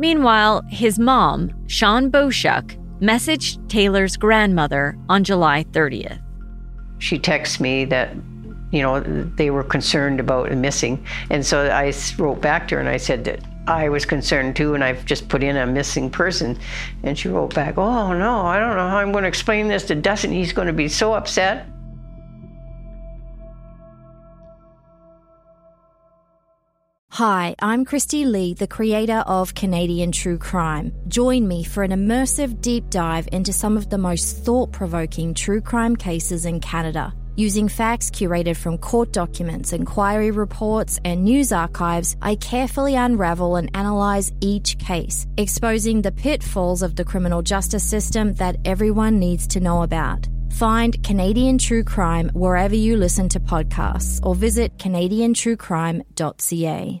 Meanwhile, 0.00 0.62
his 0.68 0.96
mom, 0.96 1.50
Sean 1.66 2.08
Boschuk, 2.08 2.76
messaged 3.00 3.68
Taylor's 3.68 4.16
grandmother 4.16 4.96
on 5.08 5.24
July 5.24 5.64
30th. 5.72 6.20
She 6.98 7.18
texts 7.18 7.60
me 7.60 7.84
that, 7.86 8.14
you 8.72 8.82
know, 8.82 9.00
they 9.00 9.50
were 9.50 9.62
concerned 9.62 10.20
about 10.20 10.50
missing. 10.52 11.04
And 11.30 11.46
so 11.46 11.68
I 11.68 11.92
wrote 12.18 12.40
back 12.40 12.68
to 12.68 12.74
her 12.74 12.80
and 12.80 12.88
I 12.88 12.96
said 12.96 13.24
that 13.24 13.40
I 13.68 13.90
was 13.90 14.06
concerned 14.06 14.56
too, 14.56 14.74
and 14.74 14.82
I've 14.82 15.04
just 15.04 15.28
put 15.28 15.42
in 15.42 15.56
a 15.56 15.66
missing 15.66 16.10
person. 16.10 16.58
And 17.02 17.18
she 17.18 17.28
wrote 17.28 17.54
back, 17.54 17.76
Oh 17.76 18.12
no, 18.14 18.40
I 18.40 18.58
don't 18.58 18.76
know 18.76 18.88
how 18.88 18.96
I'm 18.96 19.12
going 19.12 19.22
to 19.22 19.28
explain 19.28 19.68
this 19.68 19.84
to 19.84 19.94
Dustin. 19.94 20.32
He's 20.32 20.52
going 20.52 20.66
to 20.66 20.72
be 20.72 20.88
so 20.88 21.12
upset. 21.12 21.66
Hi, 27.18 27.50
I'm 27.58 27.82
Christy 27.84 28.24
Lee, 28.24 28.54
the 28.54 28.68
creator 28.68 29.24
of 29.26 29.52
Canadian 29.52 30.12
True 30.12 30.38
Crime. 30.38 30.92
Join 31.08 31.48
me 31.48 31.64
for 31.64 31.82
an 31.82 31.90
immersive 31.90 32.60
deep 32.60 32.88
dive 32.90 33.28
into 33.32 33.52
some 33.52 33.76
of 33.76 33.90
the 33.90 33.98
most 33.98 34.44
thought 34.44 34.70
provoking 34.70 35.34
true 35.34 35.60
crime 35.60 35.96
cases 35.96 36.46
in 36.46 36.60
Canada. 36.60 37.12
Using 37.34 37.66
facts 37.66 38.08
curated 38.08 38.56
from 38.56 38.78
court 38.78 39.12
documents, 39.12 39.72
inquiry 39.72 40.30
reports, 40.30 41.00
and 41.04 41.24
news 41.24 41.50
archives, 41.50 42.16
I 42.22 42.36
carefully 42.36 42.94
unravel 42.94 43.56
and 43.56 43.68
analyze 43.74 44.30
each 44.40 44.78
case, 44.78 45.26
exposing 45.38 46.02
the 46.02 46.12
pitfalls 46.12 46.82
of 46.82 46.94
the 46.94 47.04
criminal 47.04 47.42
justice 47.42 47.82
system 47.82 48.34
that 48.34 48.58
everyone 48.64 49.18
needs 49.18 49.48
to 49.48 49.58
know 49.58 49.82
about. 49.82 50.28
Find 50.52 51.02
Canadian 51.02 51.58
True 51.58 51.82
Crime 51.82 52.30
wherever 52.32 52.76
you 52.76 52.96
listen 52.96 53.28
to 53.30 53.40
podcasts 53.40 54.24
or 54.24 54.36
visit 54.36 54.78
CanadianTrueCrime.ca. 54.78 57.00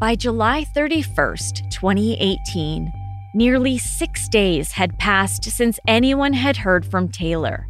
By 0.00 0.14
July 0.14 0.64
31st, 0.74 1.70
2018, 1.70 2.90
nearly 3.34 3.76
six 3.76 4.30
days 4.30 4.72
had 4.72 4.98
passed 4.98 5.44
since 5.44 5.78
anyone 5.86 6.32
had 6.32 6.56
heard 6.56 6.86
from 6.86 7.06
Taylor. 7.06 7.68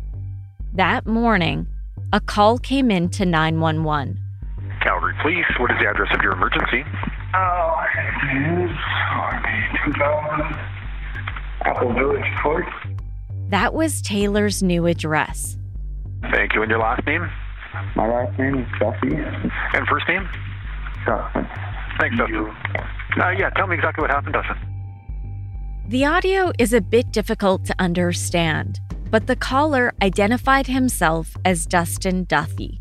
That 0.72 1.08
morning, 1.08 1.66
a 2.12 2.20
call 2.20 2.58
came 2.58 2.88
in 2.88 3.08
to 3.10 3.26
911. 3.26 4.16
Calgary 4.80 5.12
Police, 5.20 5.44
what 5.58 5.72
is 5.72 5.78
the 5.80 5.88
address 5.88 6.14
of 6.14 6.22
your 6.22 6.34
emergency? 6.34 6.84
Oh, 7.34 7.84
it 8.22 8.62
is 8.62 8.76
RB 9.10 9.84
2000 9.86 10.56
Apple 11.62 11.92
Village 11.94 12.30
Court. 12.40 12.64
That 13.48 13.74
was 13.74 14.00
Taylor's 14.02 14.62
new 14.62 14.86
address. 14.86 15.58
Thank 16.30 16.54
you. 16.54 16.62
And 16.62 16.70
your 16.70 16.78
last 16.78 17.04
name? 17.08 17.28
My 17.96 18.06
last 18.06 18.38
name 18.38 18.56
is 18.56 18.68
Duthie. 18.78 19.16
And 19.16 19.88
first 19.88 20.06
name? 20.06 20.28
Dustin. 21.06 21.46
Thanks, 21.98 22.16
Dustin. 22.16 22.54
Uh, 23.20 23.30
yeah, 23.30 23.50
tell 23.50 23.66
me 23.66 23.76
exactly 23.76 24.02
what 24.02 24.10
happened, 24.10 24.34
Dustin. 24.34 24.56
The 25.88 26.04
audio 26.04 26.52
is 26.58 26.72
a 26.72 26.80
bit 26.80 27.10
difficult 27.10 27.64
to 27.64 27.74
understand, 27.78 28.80
but 29.10 29.26
the 29.26 29.36
caller 29.36 29.92
identified 30.02 30.66
himself 30.66 31.36
as 31.44 31.66
Dustin 31.66 32.24
Duthie. 32.26 32.80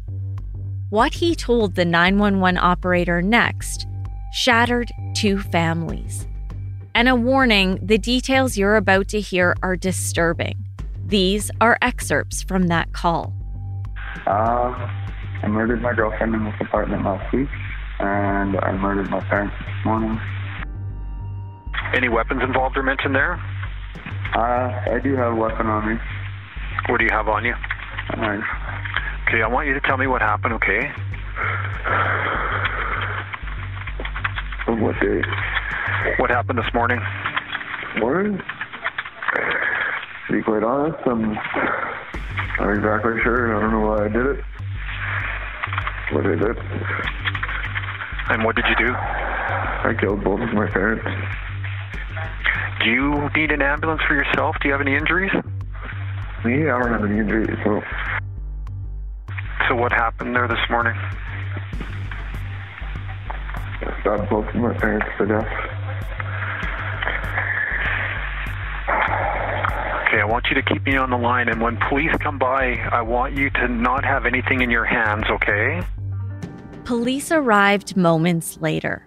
What 0.89 1.13
he 1.13 1.35
told 1.35 1.75
the 1.75 1.85
911 1.85 2.57
operator 2.57 3.21
next 3.21 3.87
shattered 4.31 4.91
two 5.15 5.39
families. 5.39 6.27
And 6.95 7.07
a 7.07 7.15
warning 7.15 7.79
the 7.81 7.97
details 7.97 8.57
you're 8.57 8.75
about 8.75 9.07
to 9.09 9.19
hear 9.19 9.55
are 9.63 9.75
disturbing. 9.75 10.65
These 11.05 11.49
are 11.61 11.77
excerpts 11.81 12.43
from 12.43 12.67
that 12.67 12.93
call. 12.93 13.33
Uh, 14.27 14.87
I 15.41 15.47
murdered 15.47 15.81
my 15.81 15.93
girlfriend 15.93 16.35
in 16.35 16.43
this 16.43 16.55
apartment 16.59 17.03
last 17.03 17.33
week, 17.33 17.47
and 17.99 18.57
I 18.57 18.71
murdered 18.71 19.09
my 19.09 19.19
parents 19.21 19.55
this 19.59 19.85
morning. 19.85 20.19
Any 21.93 22.07
weapons 22.07 22.41
involved 22.43 22.77
or 22.77 22.83
mentioned 22.83 23.15
there? 23.15 23.33
Uh, 24.35 24.95
I 24.95 24.99
do 25.03 25.15
have 25.15 25.33
a 25.33 25.35
weapon 25.35 25.67
on 25.67 25.93
me. 25.93 25.99
What 26.87 26.99
do 26.99 27.03
you 27.03 27.11
have 27.11 27.27
on 27.27 27.43
you? 27.43 27.53
A 28.09 28.15
knife. 28.15 28.43
Okay, 29.27 29.41
I 29.41 29.47
want 29.47 29.67
you 29.67 29.73
to 29.73 29.81
tell 29.81 29.97
me 29.97 30.07
what 30.07 30.21
happened, 30.21 30.53
okay? 30.55 30.91
On 34.67 34.81
what 34.81 34.99
day? 34.99 35.21
What 36.17 36.29
happened 36.29 36.59
this 36.59 36.73
morning? 36.73 36.99
Morning? 37.97 38.39
To 40.27 40.33
be 40.33 40.41
quite 40.41 40.63
honest, 40.63 40.97
I'm 41.05 41.33
not 41.33 42.73
exactly 42.73 43.21
sure. 43.23 43.55
I 43.55 43.61
don't 43.61 43.71
know 43.71 43.87
why 43.87 44.05
I 44.05 44.09
did 44.09 44.25
it. 44.25 44.43
What 46.11 46.25
I 46.25 46.35
did. 46.35 47.38
And 48.29 48.43
what 48.43 48.55
did 48.55 48.65
you 48.69 48.75
do? 48.87 48.93
I 48.93 49.95
killed 49.99 50.23
both 50.23 50.39
of 50.39 50.53
my 50.53 50.67
parents. 50.67 51.03
Do 52.83 52.89
you 52.89 53.29
need 53.35 53.51
an 53.51 53.61
ambulance 53.61 54.01
for 54.07 54.13
yourself? 54.13 54.55
Do 54.61 54.67
you 54.67 54.71
have 54.71 54.81
any 54.81 54.95
injuries? 54.95 55.31
Me, 56.45 56.69
I 56.69 56.79
don't 56.79 56.91
have 56.91 57.03
any 57.03 57.19
injuries, 57.19 57.57
so 57.63 57.81
So 59.67 59.75
what 59.75 59.91
happened 59.91 60.35
there 60.35 60.47
this 60.47 60.59
morning? 60.69 60.93
I 63.81 64.01
stabbed 64.01 64.29
both 64.29 64.47
of 64.47 64.55
my 64.55 64.73
parents 64.73 65.07
to 65.17 65.25
death. 65.25 65.47
Okay, 70.07 70.21
I 70.21 70.25
want 70.25 70.47
you 70.49 70.55
to 70.55 70.63
keep 70.63 70.85
me 70.85 70.97
on 70.97 71.09
the 71.09 71.17
line, 71.17 71.49
and 71.49 71.61
when 71.61 71.77
police 71.89 72.11
come 72.19 72.39
by, 72.39 72.75
I 72.91 73.01
want 73.01 73.35
you 73.35 73.49
to 73.51 73.67
not 73.67 74.03
have 74.05 74.25
anything 74.25 74.61
in 74.61 74.69
your 74.69 74.85
hands, 74.85 75.25
okay? 75.29 75.81
Police 76.89 77.31
arrived 77.31 77.95
moments 77.95 78.57
later. 78.61 79.05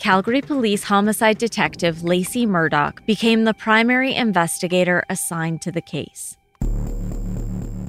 Calgary 0.00 0.40
Police 0.40 0.82
homicide 0.82 1.38
detective 1.38 2.02
Lacey 2.02 2.46
Murdoch 2.46 3.06
became 3.06 3.44
the 3.44 3.54
primary 3.54 4.12
investigator 4.12 5.04
assigned 5.08 5.62
to 5.62 5.70
the 5.70 5.80
case. 5.80 6.36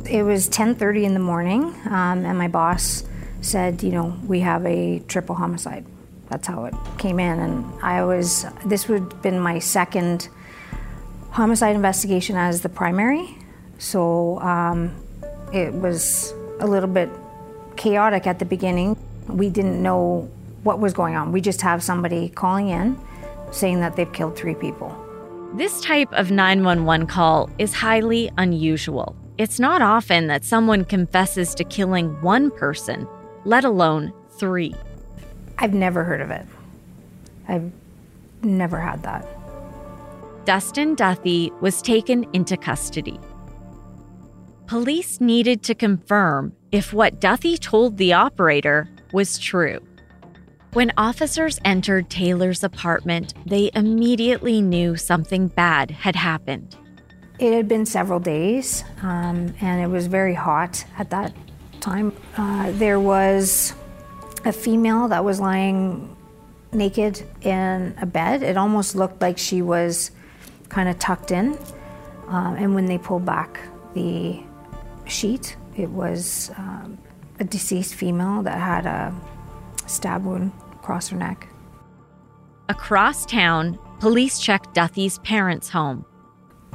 It 0.07 0.21
was 0.21 0.47
10:30 0.49 1.05
in 1.05 1.15
the 1.15 1.19
morning, 1.19 1.73
um, 1.89 2.23
and 2.25 2.37
my 2.37 2.47
boss 2.47 3.05
said, 3.41 3.81
"You 3.81 3.93
know, 3.93 4.13
we 4.27 4.41
have 4.41 4.67
a 4.67 4.99
triple 5.07 5.33
homicide." 5.33 5.83
That's 6.29 6.45
how 6.45 6.65
it 6.65 6.75
came 6.99 7.19
in, 7.19 7.39
and 7.39 7.65
I 7.81 8.03
was. 8.03 8.45
This 8.63 8.87
would 8.87 8.99
have 8.99 9.21
been 9.23 9.39
my 9.39 9.57
second 9.57 10.29
homicide 11.31 11.75
investigation 11.75 12.37
as 12.37 12.61
the 12.61 12.69
primary, 12.69 13.35
so 13.79 14.39
um, 14.41 14.91
it 15.51 15.73
was 15.73 16.35
a 16.59 16.67
little 16.67 16.87
bit 16.87 17.09
chaotic 17.75 18.27
at 18.27 18.37
the 18.37 18.45
beginning. 18.45 18.95
We 19.27 19.49
didn't 19.49 19.81
know 19.81 20.29
what 20.63 20.79
was 20.79 20.93
going 20.93 21.15
on. 21.15 21.31
We 21.31 21.41
just 21.41 21.61
have 21.61 21.83
somebody 21.83 22.29
calling 22.29 22.69
in 22.69 22.99
saying 23.51 23.79
that 23.81 23.95
they've 23.95 24.11
killed 24.11 24.35
three 24.35 24.55
people. 24.55 24.97
This 25.55 25.81
type 25.81 26.11
of 26.13 26.31
911 26.31 27.07
call 27.07 27.49
is 27.59 27.73
highly 27.73 28.31
unusual. 28.37 29.15
It's 29.37 29.59
not 29.59 29.81
often 29.81 30.27
that 30.27 30.43
someone 30.43 30.85
confesses 30.85 31.53
to 31.55 31.63
killing 31.63 32.09
one 32.21 32.49
person, 32.51 33.07
let 33.45 33.63
alone 33.63 34.13
three. 34.31 34.73
I've 35.59 35.73
never 35.73 36.03
heard 36.03 36.21
of 36.21 36.31
it. 36.31 36.45
I've 37.47 37.71
never 38.41 38.79
had 38.79 39.03
that. 39.03 39.27
Dustin 40.45 40.95
Duthie 40.95 41.51
was 41.61 41.81
taken 41.81 42.25
into 42.33 42.57
custody. 42.57 43.19
Police 44.65 45.21
needed 45.21 45.61
to 45.63 45.75
confirm 45.75 46.53
if 46.71 46.93
what 46.93 47.19
Duthie 47.19 47.57
told 47.57 47.97
the 47.97 48.13
operator 48.13 48.89
was 49.13 49.37
true. 49.37 49.79
When 50.73 50.91
officers 50.97 51.59
entered 51.63 52.09
Taylor's 52.09 52.63
apartment, 52.63 53.35
they 53.45 53.69
immediately 53.75 54.59
knew 54.59 54.95
something 54.95 55.47
bad 55.47 55.91
had 55.91 56.15
happened. 56.15 56.75
It 57.39 57.53
had 57.53 57.67
been 57.67 57.85
several 57.85 58.19
days, 58.19 58.83
um, 59.03 59.53
and 59.61 59.81
it 59.81 59.87
was 59.87 60.07
very 60.07 60.33
hot 60.33 60.83
at 60.97 61.11
that 61.11 61.31
time. 61.79 62.11
Uh, 62.37 62.71
there 62.71 62.99
was 62.99 63.75
a 64.45 64.51
female 64.51 65.07
that 65.09 65.23
was 65.23 65.39
lying 65.39 66.15
naked 66.71 67.23
in 67.41 67.95
a 68.01 68.05
bed. 68.05 68.41
It 68.41 68.57
almost 68.57 68.95
looked 68.95 69.21
like 69.21 69.37
she 69.37 69.61
was 69.61 70.11
kind 70.69 70.89
of 70.89 70.97
tucked 70.97 71.31
in. 71.31 71.57
Um, 72.27 72.55
and 72.55 72.73
when 72.73 72.85
they 72.85 72.97
pulled 72.97 73.25
back 73.25 73.59
the 73.93 74.41
sheet, 75.05 75.55
it 75.77 75.89
was 75.89 76.51
um, 76.57 76.97
a 77.39 77.43
deceased 77.43 77.95
female 77.95 78.43
that 78.43 78.59
had 78.59 78.85
a 78.85 79.13
stab 79.85 80.25
wound 80.25 80.51
across 80.73 81.09
her 81.09 81.17
neck. 81.17 81.47
Across 82.69 83.25
town, 83.25 83.77
police 83.99 84.39
checked 84.39 84.73
Duthie's 84.73 85.19
parents' 85.19 85.69
home. 85.69 86.05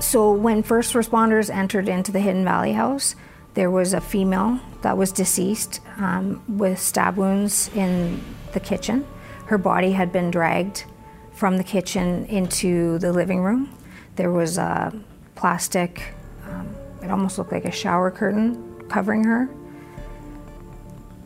So 0.01 0.33
when 0.33 0.63
first 0.63 0.95
responders 0.95 1.51
entered 1.51 1.89
into 1.89 2.13
the 2.13 2.21
Hidden 2.21 2.45
Valley 2.45 2.73
house, 2.73 3.17
there 3.55 3.71
was 3.71 3.93
a 3.93 4.01
female 4.01 4.61
that 4.83 4.97
was 4.97 5.11
deceased 5.11 5.81
um, 5.97 6.43
with 6.49 6.79
stab 6.79 7.17
wounds 7.17 7.71
in 7.75 8.23
the 8.53 8.61
kitchen. 8.61 9.07
Her 9.47 9.59
body 9.59 9.93
had 9.93 10.13
been 10.13 10.31
dragged 10.31 10.85
from 11.33 11.57
the 11.57 11.65
kitchen 11.65 12.27
into 12.27 12.99
the 12.99 13.13
living 13.13 13.41
room. 13.41 13.75
There 14.17 14.31
was 14.31 14.59
a 14.59 14.93
plastic, 15.35 16.15
um, 16.45 16.69
it 17.03 17.11
almost 17.11 17.39
looked 17.39 17.53
like 17.53 17.65
a 17.65 17.73
shower 17.73 18.11
curtain 18.11 18.85
covering 18.89 19.25
her. 19.25 19.49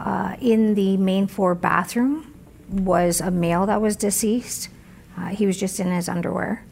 Uh, 0.03 0.35
in 0.41 0.75
the 0.75 0.97
main 0.97 1.29
floor 1.29 1.55
bathroom 1.55 2.35
was 2.69 3.21
a 3.21 3.31
male 3.31 3.67
that 3.67 3.81
was 3.81 3.95
deceased. 3.95 4.69
Uh, 5.17 5.29
he 5.29 5.47
was 5.47 5.57
just 5.59 5.79
in 5.79 5.93
his 5.93 6.09
underwear. 6.09 6.65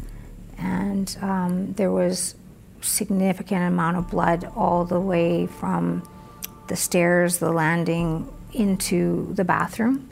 And 0.58 1.16
um, 1.22 1.72
there 1.74 1.92
was 1.92 2.34
significant 2.80 3.62
amount 3.62 3.98
of 3.98 4.10
blood 4.10 4.50
all 4.56 4.84
the 4.84 4.98
way 4.98 5.46
from 5.46 6.02
the 6.66 6.74
stairs, 6.74 7.38
the 7.38 7.52
landing, 7.52 8.32
into 8.52 9.32
the 9.34 9.44
bathroom. 9.44 10.10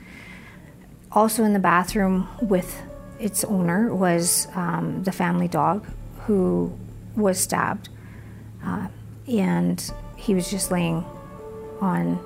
Also 1.11 1.43
in 1.43 1.51
the 1.51 1.59
bathroom 1.59 2.29
with 2.41 2.81
its 3.19 3.43
owner 3.43 3.93
was 3.93 4.47
um, 4.55 5.03
the 5.03 5.11
family 5.11 5.49
dog 5.49 5.85
who 6.25 6.71
was 7.17 7.37
stabbed. 7.37 7.89
Uh, 8.63 8.87
and 9.27 9.91
he 10.15 10.33
was 10.33 10.49
just 10.49 10.71
laying 10.71 11.03
on 11.81 12.17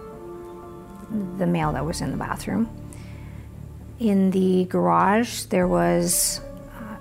the 1.37 1.47
male 1.47 1.73
that 1.73 1.85
was 1.85 2.01
in 2.01 2.11
the 2.11 2.17
bathroom. 2.17 2.69
In 3.99 4.31
the 4.31 4.65
garage, 4.65 5.43
there 5.45 5.67
was 5.67 6.41
uh, 6.79 6.97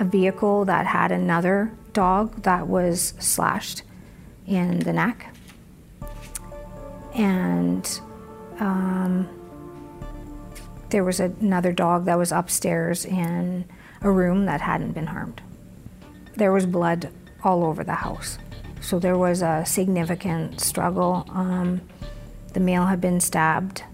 a 0.00 0.04
vehicle 0.04 0.64
that 0.64 0.86
had 0.86 1.12
another 1.12 1.72
dog 1.92 2.42
that 2.42 2.66
was 2.68 3.14
slashed 3.18 3.82
in 4.46 4.80
the 4.80 4.92
neck. 4.92 5.34
And 7.14 8.00
um, 8.58 9.28
there 10.90 11.04
was 11.04 11.20
another 11.20 11.72
dog 11.72 12.06
that 12.06 12.18
was 12.18 12.32
upstairs 12.32 13.04
in 13.04 13.64
a 14.00 14.10
room 14.10 14.46
that 14.46 14.60
hadn't 14.60 14.92
been 14.92 15.06
harmed. 15.06 15.40
There 16.36 16.52
was 16.52 16.66
blood 16.66 17.10
all 17.44 17.64
over 17.64 17.84
the 17.84 17.94
house. 17.94 18.38
So 18.80 18.98
there 18.98 19.16
was 19.16 19.42
a 19.42 19.64
significant 19.64 20.60
struggle. 20.60 21.24
Um, 21.30 21.82
the 22.52 22.60
male 22.60 22.86
had 22.86 23.00
been 23.00 23.20
stabbed, 23.20 23.84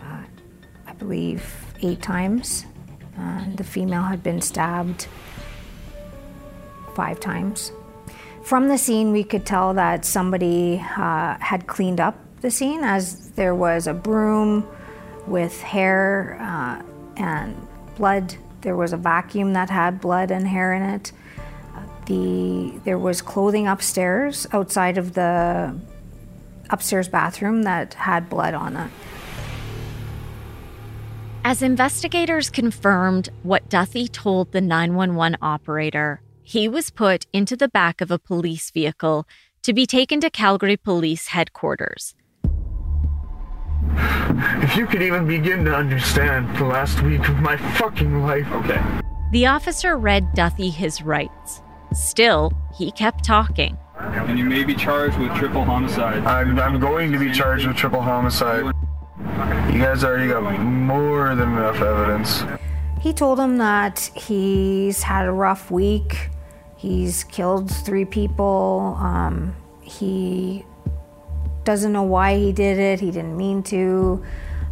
uh, 0.00 0.22
I 0.86 0.92
believe, 0.94 1.44
eight 1.82 2.02
times. 2.02 2.66
Uh, 3.18 3.44
the 3.56 3.64
female 3.64 4.02
had 4.02 4.22
been 4.22 4.40
stabbed 4.40 5.08
five 6.94 7.20
times. 7.20 7.72
From 8.42 8.68
the 8.68 8.78
scene, 8.78 9.12
we 9.12 9.24
could 9.24 9.44
tell 9.44 9.74
that 9.74 10.04
somebody 10.04 10.82
uh, 10.96 11.36
had 11.40 11.66
cleaned 11.66 12.00
up 12.00 12.16
the 12.40 12.50
scene 12.50 12.82
as 12.82 13.30
there 13.32 13.54
was 13.54 13.86
a 13.86 13.94
broom 13.94 14.66
with 15.26 15.60
hair 15.60 16.38
uh, 16.40 16.82
and 17.16 17.54
blood. 17.96 18.36
There 18.62 18.76
was 18.76 18.92
a 18.92 18.96
vacuum 18.96 19.52
that 19.52 19.70
had 19.70 20.00
blood 20.00 20.30
and 20.30 20.46
hair 20.46 20.72
in 20.72 20.82
it. 20.82 21.12
Uh, 21.74 21.82
the, 22.06 22.80
there 22.84 22.98
was 22.98 23.20
clothing 23.20 23.66
upstairs 23.66 24.46
outside 24.52 24.98
of 24.98 25.14
the 25.14 25.78
upstairs 26.70 27.08
bathroom 27.08 27.62
that 27.62 27.94
had 27.94 28.28
blood 28.28 28.54
on 28.54 28.76
it. 28.76 28.90
As 31.44 31.62
investigators 31.62 32.50
confirmed 32.50 33.30
what 33.42 33.68
Duthie 33.68 34.08
told 34.08 34.52
the 34.52 34.60
911 34.60 35.38
operator, 35.40 36.20
he 36.42 36.68
was 36.68 36.90
put 36.90 37.26
into 37.32 37.56
the 37.56 37.68
back 37.68 38.00
of 38.00 38.10
a 38.10 38.18
police 38.18 38.70
vehicle 38.70 39.26
to 39.62 39.72
be 39.72 39.86
taken 39.86 40.20
to 40.20 40.30
Calgary 40.30 40.76
Police 40.76 41.28
headquarters. 41.28 42.14
If 44.62 44.76
you 44.76 44.86
could 44.86 45.02
even 45.02 45.26
begin 45.26 45.64
to 45.64 45.74
understand 45.74 46.54
the 46.56 46.64
last 46.64 47.02
week 47.02 47.28
of 47.28 47.36
my 47.40 47.56
fucking 47.78 48.22
life. 48.22 48.46
Okay. 48.52 48.82
The 49.32 49.46
officer 49.46 49.96
read 49.96 50.32
Duthie 50.34 50.70
his 50.70 51.02
rights. 51.02 51.62
Still, 51.92 52.52
he 52.76 52.90
kept 52.92 53.24
talking. 53.24 53.76
And 53.98 54.38
you 54.38 54.44
may 54.44 54.62
be 54.64 54.74
charged 54.74 55.18
with 55.18 55.34
triple 55.34 55.64
homicide. 55.64 56.24
I'm, 56.24 56.58
I'm 56.58 56.78
going 56.78 57.10
to 57.12 57.18
be 57.18 57.32
charged 57.32 57.66
with 57.66 57.76
triple 57.76 58.00
homicide. 58.00 58.72
You 59.72 59.80
guys 59.80 60.04
already 60.04 60.28
got 60.28 60.58
more 60.60 61.34
than 61.34 61.52
enough 61.52 61.80
evidence. 61.80 62.44
He 63.00 63.12
told 63.12 63.40
him 63.40 63.58
that 63.58 63.98
he's 64.14 65.02
had 65.02 65.26
a 65.26 65.32
rough 65.32 65.70
week. 65.70 66.30
He's 66.76 67.24
killed 67.24 67.70
three 67.70 68.04
people. 68.04 68.96
Um, 69.00 69.56
he 69.82 70.64
doesn't 71.64 71.92
know 71.92 72.04
why 72.04 72.36
he 72.36 72.52
did 72.52 72.78
it. 72.78 73.00
He 73.00 73.10
didn't 73.10 73.36
mean 73.36 73.62
to. 73.64 74.24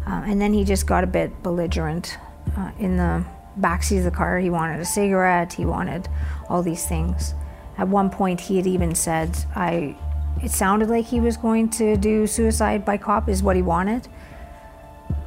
Uh, 0.05 0.23
and 0.25 0.41
then 0.41 0.53
he 0.53 0.63
just 0.63 0.87
got 0.87 1.03
a 1.03 1.07
bit 1.07 1.43
belligerent 1.43 2.17
uh, 2.57 2.71
in 2.79 2.95
the 2.95 3.25
backseat 3.59 3.99
of 3.99 4.03
the 4.05 4.11
car. 4.11 4.39
He 4.39 4.49
wanted 4.49 4.79
a 4.79 4.85
cigarette. 4.85 5.53
He 5.53 5.65
wanted 5.65 6.07
all 6.47 6.63
these 6.63 6.85
things. 6.87 7.33
At 7.77 7.87
one 7.87 8.09
point, 8.09 8.41
he 8.41 8.57
had 8.57 8.67
even 8.67 8.95
said, 8.95 9.37
"I." 9.55 9.95
It 10.43 10.51
sounded 10.51 10.89
like 10.89 11.05
he 11.05 11.19
was 11.19 11.35
going 11.35 11.69
to 11.71 11.97
do 11.97 12.27
suicide 12.27 12.85
by 12.85 12.97
cop, 12.97 13.27
is 13.27 13.41
what 13.41 13.55
he 13.55 13.63
wanted. 13.63 14.07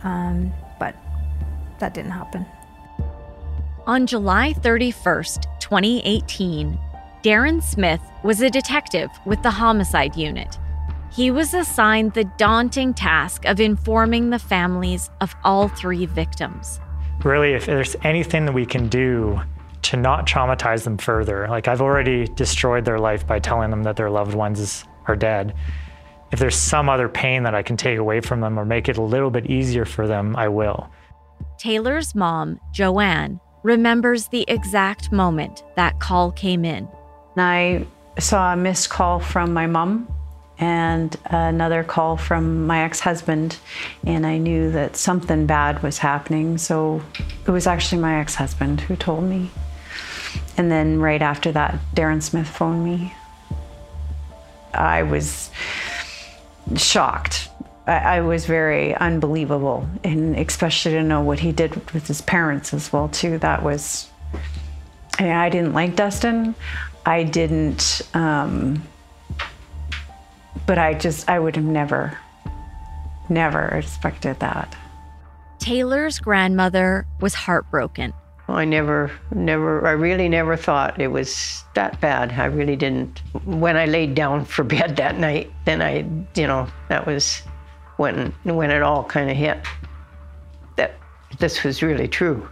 Um, 0.04 0.52
but 0.78 0.94
that 1.80 1.94
didn't 1.94 2.12
happen. 2.12 2.46
On 3.88 4.06
July 4.06 4.54
31st, 4.60 5.46
2018, 5.58 6.78
Darren 7.24 7.62
Smith 7.62 8.00
was 8.22 8.40
a 8.40 8.48
detective 8.48 9.10
with 9.26 9.42
the 9.42 9.50
homicide 9.50 10.16
unit. 10.16 10.58
He 11.12 11.30
was 11.30 11.54
assigned 11.54 12.14
the 12.14 12.30
daunting 12.38 12.94
task 12.94 13.44
of 13.46 13.58
informing 13.58 14.30
the 14.30 14.38
families 14.38 15.10
of 15.20 15.34
all 15.42 15.68
three 15.68 16.06
victims. 16.06 16.80
Really, 17.24 17.52
if 17.52 17.66
there's 17.66 17.96
anything 18.04 18.46
that 18.46 18.52
we 18.52 18.64
can 18.64 18.88
do 18.88 19.40
to 19.82 19.96
not 19.96 20.26
traumatize 20.26 20.84
them 20.84 20.98
further, 20.98 21.48
like 21.48 21.68
I've 21.68 21.82
already 21.82 22.26
destroyed 22.26 22.84
their 22.84 22.98
life 22.98 23.26
by 23.26 23.38
telling 23.38 23.70
them 23.70 23.82
that 23.84 23.96
their 23.96 24.10
loved 24.10 24.34
ones 24.34 24.84
are 25.06 25.16
dead. 25.16 25.54
If 26.32 26.38
there's 26.38 26.56
some 26.56 26.88
other 26.88 27.08
pain 27.08 27.42
that 27.42 27.54
I 27.54 27.62
can 27.62 27.76
take 27.76 27.98
away 27.98 28.20
from 28.20 28.40
them 28.40 28.58
or 28.58 28.64
make 28.64 28.88
it 28.88 28.96
a 28.96 29.02
little 29.02 29.30
bit 29.30 29.46
easier 29.46 29.84
for 29.84 30.06
them, 30.06 30.36
I 30.36 30.48
will. 30.48 30.88
Taylor's 31.58 32.14
mom, 32.14 32.60
Joanne, 32.72 33.40
remembers 33.62 34.28
the 34.28 34.44
exact 34.48 35.12
moment 35.12 35.64
that 35.76 35.98
call 36.00 36.30
came 36.30 36.64
in. 36.64 36.88
I 37.36 37.86
saw 38.18 38.52
a 38.52 38.56
missed 38.56 38.90
call 38.90 39.18
from 39.18 39.52
my 39.52 39.66
mom 39.66 40.08
and 40.58 41.16
another 41.24 41.82
call 41.82 42.16
from 42.18 42.66
my 42.66 42.82
ex 42.82 43.00
husband, 43.00 43.56
and 44.04 44.26
I 44.26 44.36
knew 44.36 44.70
that 44.72 44.94
something 44.94 45.46
bad 45.46 45.82
was 45.82 45.98
happening. 45.98 46.58
So 46.58 47.02
it 47.46 47.50
was 47.50 47.66
actually 47.66 48.02
my 48.02 48.20
ex 48.20 48.34
husband 48.34 48.82
who 48.82 48.94
told 48.94 49.24
me. 49.24 49.50
And 50.60 50.70
then 50.70 51.00
right 51.00 51.22
after 51.22 51.52
that, 51.52 51.78
Darren 51.94 52.22
Smith 52.22 52.46
phoned 52.46 52.84
me. 52.84 53.14
I 54.74 55.04
was 55.04 55.50
shocked. 56.76 57.48
I, 57.86 57.96
I 57.96 58.20
was 58.20 58.44
very 58.44 58.94
unbelievable, 58.94 59.88
and 60.04 60.36
especially 60.36 60.92
to 60.92 61.02
know 61.02 61.22
what 61.22 61.38
he 61.38 61.50
did 61.50 61.90
with 61.92 62.06
his 62.06 62.20
parents 62.20 62.74
as 62.74 62.92
well 62.92 63.08
too. 63.08 63.38
That 63.38 63.62
was. 63.62 64.10
I, 65.18 65.22
mean, 65.22 65.32
I 65.32 65.48
didn't 65.48 65.72
like 65.72 65.96
Dustin. 65.96 66.54
I 67.06 67.22
didn't. 67.22 68.02
Um, 68.12 68.86
but 70.66 70.76
I 70.76 70.92
just, 70.92 71.26
I 71.30 71.40
would 71.40 71.56
have 71.56 71.64
never, 71.64 72.18
never 73.30 73.64
expected 73.68 74.40
that. 74.40 74.76
Taylor's 75.58 76.18
grandmother 76.18 77.06
was 77.18 77.32
heartbroken. 77.32 78.12
I 78.52 78.64
never, 78.64 79.10
never, 79.34 79.86
I 79.86 79.92
really 79.92 80.28
never 80.28 80.56
thought 80.56 81.00
it 81.00 81.08
was 81.08 81.64
that 81.74 82.00
bad. 82.00 82.32
I 82.32 82.46
really 82.46 82.76
didn't. 82.76 83.22
When 83.44 83.76
I 83.76 83.86
laid 83.86 84.14
down 84.14 84.44
for 84.44 84.64
bed 84.76 84.96
that 84.96 85.18
night, 85.18 85.52
then 85.64 85.82
I, 85.82 85.98
you 86.34 86.46
know, 86.46 86.68
that 86.88 87.06
was 87.06 87.42
when 87.96 88.32
when 88.44 88.70
it 88.70 88.82
all 88.82 89.04
kind 89.04 89.30
of 89.30 89.36
hit. 89.36 89.58
That 90.76 90.94
this 91.38 91.64
was 91.64 91.82
really 91.82 92.08
true. 92.08 92.48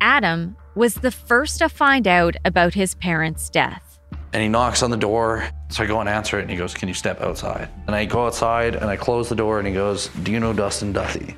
Adam 0.00 0.56
was 0.74 0.94
the 0.94 1.10
first 1.10 1.58
to 1.58 1.68
find 1.68 2.06
out 2.06 2.36
about 2.44 2.72
his 2.74 2.94
parents' 2.94 3.50
death. 3.50 3.98
And 4.32 4.42
he 4.42 4.48
knocks 4.48 4.82
on 4.82 4.90
the 4.90 4.96
door. 4.96 5.46
So 5.68 5.82
I 5.84 5.86
go 5.86 6.00
and 6.00 6.08
answer 6.08 6.38
it, 6.38 6.42
and 6.42 6.50
he 6.50 6.56
goes, 6.56 6.74
Can 6.74 6.88
you 6.88 6.94
step 6.94 7.20
outside? 7.20 7.68
And 7.86 7.94
I 7.94 8.04
go 8.04 8.26
outside 8.26 8.76
and 8.76 8.86
I 8.86 8.96
close 8.96 9.28
the 9.28 9.34
door, 9.34 9.58
and 9.58 9.66
he 9.66 9.74
goes, 9.74 10.08
Do 10.22 10.32
you 10.32 10.40
know 10.40 10.52
Dustin 10.52 10.92
Duthie? 10.92 11.36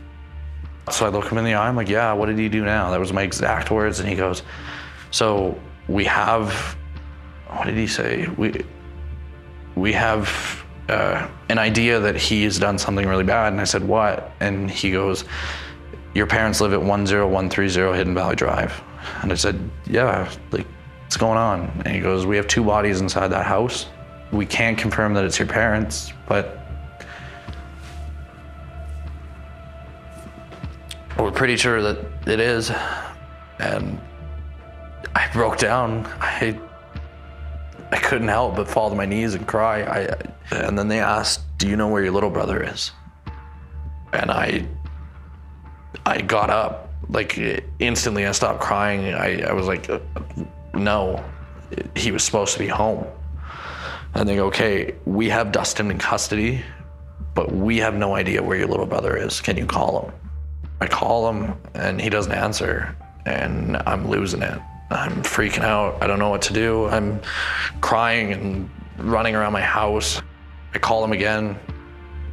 So 0.90 1.06
I 1.06 1.10
look 1.10 1.30
him 1.30 1.38
in 1.38 1.44
the 1.44 1.54
eye. 1.54 1.68
I'm 1.68 1.76
like, 1.76 1.88
Yeah, 1.88 2.12
what 2.12 2.26
did 2.26 2.38
he 2.38 2.48
do 2.48 2.64
now? 2.64 2.90
That 2.90 3.00
was 3.00 3.12
my 3.12 3.22
exact 3.22 3.70
words. 3.70 4.00
And 4.00 4.08
he 4.08 4.14
goes, 4.14 4.42
So 5.10 5.58
we 5.88 6.04
have, 6.04 6.76
what 7.48 7.66
did 7.66 7.76
he 7.76 7.86
say? 7.86 8.26
We, 8.36 8.64
we 9.74 9.92
have 9.92 10.64
uh, 10.88 11.28
an 11.48 11.58
idea 11.58 12.00
that 12.00 12.16
he 12.16 12.44
has 12.44 12.58
done 12.58 12.78
something 12.78 13.06
really 13.06 13.24
bad. 13.24 13.52
And 13.52 13.60
I 13.60 13.64
said, 13.64 13.86
What? 13.86 14.32
And 14.40 14.70
he 14.70 14.90
goes, 14.90 15.24
Your 16.14 16.26
parents 16.26 16.60
live 16.60 16.72
at 16.72 16.80
10130 16.80 17.96
Hidden 17.96 18.14
Valley 18.14 18.36
Drive. 18.36 18.82
And 19.22 19.32
I 19.32 19.36
said, 19.36 19.70
Yeah, 19.86 20.30
like, 20.50 20.66
what's 21.02 21.16
going 21.16 21.38
on? 21.38 21.70
And 21.84 21.94
he 21.94 22.00
goes, 22.00 22.26
We 22.26 22.36
have 22.36 22.48
two 22.48 22.64
bodies 22.64 23.00
inside 23.00 23.28
that 23.28 23.46
house. 23.46 23.86
We 24.32 24.46
can't 24.46 24.78
confirm 24.78 25.14
that 25.14 25.24
it's 25.24 25.38
your 25.38 25.48
parents, 25.48 26.12
but 26.26 26.61
we're 31.18 31.30
pretty 31.30 31.56
sure 31.56 31.82
that 31.82 31.98
it 32.26 32.40
is. 32.40 32.70
And 33.58 34.00
I 35.14 35.28
broke 35.32 35.58
down. 35.58 36.06
I 36.20 36.58
I 37.90 37.98
couldn't 37.98 38.28
help 38.28 38.56
but 38.56 38.68
fall 38.68 38.88
to 38.88 38.96
my 38.96 39.04
knees 39.04 39.34
and 39.34 39.46
cry. 39.46 39.82
I, 39.82 40.54
and 40.54 40.78
then 40.78 40.88
they 40.88 41.00
asked, 41.00 41.42
"Do 41.58 41.68
you 41.68 41.76
know 41.76 41.88
where 41.88 42.02
your 42.02 42.12
little 42.12 42.30
brother 42.30 42.62
is?" 42.62 42.92
And 44.12 44.30
I 44.30 44.66
I 46.06 46.22
got 46.22 46.48
up 46.48 46.90
like 47.08 47.38
instantly. 47.78 48.26
I 48.26 48.32
stopped 48.32 48.60
crying. 48.60 49.12
I, 49.14 49.42
I 49.42 49.52
was 49.52 49.66
like, 49.66 49.90
uh, 49.90 50.00
"No, 50.74 51.22
he 51.94 52.10
was 52.10 52.24
supposed 52.24 52.54
to 52.54 52.58
be 52.58 52.68
home." 52.68 53.06
And 54.14 54.28
they 54.28 54.36
go, 54.36 54.46
"Okay, 54.46 54.94
we 55.04 55.28
have 55.28 55.52
Dustin 55.52 55.90
in 55.90 55.98
custody, 55.98 56.62
but 57.34 57.52
we 57.52 57.78
have 57.78 57.94
no 57.94 58.14
idea 58.14 58.42
where 58.42 58.56
your 58.56 58.68
little 58.68 58.86
brother 58.86 59.16
is. 59.16 59.40
Can 59.40 59.58
you 59.58 59.66
call 59.66 60.06
him?" 60.06 60.21
I 60.82 60.88
call 60.88 61.30
him, 61.30 61.54
and 61.74 62.00
he 62.00 62.10
doesn't 62.10 62.32
answer, 62.32 62.96
and 63.24 63.76
I'm 63.86 64.08
losing 64.08 64.42
it. 64.42 64.58
I'm 64.90 65.22
freaking 65.22 65.62
out. 65.62 66.02
I 66.02 66.08
don't 66.08 66.18
know 66.18 66.28
what 66.28 66.42
to 66.42 66.52
do. 66.52 66.86
I'm 66.86 67.22
crying 67.80 68.32
and 68.32 68.68
running 68.98 69.36
around 69.36 69.52
my 69.52 69.60
house. 69.60 70.20
I 70.74 70.78
call 70.80 71.04
him 71.04 71.12
again. 71.12 71.56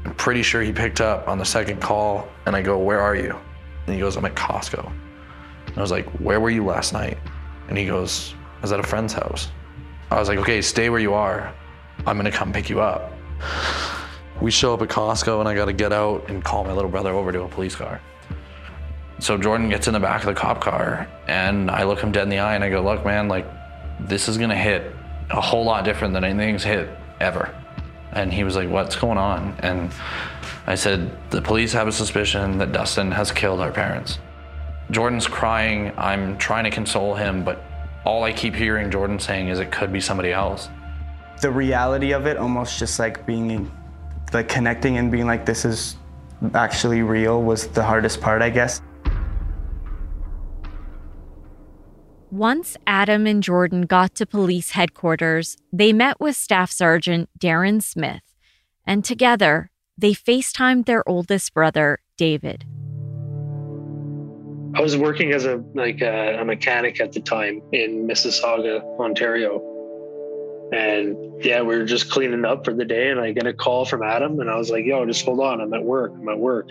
I'm 0.03 0.15
pretty 0.15 0.41
sure 0.41 0.63
he 0.63 0.73
picked 0.73 0.99
up 0.99 1.27
on 1.27 1.37
the 1.37 1.45
second 1.45 1.79
call, 1.79 2.27
and 2.47 2.55
I 2.55 2.63
go, 2.63 2.79
Where 2.79 2.99
are 2.99 3.15
you? 3.15 3.37
And 3.85 3.93
he 3.93 4.01
goes, 4.01 4.17
I'm 4.17 4.25
at 4.25 4.33
Costco. 4.33 4.91
And 5.67 5.77
I 5.77 5.81
was 5.81 5.91
like, 5.91 6.07
Where 6.19 6.39
were 6.39 6.49
you 6.49 6.65
last 6.65 6.91
night? 6.91 7.19
And 7.67 7.77
he 7.77 7.85
goes, 7.85 8.33
I 8.57 8.61
was 8.61 8.71
at 8.71 8.79
a 8.79 8.83
friend's 8.83 9.13
house. 9.13 9.49
I 10.09 10.17
was 10.17 10.27
like, 10.27 10.39
Okay, 10.39 10.63
stay 10.63 10.89
where 10.89 10.99
you 10.99 11.13
are. 11.13 11.53
I'm 12.07 12.17
gonna 12.17 12.31
come 12.31 12.51
pick 12.51 12.67
you 12.67 12.81
up. 12.81 13.13
We 14.41 14.49
show 14.49 14.73
up 14.73 14.81
at 14.81 14.89
Costco, 14.89 15.39
and 15.39 15.47
I 15.47 15.53
gotta 15.53 15.73
get 15.73 15.93
out 15.93 16.27
and 16.29 16.43
call 16.43 16.63
my 16.63 16.73
little 16.73 16.89
brother 16.89 17.11
over 17.11 17.31
to 17.31 17.43
a 17.43 17.47
police 17.47 17.75
car. 17.75 18.01
So 19.19 19.37
Jordan 19.37 19.69
gets 19.69 19.87
in 19.87 19.93
the 19.93 19.99
back 19.99 20.21
of 20.21 20.27
the 20.27 20.33
cop 20.33 20.61
car, 20.61 21.07
and 21.27 21.69
I 21.69 21.83
look 21.83 21.99
him 21.99 22.11
dead 22.11 22.23
in 22.23 22.29
the 22.29 22.39
eye, 22.39 22.55
and 22.55 22.63
I 22.63 22.69
go, 22.69 22.81
"Look, 22.81 23.05
man, 23.05 23.27
like 23.27 23.45
this 23.99 24.29
is 24.29 24.37
gonna 24.37 24.55
hit 24.55 24.95
a 25.29 25.41
whole 25.41 25.65
lot 25.65 25.83
different 25.83 26.13
than 26.13 26.23
anything's 26.23 26.63
hit 26.63 26.89
ever." 27.19 27.49
And 28.13 28.31
he 28.31 28.43
was 28.43 28.55
like, 28.55 28.69
"What's 28.69 28.95
going 28.95 29.17
on?" 29.17 29.55
And 29.59 29.91
I 30.67 30.75
said, 30.75 31.11
"The 31.31 31.41
police 31.41 31.73
have 31.73 31.87
a 31.87 31.91
suspicion 31.91 32.57
that 32.59 32.71
Dustin 32.71 33.11
has 33.11 33.31
killed 33.31 33.59
our 33.59 33.71
parents." 33.71 34.19
Jordan's 34.91 35.27
crying. 35.27 35.91
I'm 35.97 36.37
trying 36.37 36.63
to 36.63 36.71
console 36.71 37.13
him, 37.13 37.43
but 37.43 37.61
all 38.05 38.23
I 38.23 38.31
keep 38.31 38.55
hearing 38.55 38.89
Jordan 38.89 39.19
saying 39.19 39.49
is 39.49 39.59
it 39.59 39.71
could 39.71 39.93
be 39.93 39.99
somebody 39.99 40.31
else. 40.31 40.69
The 41.41 41.51
reality 41.51 42.11
of 42.13 42.25
it, 42.25 42.37
almost 42.37 42.79
just 42.79 42.99
like 42.99 43.25
being, 43.25 43.69
like 44.33 44.47
connecting 44.47 44.97
and 44.97 45.11
being 45.11 45.27
like, 45.27 45.45
this 45.45 45.63
is 45.65 45.97
actually 46.55 47.03
real, 47.03 47.43
was 47.43 47.67
the 47.67 47.83
hardest 47.83 48.21
part, 48.21 48.41
I 48.41 48.49
guess. 48.49 48.81
Once 52.31 52.77
Adam 52.85 53.25
and 53.25 53.41
Jordan 53.41 53.87
got 53.87 54.13
to 54.13 54.23
police 54.23 54.71
headquarters, 54.71 55.57
they 55.73 55.91
met 55.91 56.19
with 56.19 56.35
Staff 56.35 56.69
Sergeant 56.69 57.27
Darren 57.39 57.81
Smith, 57.81 58.21
and 58.85 59.03
together 59.03 59.71
they 59.97 60.13
FaceTimed 60.13 60.85
their 60.85 61.07
oldest 61.09 61.55
brother, 61.55 61.97
David. 62.17 62.65
I 64.75 64.81
was 64.81 64.95
working 64.95 65.31
as 65.31 65.45
a 65.45 65.63
like 65.73 66.01
a, 66.01 66.39
a 66.39 66.45
mechanic 66.45 67.01
at 67.01 67.13
the 67.13 67.19
time 67.19 67.63
in 67.73 68.07
Mississauga, 68.07 68.83
Ontario. 68.99 69.65
And 70.71 71.43
yeah, 71.43 71.63
we 71.63 71.75
were 71.75 71.85
just 71.85 72.11
cleaning 72.11 72.45
up 72.45 72.63
for 72.63 72.75
the 72.75 72.85
day 72.85 73.09
and 73.09 73.19
I 73.19 73.31
get 73.31 73.47
a 73.47 73.53
call 73.53 73.85
from 73.85 74.03
Adam 74.03 74.39
and 74.39 74.51
I 74.51 74.55
was 74.55 74.69
like, 74.69 74.85
yo, 74.85 75.03
just 75.07 75.25
hold 75.25 75.39
on, 75.39 75.61
I'm 75.61 75.73
at 75.73 75.83
work. 75.83 76.11
I'm 76.13 76.29
at 76.29 76.37
work. 76.37 76.69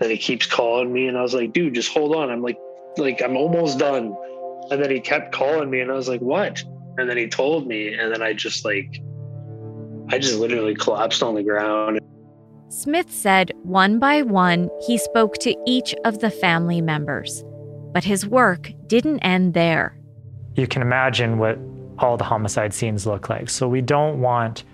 Then 0.00 0.10
he 0.10 0.18
keeps 0.18 0.46
calling 0.46 0.92
me 0.92 1.06
and 1.06 1.16
I 1.16 1.22
was 1.22 1.32
like, 1.32 1.52
dude, 1.52 1.74
just 1.74 1.92
hold 1.92 2.16
on. 2.16 2.28
I'm 2.28 2.42
like 2.42 2.58
like 2.98 3.22
I'm 3.22 3.36
almost 3.36 3.78
done. 3.78 4.16
And 4.70 4.82
then 4.82 4.90
he 4.90 5.00
kept 5.00 5.32
calling 5.32 5.70
me 5.70 5.80
and 5.80 5.90
I 5.90 5.94
was 5.94 6.08
like, 6.08 6.20
what? 6.20 6.62
And 6.98 7.08
then 7.08 7.16
he 7.16 7.28
told 7.28 7.66
me, 7.66 7.94
and 7.94 8.12
then 8.12 8.22
I 8.22 8.32
just 8.32 8.64
like, 8.64 9.00
I 10.08 10.18
just 10.18 10.38
literally 10.38 10.74
collapsed 10.74 11.22
on 11.22 11.34
the 11.34 11.42
ground. 11.42 12.00
Smith 12.68 13.12
said 13.12 13.52
one 13.62 13.98
by 13.98 14.22
one, 14.22 14.68
he 14.86 14.98
spoke 14.98 15.34
to 15.38 15.54
each 15.66 15.94
of 16.04 16.20
the 16.20 16.30
family 16.30 16.80
members. 16.80 17.44
But 17.92 18.04
his 18.04 18.26
work 18.26 18.72
didn't 18.86 19.20
end 19.20 19.54
there. 19.54 19.96
You 20.54 20.66
can 20.66 20.82
imagine 20.82 21.38
what 21.38 21.58
all 21.98 22.16
the 22.16 22.24
homicide 22.24 22.74
scenes 22.74 23.06
look 23.06 23.28
like. 23.28 23.48
So 23.48 23.68
we 23.68 23.80
don't 23.80 24.20
want 24.20 24.64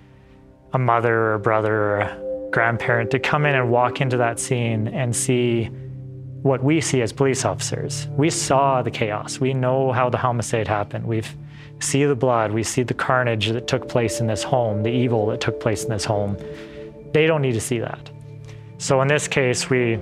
a 0.73 0.79
mother 0.79 1.13
or 1.13 1.33
a 1.35 1.39
brother 1.39 1.73
or 1.73 1.99
a 1.99 2.49
grandparent 2.51 3.11
to 3.11 3.19
come 3.19 3.45
in 3.45 3.55
and 3.55 3.69
walk 3.69 4.01
into 4.01 4.17
that 4.17 4.39
scene 4.39 4.87
and 4.87 5.15
see 5.15 5.69
what 6.43 6.61
we 6.61 6.81
see 6.81 7.01
as 7.01 7.13
police 7.13 7.45
officers. 7.45 8.07
We 8.17 8.29
saw 8.29 8.81
the 8.81 8.91
chaos. 8.91 9.39
We 9.39 9.53
know 9.53 9.93
how 9.93 10.09
the 10.09 10.17
homicide 10.17 10.67
happened. 10.67 11.05
We 11.07 11.23
see 11.79 12.03
the 12.03 12.15
blood. 12.15 12.51
We 12.51 12.63
see 12.63 12.83
the 12.83 12.93
carnage 12.93 13.47
that 13.47 13.65
took 13.65 13.87
place 13.87 14.19
in 14.19 14.27
this 14.27 14.43
home, 14.43 14.83
the 14.83 14.91
evil 14.91 15.25
that 15.27 15.39
took 15.39 15.59
place 15.59 15.85
in 15.85 15.89
this 15.89 16.03
home. 16.03 16.37
They 17.13 17.27
don't 17.27 17.41
need 17.41 17.53
to 17.53 17.61
see 17.61 17.79
that. 17.79 18.09
So 18.77 19.01
in 19.01 19.07
this 19.07 19.27
case, 19.27 19.69
we, 19.69 19.99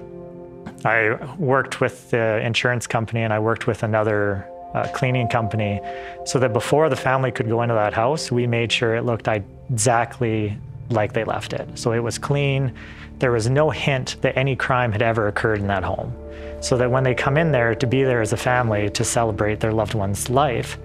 I 0.84 1.14
worked 1.36 1.80
with 1.80 2.10
the 2.10 2.44
insurance 2.44 2.88
company 2.88 3.22
and 3.22 3.32
I 3.32 3.38
worked 3.38 3.68
with 3.68 3.84
another 3.84 4.48
uh, 4.74 4.88
cleaning 4.94 5.28
company 5.28 5.80
so 6.26 6.40
that 6.40 6.54
before 6.54 6.90
the 6.90 6.96
family 6.96 7.32
could 7.32 7.50
go 7.50 7.62
into 7.62 7.76
that 7.76 7.94
house, 7.94 8.32
we 8.32 8.48
made 8.48 8.72
sure 8.72 8.96
it 8.96 9.04
looked 9.04 9.28
exactly 9.28 10.58
like 10.90 11.14
they 11.14 11.24
left 11.24 11.54
it. 11.54 11.68
So 11.78 11.92
it 11.92 12.00
was 12.00 12.18
clean. 12.18 12.74
There 13.20 13.32
was 13.32 13.48
no 13.48 13.70
hint 13.70 14.16
that 14.22 14.36
any 14.36 14.56
crime 14.56 14.92
had 14.92 15.04
ever 15.04 15.28
occurred 15.28 15.60
in 15.60 15.68
that 15.68 15.84
home 15.84 16.16
so 16.62 16.78
that 16.78 16.90
when 16.90 17.04
they 17.04 17.14
come 17.14 17.38
in 17.38 17.52
there 17.52 17.76
to 17.76 17.88
be 17.88 18.04
there 18.04 18.22
as 18.22 18.32
a 18.32 18.38
family 18.38 18.90
to 18.92 19.04
celebrate 19.04 19.60
their 19.60 19.74
loved 19.74 19.94
one's 19.94 20.30
life, 20.30 20.78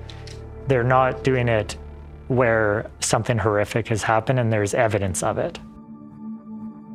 they're 0.66 0.82
not 0.82 1.22
doing 1.22 1.48
it 1.48 1.76
where 2.28 2.90
something 3.00 3.38
horrific 3.38 3.88
has 3.88 4.02
happened 4.02 4.40
and 4.40 4.52
there's 4.52 4.74
evidence 4.74 5.22
of 5.22 5.38
it. 5.38 5.58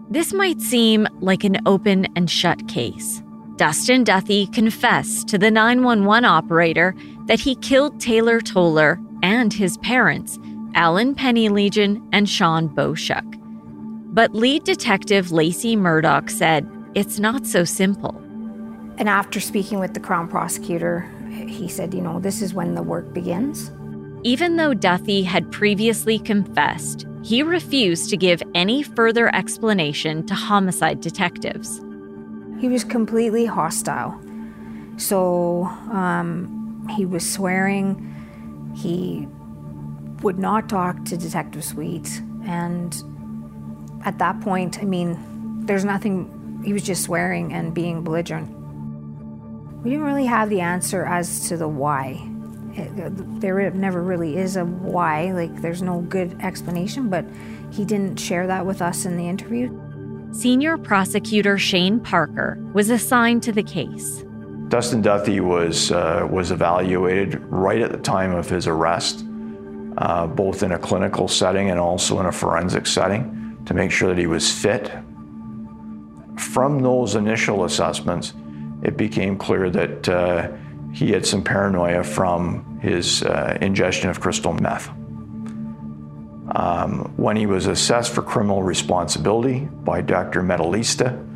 This 0.09 0.33
might 0.33 0.59
seem 0.59 1.07
like 1.21 1.45
an 1.45 1.57
open 1.65 2.05
and 2.17 2.29
shut 2.29 2.67
case. 2.67 3.23
Dustin 3.55 4.03
Duthie 4.03 4.47
confessed 4.47 5.27
to 5.29 5.37
the 5.37 5.51
911 5.51 6.25
operator 6.25 6.95
that 7.27 7.39
he 7.39 7.55
killed 7.55 8.01
Taylor 8.01 8.41
Toller 8.41 8.99
and 9.23 9.53
his 9.53 9.77
parents, 9.77 10.37
Alan 10.73 11.15
Pennylegion 11.15 12.05
and 12.11 12.27
Sean 12.27 12.67
Boschuk. 12.67 13.23
But 14.13 14.33
lead 14.33 14.63
detective 14.65 15.31
Lacey 15.31 15.75
Murdoch 15.75 16.29
said 16.29 16.69
it's 16.95 17.19
not 17.19 17.45
so 17.45 17.63
simple. 17.63 18.20
And 18.97 19.09
after 19.09 19.39
speaking 19.39 19.79
with 19.79 19.93
the 19.93 19.99
Crown 19.99 20.27
prosecutor, 20.27 21.09
he 21.29 21.67
said, 21.67 21.93
you 21.93 22.01
know, 22.01 22.19
this 22.19 22.41
is 22.41 22.53
when 22.53 22.75
the 22.75 22.83
work 22.83 23.13
begins. 23.13 23.71
Even 24.23 24.57
though 24.57 24.73
Duthie 24.73 25.23
had 25.23 25.51
previously 25.51 26.19
confessed, 26.19 27.07
he 27.23 27.41
refused 27.41 28.09
to 28.09 28.17
give 28.17 28.43
any 28.53 28.83
further 28.83 29.33
explanation 29.33 30.25
to 30.27 30.35
homicide 30.35 31.01
detectives. 31.01 31.81
He 32.59 32.67
was 32.67 32.83
completely 32.83 33.45
hostile. 33.45 34.19
So 34.97 35.63
um, 35.91 36.87
he 36.95 37.05
was 37.05 37.27
swearing. 37.27 38.07
He 38.75 39.27
would 40.21 40.37
not 40.37 40.69
talk 40.69 41.03
to 41.05 41.17
Detective 41.17 41.63
Sweet. 41.63 42.21
And 42.45 42.95
at 44.05 44.19
that 44.19 44.41
point, 44.41 44.79
I 44.79 44.85
mean, 44.85 45.65
there's 45.65 45.85
nothing, 45.85 46.61
he 46.63 46.73
was 46.73 46.83
just 46.83 47.03
swearing 47.03 47.51
and 47.53 47.73
being 47.73 48.03
belligerent 48.03 48.60
we 49.83 49.89
didn't 49.89 50.05
really 50.05 50.25
have 50.25 50.49
the 50.49 50.61
answer 50.61 51.05
as 51.05 51.47
to 51.49 51.57
the 51.57 51.67
why. 51.67 52.27
It, 52.73 53.41
there 53.41 53.69
never 53.71 54.01
really 54.01 54.37
is 54.37 54.55
a 54.55 54.63
why, 54.63 55.31
like, 55.33 55.61
there's 55.61 55.81
no 55.81 56.01
good 56.01 56.37
explanation, 56.41 57.09
but 57.09 57.25
he 57.71 57.83
didn't 57.83 58.17
share 58.17 58.47
that 58.47 58.65
with 58.65 58.81
us 58.81 59.05
in 59.05 59.17
the 59.17 59.27
interview. 59.27 59.69
senior 60.31 60.77
prosecutor 60.77 61.57
Shane 61.57 61.99
Parker 61.99 62.57
was 62.73 62.89
assigned 62.89 63.43
to 63.43 63.51
the 63.51 63.63
case. 63.63 64.23
Dustin 64.69 65.01
Duthie 65.01 65.41
was, 65.41 65.91
uh, 65.91 66.25
was 66.29 66.51
evaluated 66.51 67.41
right 67.45 67.81
at 67.81 67.91
the 67.91 67.97
time 67.97 68.33
of 68.33 68.49
his 68.49 68.67
arrest, 68.67 69.25
uh, 69.97 70.27
both 70.27 70.63
in 70.63 70.71
a 70.71 70.79
clinical 70.79 71.27
setting 71.27 71.69
and 71.69 71.79
also 71.79 72.19
in 72.21 72.25
a 72.27 72.31
forensic 72.31 72.87
setting, 72.87 73.59
to 73.65 73.73
make 73.73 73.91
sure 73.91 74.07
that 74.07 74.17
he 74.17 74.27
was 74.27 74.49
fit. 74.49 74.89
From 76.37 76.79
those 76.81 77.15
initial 77.15 77.65
assessments, 77.65 78.33
it 78.83 78.97
became 78.97 79.37
clear 79.37 79.69
that 79.69 80.09
uh, 80.09 80.51
he 80.93 81.11
had 81.11 81.25
some 81.25 81.43
paranoia 81.43 82.03
from 82.03 82.79
his 82.81 83.23
uh, 83.23 83.57
ingestion 83.61 84.09
of 84.09 84.19
crystal 84.19 84.53
meth. 84.53 84.89
Um, 86.53 87.13
when 87.15 87.37
he 87.37 87.45
was 87.45 87.65
assessed 87.65 88.13
for 88.13 88.21
criminal 88.21 88.61
responsibility 88.63 89.69
by 89.83 90.01
Dr. 90.01 90.41
Metalista, 90.41 91.27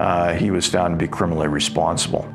uh, 0.00 0.34
he 0.34 0.50
was 0.50 0.66
found 0.66 0.98
to 0.98 0.98
be 0.98 1.08
criminally 1.08 1.46
responsible. 1.46 2.26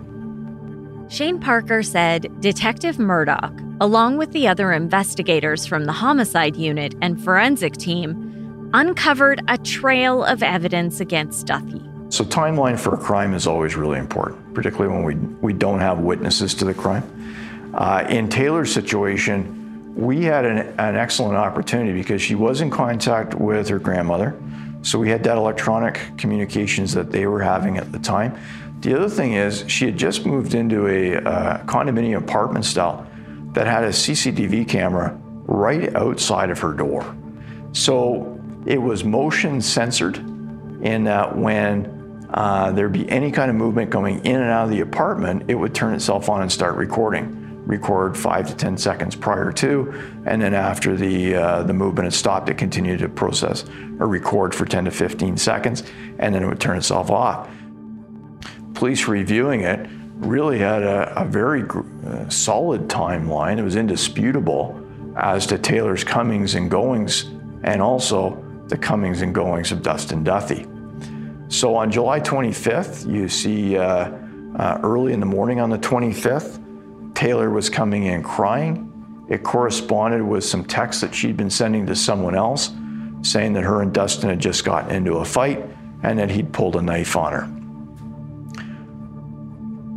Shane 1.09 1.39
Parker 1.39 1.83
said 1.83 2.31
Detective 2.39 2.97
Murdoch, 2.97 3.51
along 3.81 4.17
with 4.17 4.31
the 4.31 4.47
other 4.47 4.71
investigators 4.71 5.65
from 5.65 5.83
the 5.83 5.91
homicide 5.91 6.55
unit 6.55 6.95
and 7.01 7.21
forensic 7.21 7.73
team, 7.73 8.69
uncovered 8.73 9.41
a 9.49 9.57
trail 9.57 10.23
of 10.23 10.41
evidence 10.41 11.01
against 11.01 11.47
Duthie. 11.47 11.85
So, 12.09 12.23
timeline 12.23 12.79
for 12.79 12.93
a 12.93 12.97
crime 12.97 13.33
is 13.33 13.45
always 13.45 13.75
really 13.75 13.99
important, 13.99 14.40
particularly 14.53 14.93
when 14.93 15.03
we, 15.03 15.15
we 15.41 15.53
don't 15.53 15.79
have 15.79 15.99
witnesses 15.99 16.53
to 16.55 16.65
the 16.65 16.73
crime. 16.73 17.03
Uh, 17.73 18.05
in 18.09 18.29
Taylor's 18.29 18.73
situation, 18.73 19.93
we 19.95 20.23
had 20.23 20.45
an, 20.45 20.57
an 20.79 20.95
excellent 20.95 21.35
opportunity 21.35 21.93
because 21.93 22.21
she 22.21 22.35
was 22.35 22.61
in 22.61 22.69
contact 22.69 23.35
with 23.35 23.67
her 23.69 23.79
grandmother. 23.79 24.37
So 24.83 24.97
we 24.97 25.09
had 25.09 25.23
that 25.23 25.37
electronic 25.37 25.99
communications 26.17 26.93
that 26.93 27.11
they 27.11 27.27
were 27.27 27.41
having 27.41 27.77
at 27.77 27.91
the 27.91 27.99
time. 27.99 28.37
The 28.79 28.95
other 28.95 29.09
thing 29.09 29.33
is, 29.33 29.63
she 29.67 29.85
had 29.85 29.97
just 29.97 30.25
moved 30.25 30.55
into 30.55 30.87
a 30.87 31.17
uh, 31.17 31.63
condominium 31.65 32.17
apartment 32.17 32.65
style 32.65 33.05
that 33.53 33.67
had 33.67 33.83
a 33.83 33.89
CCTV 33.89 34.67
camera 34.67 35.17
right 35.45 35.93
outside 35.95 36.49
of 36.49 36.59
her 36.59 36.73
door. 36.73 37.15
So 37.73 38.39
it 38.65 38.81
was 38.81 39.03
motion 39.03 39.61
censored 39.61 40.17
in 40.17 41.03
that 41.03 41.37
when 41.37 42.00
uh, 42.33 42.71
there'd 42.71 42.93
be 42.93 43.09
any 43.09 43.31
kind 43.31 43.49
of 43.49 43.55
movement 43.55 43.89
going 43.89 44.23
in 44.25 44.35
and 44.35 44.49
out 44.49 44.65
of 44.65 44.69
the 44.69 44.81
apartment, 44.81 45.43
it 45.49 45.55
would 45.55 45.75
turn 45.75 45.93
itself 45.93 46.29
on 46.29 46.41
and 46.41 46.51
start 46.51 46.75
recording 46.75 47.37
record 47.65 48.17
five 48.17 48.47
to 48.47 48.55
10 48.55 48.77
seconds 48.77 49.15
prior 49.15 49.51
to, 49.51 49.93
and 50.25 50.41
then 50.41 50.53
after 50.53 50.95
the, 50.95 51.35
uh, 51.35 51.63
the 51.63 51.73
movement 51.73 52.05
had 52.05 52.13
stopped, 52.13 52.49
it 52.49 52.57
continued 52.57 52.99
to 52.99 53.09
process 53.09 53.65
or 53.99 54.07
record 54.07 54.53
for 54.53 54.65
10 54.65 54.85
to 54.85 54.91
15 54.91 55.37
seconds, 55.37 55.83
and 56.19 56.33
then 56.33 56.43
it 56.43 56.47
would 56.47 56.59
turn 56.59 56.77
itself 56.77 57.11
off. 57.11 57.49
Police 58.73 59.07
reviewing 59.07 59.61
it 59.61 59.87
really 60.15 60.59
had 60.59 60.83
a, 60.83 61.21
a 61.21 61.25
very 61.25 61.63
uh, 61.63 62.27
solid 62.29 62.87
timeline. 62.87 63.57
It 63.57 63.63
was 63.63 63.75
indisputable 63.75 64.79
as 65.17 65.45
to 65.47 65.57
Taylor's 65.57 66.03
comings 66.03 66.55
and 66.55 66.69
goings, 66.69 67.25
and 67.63 67.81
also 67.81 68.43
the 68.67 68.77
comings 68.77 69.21
and 69.21 69.35
goings 69.35 69.71
of 69.71 69.83
Dustin 69.83 70.23
Duthie. 70.23 70.70
So 71.51 71.75
on 71.75 71.91
July 71.91 72.21
25th, 72.21 73.13
you 73.13 73.27
see 73.27 73.77
uh, 73.77 74.09
uh, 74.57 74.79
early 74.83 75.11
in 75.11 75.19
the 75.19 75.25
morning 75.25 75.59
on 75.59 75.69
the 75.69 75.77
25th, 75.77 77.13
Taylor 77.13 77.49
was 77.49 77.69
coming 77.69 78.05
in 78.05 78.23
crying. 78.23 78.87
It 79.29 79.43
corresponded 79.43 80.21
with 80.21 80.45
some 80.45 80.63
texts 80.63 81.01
that 81.01 81.13
she'd 81.13 81.35
been 81.35 81.49
sending 81.49 81.85
to 81.87 81.95
someone 81.95 82.35
else 82.35 82.71
saying 83.21 83.51
that 83.53 83.63
her 83.63 83.81
and 83.81 83.93
Dustin 83.93 84.29
had 84.29 84.39
just 84.39 84.63
gotten 84.63 84.95
into 84.95 85.17
a 85.17 85.25
fight 85.25 85.61
and 86.03 86.17
that 86.19 86.31
he'd 86.31 86.53
pulled 86.53 86.77
a 86.77 86.81
knife 86.81 87.17
on 87.17 87.33
her. 87.33 87.47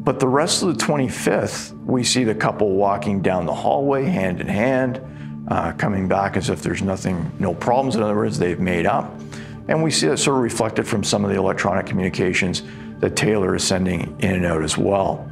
But 0.03 0.19
the 0.19 0.29
rest 0.29 0.65
of 0.65 0.77
the 0.77 0.85
25th, 0.85 1.73
we 1.85 2.03
see 2.03 2.25
the 2.25 2.35
couple 2.35 2.73
walking 2.73 3.23
down 3.23 3.47
the 3.47 3.55
hallway 3.55 4.07
hand 4.07 4.41
in 4.41 4.49
hand, 4.49 5.01
uh, 5.49 5.73
coming 5.75 6.09
back 6.09 6.37
as 6.37 6.51
if 6.51 6.65
there's 6.65 6.83
nothing, 6.83 7.31
no 7.39 7.55
problems. 7.55 7.95
In 7.95 8.03
other 8.03 8.17
words, 8.17 8.41
they've 8.41 8.59
made 8.59 8.87
up. 8.87 9.09
And 9.69 9.83
we 9.83 9.91
see 9.91 10.07
that 10.09 10.19
sort 10.19 10.37
of 10.37 10.43
reflected 10.43 10.87
from 10.87 11.03
some 11.05 11.25
of 11.25 11.31
the 11.31 11.37
electronic 11.37 11.87
communications 11.87 12.63
that 13.01 13.17
Taylor 13.17 13.55
is 13.55 13.65
sending 13.65 14.17
in 14.21 14.35
and 14.35 14.47
out 14.47 14.63
as 14.63 14.77
well. 14.77 15.29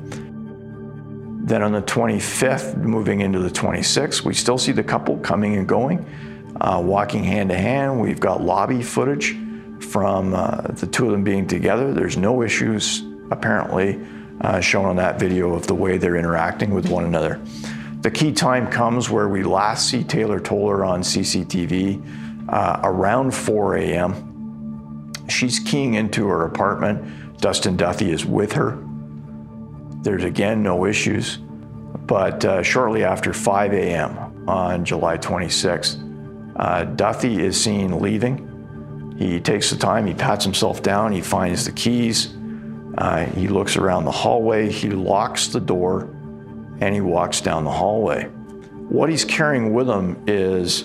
Then 1.45 1.63
on 1.63 1.73
the 1.73 1.83
25th, 1.83 2.77
moving 2.77 3.21
into 3.21 3.41
the 3.41 3.51
26th, 3.51 4.25
we 4.25 4.33
still 4.33 4.59
see 4.59 4.73
the 4.73 4.83
couple 4.83 5.19
coming 5.19 5.57
and 5.57 5.69
going, 5.69 6.07
uh, 6.61 6.81
walking 6.83 7.25
hand 7.25 7.51
to 7.51 7.57
hand. 7.57 8.01
We've 8.01 8.21
got 8.21 8.43
lobby 8.43 8.83
footage 8.83 9.37
from 9.81 10.35
uh, 10.35 10.63
the 10.63 10.87
two 10.87 11.07
of 11.07 11.13
them 11.13 11.25
being 11.25 11.47
together. 11.47 11.93
There's 11.93 12.17
no 12.17 12.43
issues, 12.43 13.03
apparently, 13.31 14.01
uh, 14.41 14.61
shown 14.61 14.87
on 14.87 14.97
that 14.97 15.19
video 15.19 15.53
of 15.53 15.67
the 15.67 15.75
way 15.75 15.99
they're 15.99 16.17
interacting 16.17 16.71
with 16.73 16.89
one 16.89 17.05
another. 17.05 17.41
The 18.01 18.11
key 18.11 18.33
time 18.33 18.69
comes 18.69 19.11
where 19.11 19.29
we 19.29 19.43
last 19.43 19.89
see 19.89 20.05
Taylor 20.05 20.41
Toller 20.41 20.85
on 20.85 21.03
CCTV 21.03 22.22
uh, 22.49 22.81
around 22.83 23.33
4 23.33 23.77
a.m. 23.77 25.13
She's 25.29 25.59
keying 25.59 25.95
into 25.95 26.27
her 26.29 26.45
apartment. 26.45 27.39
Dustin 27.39 27.77
Duthie 27.77 28.11
is 28.11 28.25
with 28.25 28.53
her. 28.53 28.83
There's 30.03 30.25
again 30.25 30.63
no 30.63 30.87
issues. 30.87 31.39
But 32.07 32.45
uh, 32.45 32.63
shortly 32.63 33.05
after 33.05 33.33
5 33.33 33.73
a.m. 33.73 34.49
on 34.49 34.85
July 34.85 35.19
26th, 35.19 35.99
uh, 36.57 36.85
Duthie 36.85 37.41
is 37.41 37.61
seen 37.61 38.01
leaving. 38.01 39.15
He 39.19 39.41
takes 39.41 39.71
the 39.71 39.77
time, 39.77 40.07
he 40.07 40.15
pats 40.15 40.45
himself 40.45 40.83
down, 40.83 41.13
he 41.13 41.21
finds 41.21 41.65
the 41.65 41.73
keys, 41.73 42.35
uh, 42.99 43.25
he 43.27 43.47
looks 43.47 43.77
around 43.77 44.05
the 44.05 44.11
hallway, 44.11 44.71
he 44.71 44.91
locks 44.91 45.49
the 45.49 45.61
door, 45.61 46.05
and 46.81 46.95
he 46.95 47.01
walks 47.01 47.41
down 47.41 47.65
the 47.65 47.71
hallway. 47.71 48.25
What 48.89 49.11
he's 49.11 49.25
carrying 49.25 49.73
with 49.73 49.89
him 49.89 50.23
is 50.27 50.85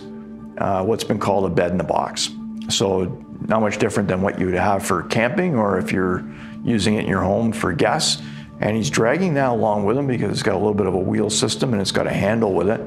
uh, 0.58 0.84
what's 0.84 1.04
been 1.04 1.20
called 1.20 1.46
a 1.46 1.54
bed 1.54 1.72
in 1.72 1.80
a 1.80 1.84
box. 1.84 2.30
So, 2.70 3.24
not 3.48 3.62
much 3.62 3.78
different 3.78 4.10
than 4.10 4.22
what 4.22 4.40
you 4.40 4.48
would 4.48 4.56
have 4.56 4.86
for 4.86 5.04
camping 5.04 5.56
or 5.56 5.78
if 5.78 5.92
you're 5.92 6.28
using 6.64 6.96
it 6.96 7.02
in 7.04 7.08
your 7.08 7.22
home 7.22 7.52
for 7.54 7.72
guests. 7.72 8.22
And 8.60 8.76
he's 8.76 8.90
dragging 8.90 9.36
that 9.36 9.50
along 9.50 9.86
with 9.86 9.98
him 9.98 10.08
because 10.08 10.32
it's 10.32 10.44
got 10.44 10.56
a 10.56 10.58
little 10.58 10.74
bit 10.74 10.88
of 10.88 10.96
a 10.96 11.00
wheel 11.00 11.30
system 11.30 11.74
and 11.74 11.82
it's 11.82 11.92
got 11.92 12.08
a 12.08 12.14
handle 12.14 12.54
with 12.54 12.70
it. 12.70 12.82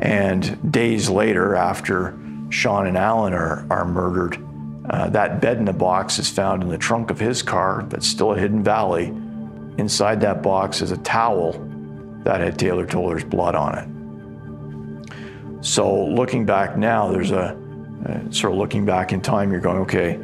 And 0.00 0.72
days 0.72 1.08
later, 1.08 1.54
after 1.54 2.18
Sean 2.50 2.86
and 2.86 2.98
Alan 2.98 3.32
are, 3.32 3.66
are 3.70 3.84
murdered, 3.84 4.44
uh, 4.90 5.08
that 5.10 5.40
bed 5.40 5.56
in 5.58 5.64
the 5.64 5.72
box 5.72 6.18
is 6.18 6.28
found 6.28 6.62
in 6.62 6.68
the 6.68 6.76
trunk 6.76 7.10
of 7.10 7.18
his 7.18 7.42
car 7.42 7.86
that's 7.88 8.06
still 8.06 8.32
at 8.32 8.38
Hidden 8.38 8.62
Valley. 8.62 9.06
Inside 9.78 10.20
that 10.20 10.42
box 10.42 10.82
is 10.82 10.90
a 10.90 10.98
towel 10.98 11.52
that 12.24 12.40
had 12.40 12.58
Taylor 12.58 12.86
Toller's 12.86 13.24
blood 13.24 13.54
on 13.54 13.78
it. 13.78 13.88
So 15.64 16.04
looking 16.04 16.44
back 16.44 16.76
now, 16.76 17.10
there's 17.10 17.30
a 17.30 17.58
uh, 18.06 18.30
sort 18.30 18.52
of 18.52 18.58
looking 18.58 18.84
back 18.84 19.14
in 19.14 19.22
time, 19.22 19.50
you're 19.50 19.62
going, 19.62 19.78
okay, 19.78 20.20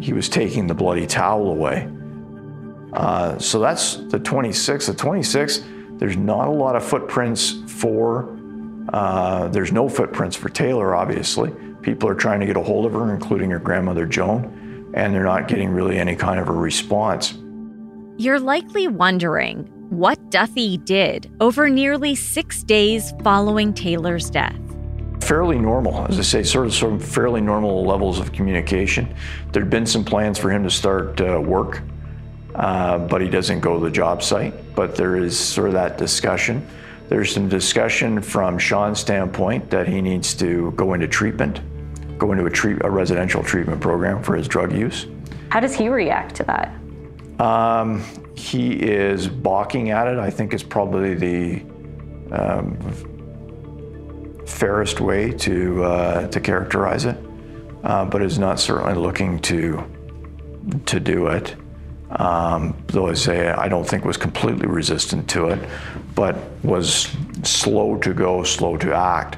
he 0.00 0.14
was 0.14 0.26
taking 0.30 0.66
the 0.66 0.74
bloody 0.74 1.06
towel 1.06 1.50
away. 1.50 1.86
Uh, 2.94 3.38
so 3.38 3.60
that's 3.60 3.96
the 3.96 4.18
26. 4.18 4.86
The 4.86 4.94
26th, 4.94 5.98
there's 5.98 6.16
not 6.16 6.48
a 6.48 6.50
lot 6.50 6.76
of 6.76 6.82
footprints 6.82 7.58
for, 7.66 8.34
uh, 8.94 9.48
there's 9.48 9.70
no 9.70 9.86
footprints 9.86 10.34
for 10.34 10.48
Taylor, 10.48 10.94
obviously. 10.94 11.52
People 11.82 12.08
are 12.08 12.14
trying 12.14 12.40
to 12.40 12.46
get 12.46 12.56
a 12.56 12.62
hold 12.62 12.86
of 12.86 12.94
her, 12.94 13.12
including 13.12 13.50
her 13.50 13.58
grandmother 13.58 14.06
Joan, 14.06 14.90
and 14.94 15.14
they're 15.14 15.24
not 15.24 15.46
getting 15.46 15.68
really 15.68 15.98
any 15.98 16.16
kind 16.16 16.40
of 16.40 16.48
a 16.48 16.54
response. 16.54 17.34
You're 18.16 18.40
likely 18.40 18.88
wondering 18.88 19.66
what 19.90 20.30
Duthie 20.30 20.82
did 20.82 21.30
over 21.38 21.68
nearly 21.68 22.14
six 22.14 22.62
days 22.62 23.12
following 23.22 23.74
Taylor's 23.74 24.30
death. 24.30 24.58
Fairly 25.30 25.60
normal, 25.60 26.06
as 26.08 26.18
I 26.18 26.22
say, 26.22 26.42
sort 26.42 26.66
of, 26.66 26.74
sort 26.74 26.94
of 26.94 27.04
fairly 27.04 27.40
normal 27.40 27.84
levels 27.84 28.18
of 28.18 28.32
communication. 28.32 29.14
There'd 29.52 29.70
been 29.70 29.86
some 29.86 30.04
plans 30.04 30.38
for 30.38 30.50
him 30.50 30.64
to 30.64 30.70
start 30.70 31.20
uh, 31.20 31.40
work 31.40 31.82
uh, 32.54 32.98
but 32.98 33.20
he 33.20 33.28
doesn't 33.28 33.60
go 33.60 33.78
to 33.78 33.84
the 33.84 33.90
job 33.90 34.22
site. 34.22 34.74
But 34.74 34.96
there 34.96 35.16
is 35.16 35.38
sort 35.38 35.68
of 35.68 35.74
that 35.74 35.98
discussion. 35.98 36.66
There's 37.08 37.32
some 37.32 37.48
discussion 37.48 38.20
from 38.22 38.58
Sean's 38.58 39.00
standpoint 39.00 39.70
that 39.70 39.88
he 39.88 40.00
needs 40.00 40.34
to 40.34 40.70
go 40.72 40.94
into 40.94 41.08
treatment, 41.08 41.60
go 42.18 42.32
into 42.32 42.46
a, 42.46 42.50
treat, 42.50 42.84
a 42.84 42.90
residential 42.90 43.42
treatment 43.42 43.80
program 43.80 44.22
for 44.22 44.36
his 44.36 44.46
drug 44.46 44.72
use. 44.72 45.06
How 45.48 45.60
does 45.60 45.74
he 45.74 45.88
react 45.88 46.34
to 46.36 46.44
that? 46.44 46.74
Um, 47.40 48.04
he 48.36 48.72
is 48.72 49.26
balking 49.26 49.90
at 49.90 50.06
it. 50.06 50.18
I 50.18 50.30
think 50.30 50.52
it's 50.52 50.62
probably 50.62 51.14
the 51.14 51.62
um, 52.32 52.76
fairest 54.50 55.00
way 55.00 55.32
to 55.32 55.84
uh, 55.84 56.28
to 56.28 56.40
characterize 56.40 57.04
it, 57.04 57.16
uh, 57.84 58.04
but 58.04 58.22
is 58.22 58.38
not 58.38 58.60
certainly 58.60 58.94
looking 58.94 59.38
to 59.40 59.84
to 60.86 61.00
do 61.00 61.28
it 61.28 61.56
um, 62.10 62.76
though 62.88 63.08
I 63.08 63.14
say 63.14 63.48
I 63.48 63.68
don't 63.68 63.86
think 63.86 64.04
was 64.04 64.16
completely 64.16 64.66
resistant 64.66 65.28
to 65.30 65.48
it, 65.48 65.68
but 66.14 66.36
was 66.64 67.08
slow 67.44 67.96
to 67.98 68.12
go, 68.12 68.42
slow 68.42 68.76
to 68.78 68.92
act. 68.92 69.36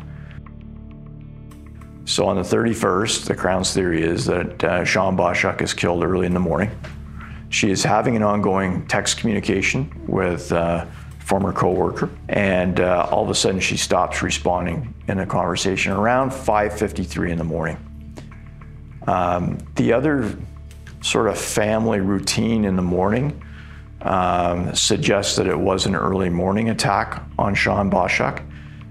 So 2.05 2.27
on 2.27 2.37
the 2.37 2.43
31st, 2.43 3.27
the 3.27 3.35
Crown's 3.35 3.73
theory 3.73 4.03
is 4.03 4.25
that 4.27 4.65
uh, 4.65 4.85
Sean 4.85 5.17
Boschuk 5.17 5.61
is 5.61 5.73
killed 5.73 6.03
early 6.03 6.27
in 6.27 6.35
the 6.35 6.41
morning. 6.41 6.71
She 7.51 7.71
is 7.71 7.85
having 7.85 8.17
an 8.17 8.23
ongoing 8.23 8.87
text 8.87 9.19
communication 9.19 9.93
with 10.07 10.51
uh, 10.51 10.87
former 11.33 11.51
coworker, 11.55 12.11
and 12.28 12.78
uh, 12.78 13.09
all 13.11 13.24
of 13.24 13.30
a 13.30 13.35
sudden 13.35 13.59
she 13.59 13.74
stops 13.74 14.22
responding 14.22 14.93
in 15.09 15.18
a 15.18 15.24
conversation 15.24 15.91
around 15.93 16.30
5:53 16.30 17.30
in 17.30 17.39
the 17.39 17.45
morning. 17.45 17.78
Um, 19.07 19.57
the 19.76 19.95
other 19.95 20.37
sort 21.01 21.28
of 21.28 21.39
family 21.39 22.01
routine 22.01 22.66
in 22.66 22.76
the 22.76 22.83
morning 22.83 23.43
um, 24.03 24.74
suggests 24.74 25.37
that 25.37 25.47
it 25.47 25.59
was 25.59 25.87
an 25.87 25.97
early 25.97 26.28
morning 26.28 26.68
attack 26.68 27.22
on 27.39 27.55
Sean 27.55 27.91
Boschuk. 27.91 28.43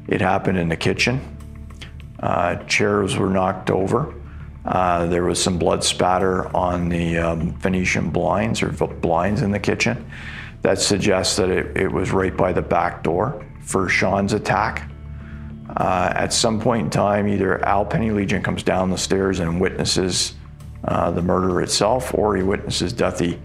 It 0.07 0.19
happened 0.19 0.57
in 0.57 0.67
the 0.67 0.75
kitchen. 0.75 1.21
Uh, 2.19 2.55
chairs 2.63 3.17
were 3.17 3.29
knocked 3.29 3.69
over. 3.69 4.15
Uh, 4.65 5.05
there 5.05 5.25
was 5.25 5.39
some 5.39 5.59
blood 5.59 5.83
spatter 5.83 6.47
on 6.57 6.89
the 6.89 7.19
um, 7.19 7.53
Venetian 7.59 8.09
blinds 8.09 8.63
or 8.63 8.69
blinds 8.71 9.43
in 9.43 9.51
the 9.51 9.59
kitchen. 9.59 10.09
That 10.61 10.79
suggests 10.79 11.35
that 11.37 11.49
it, 11.49 11.75
it 11.75 11.91
was 11.91 12.11
right 12.11 12.35
by 12.35 12.53
the 12.53 12.61
back 12.61 13.03
door 13.03 13.45
for 13.61 13.89
Sean's 13.89 14.33
attack. 14.33 14.89
Uh, 15.75 16.11
at 16.15 16.33
some 16.33 16.59
point 16.59 16.85
in 16.85 16.89
time, 16.89 17.27
either 17.27 17.63
Al 17.65 17.85
Pennylegion 17.85 18.43
comes 18.43 18.61
down 18.61 18.89
the 18.89 18.97
stairs 18.97 19.39
and 19.39 19.59
witnesses 19.59 20.33
uh, 20.83 21.11
the 21.11 21.21
murder 21.21 21.61
itself, 21.61 22.13
or 22.13 22.35
he 22.35 22.43
witnesses 22.43 22.93
Duthie 22.93 23.39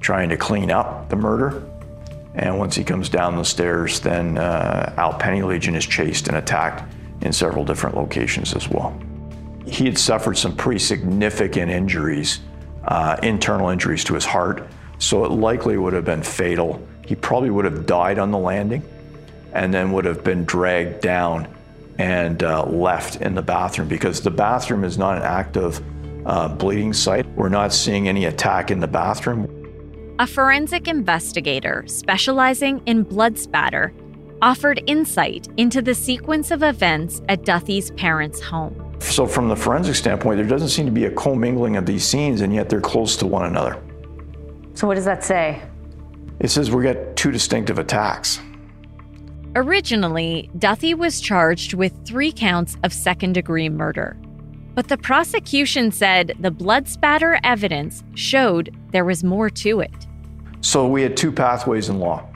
trying 0.00 0.28
to 0.28 0.36
clean 0.36 0.70
up 0.70 1.08
the 1.08 1.16
murder. 1.16 1.62
And 2.34 2.58
once 2.58 2.74
he 2.74 2.84
comes 2.84 3.08
down 3.08 3.36
the 3.36 3.44
stairs, 3.44 4.00
then 4.00 4.38
uh, 4.38 4.94
Al 4.96 5.14
Pennylegion 5.14 5.74
is 5.74 5.86
chased 5.86 6.28
and 6.28 6.36
attacked 6.36 6.82
in 7.22 7.32
several 7.32 7.64
different 7.64 7.96
locations 7.96 8.54
as 8.54 8.68
well. 8.68 8.98
He 9.66 9.84
had 9.84 9.98
suffered 9.98 10.36
some 10.36 10.56
pretty 10.56 10.80
significant 10.80 11.70
injuries, 11.70 12.40
uh, 12.84 13.16
internal 13.22 13.68
injuries 13.68 14.04
to 14.04 14.14
his 14.14 14.24
heart, 14.24 14.68
so 15.02 15.24
it 15.24 15.32
likely 15.32 15.76
would 15.76 15.92
have 15.92 16.04
been 16.04 16.22
fatal. 16.22 16.80
He 17.04 17.16
probably 17.16 17.50
would 17.50 17.64
have 17.64 17.86
died 17.86 18.20
on 18.20 18.30
the 18.30 18.38
landing 18.38 18.84
and 19.52 19.74
then 19.74 19.90
would 19.92 20.04
have 20.04 20.22
been 20.22 20.44
dragged 20.44 21.00
down 21.00 21.52
and 21.98 22.42
uh, 22.44 22.64
left 22.66 23.16
in 23.16 23.34
the 23.34 23.42
bathroom 23.42 23.88
because 23.88 24.20
the 24.20 24.30
bathroom 24.30 24.84
is 24.84 24.96
not 24.96 25.16
an 25.16 25.24
active 25.24 25.82
uh, 26.24 26.46
bleeding 26.48 26.92
site. 26.92 27.26
We're 27.34 27.48
not 27.48 27.72
seeing 27.72 28.06
any 28.06 28.26
attack 28.26 28.70
in 28.70 28.78
the 28.78 28.86
bathroom. 28.86 29.48
A 30.20 30.26
forensic 30.26 30.86
investigator 30.86 31.82
specializing 31.88 32.80
in 32.86 33.02
blood 33.02 33.36
spatter 33.36 33.92
offered 34.40 34.80
insight 34.86 35.48
into 35.56 35.82
the 35.82 35.96
sequence 35.96 36.52
of 36.52 36.62
events 36.62 37.20
at 37.28 37.44
Duthie's 37.44 37.90
parents' 37.92 38.40
home. 38.40 38.96
So, 39.00 39.26
from 39.26 39.48
the 39.48 39.56
forensic 39.56 39.96
standpoint, 39.96 40.36
there 40.36 40.46
doesn't 40.46 40.68
seem 40.68 40.86
to 40.86 40.92
be 40.92 41.06
a 41.06 41.10
commingling 41.10 41.76
of 41.76 41.86
these 41.86 42.04
scenes, 42.04 42.40
and 42.40 42.54
yet 42.54 42.68
they're 42.68 42.80
close 42.80 43.16
to 43.16 43.26
one 43.26 43.46
another. 43.46 43.82
So, 44.74 44.86
what 44.86 44.94
does 44.94 45.04
that 45.04 45.22
say? 45.22 45.62
It 46.40 46.48
says 46.48 46.70
we 46.70 46.82
got 46.82 47.16
two 47.16 47.30
distinctive 47.30 47.78
attacks. 47.78 48.40
Originally, 49.54 50.50
Duthie 50.58 50.94
was 50.94 51.20
charged 51.20 51.74
with 51.74 52.06
three 52.06 52.32
counts 52.32 52.76
of 52.82 52.92
second 52.92 53.34
degree 53.34 53.68
murder. 53.68 54.16
But 54.74 54.88
the 54.88 54.96
prosecution 54.96 55.92
said 55.92 56.34
the 56.40 56.50
blood 56.50 56.88
spatter 56.88 57.38
evidence 57.44 58.02
showed 58.14 58.74
there 58.90 59.04
was 59.04 59.22
more 59.22 59.50
to 59.50 59.80
it. 59.80 60.06
So, 60.62 60.86
we 60.86 61.02
had 61.02 61.16
two 61.16 61.32
pathways 61.32 61.88
in 61.88 61.98
law. 61.98 62.26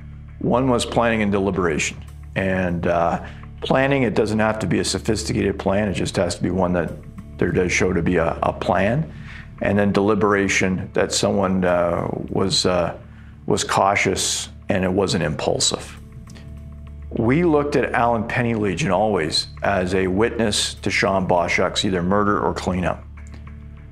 One 0.41 0.68
was 0.68 0.84
planning 0.84 1.22
and 1.22 1.32
deliberation. 1.32 2.03
And 2.34 2.87
uh, 2.87 3.26
planning, 3.62 4.03
it 4.03 4.14
doesn't 4.14 4.39
have 4.39 4.59
to 4.59 4.66
be 4.66 4.78
a 4.78 4.84
sophisticated 4.84 5.59
plan, 5.59 5.89
it 5.89 5.95
just 5.95 6.16
has 6.16 6.37
to 6.37 6.43
be 6.43 6.51
one 6.51 6.74
that 6.74 6.93
there 7.39 7.51
does 7.51 7.72
show 7.72 7.93
to 7.93 8.03
be 8.03 8.16
a, 8.16 8.39
a 8.43 8.53
plan. 8.53 9.11
And 9.62 9.78
then 9.78 9.92
deliberation, 9.92 10.90
that 10.92 11.12
someone 11.12 11.64
uh, 11.64 12.09
was, 12.28 12.66
uh, 12.66 12.98
was 13.46 13.64
cautious 13.64 14.50
and 14.68 14.84
it 14.84 14.92
wasn't 14.92 15.24
impulsive. 15.24 15.98
We 17.11 17.44
looked 17.44 17.76
at 17.76 17.92
Alan 17.92 18.24
Pennylegion 18.24 18.90
always 18.90 19.46
as 19.62 19.94
a 19.94 20.07
witness 20.07 20.74
to 20.74 20.90
Sean 20.90 21.26
Boschuk's 21.26 21.84
either 21.84 22.02
murder 22.02 22.38
or 22.38 22.52
cleanup. 22.52 23.02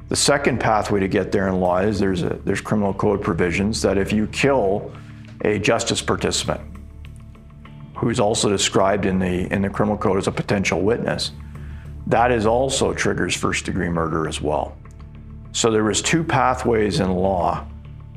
The 0.09 0.17
second 0.17 0.61
pathway 0.61 1.01
to 1.01 1.09
get 1.09 1.33
there 1.33 1.49
in 1.49 1.61
law 1.61 1.79
is 1.79 1.99
there's, 1.99 2.23
a, 2.23 2.39
there's 2.45 2.61
criminal 2.61 2.93
code 2.93 3.23
provisions 3.23 3.81
that 3.83 3.97
if 3.97 4.13
you 4.13 4.27
kill 4.27 4.93
a 5.45 5.59
justice 5.59 6.03
participant 6.03 6.61
who 7.97 8.11
is 8.11 8.19
also 8.19 8.49
described 8.49 9.07
in 9.07 9.19
the 9.19 9.53
in 9.53 9.63
the 9.63 9.71
criminal 9.71 9.97
code 9.97 10.19
as 10.19 10.27
a 10.27 10.33
potential 10.33 10.81
witness 10.81 11.33
that 12.07 12.31
is 12.31 12.45
also 12.47 12.93
triggers 12.93 13.37
first 13.37 13.65
degree 13.65 13.89
murder 13.89 14.29
as 14.29 14.41
well 14.41 14.77
so 15.55 15.71
there 15.71 15.85
was 15.85 16.03
two 16.03 16.23
pathways 16.23 17.01
in 17.01 17.11
law 17.11 17.67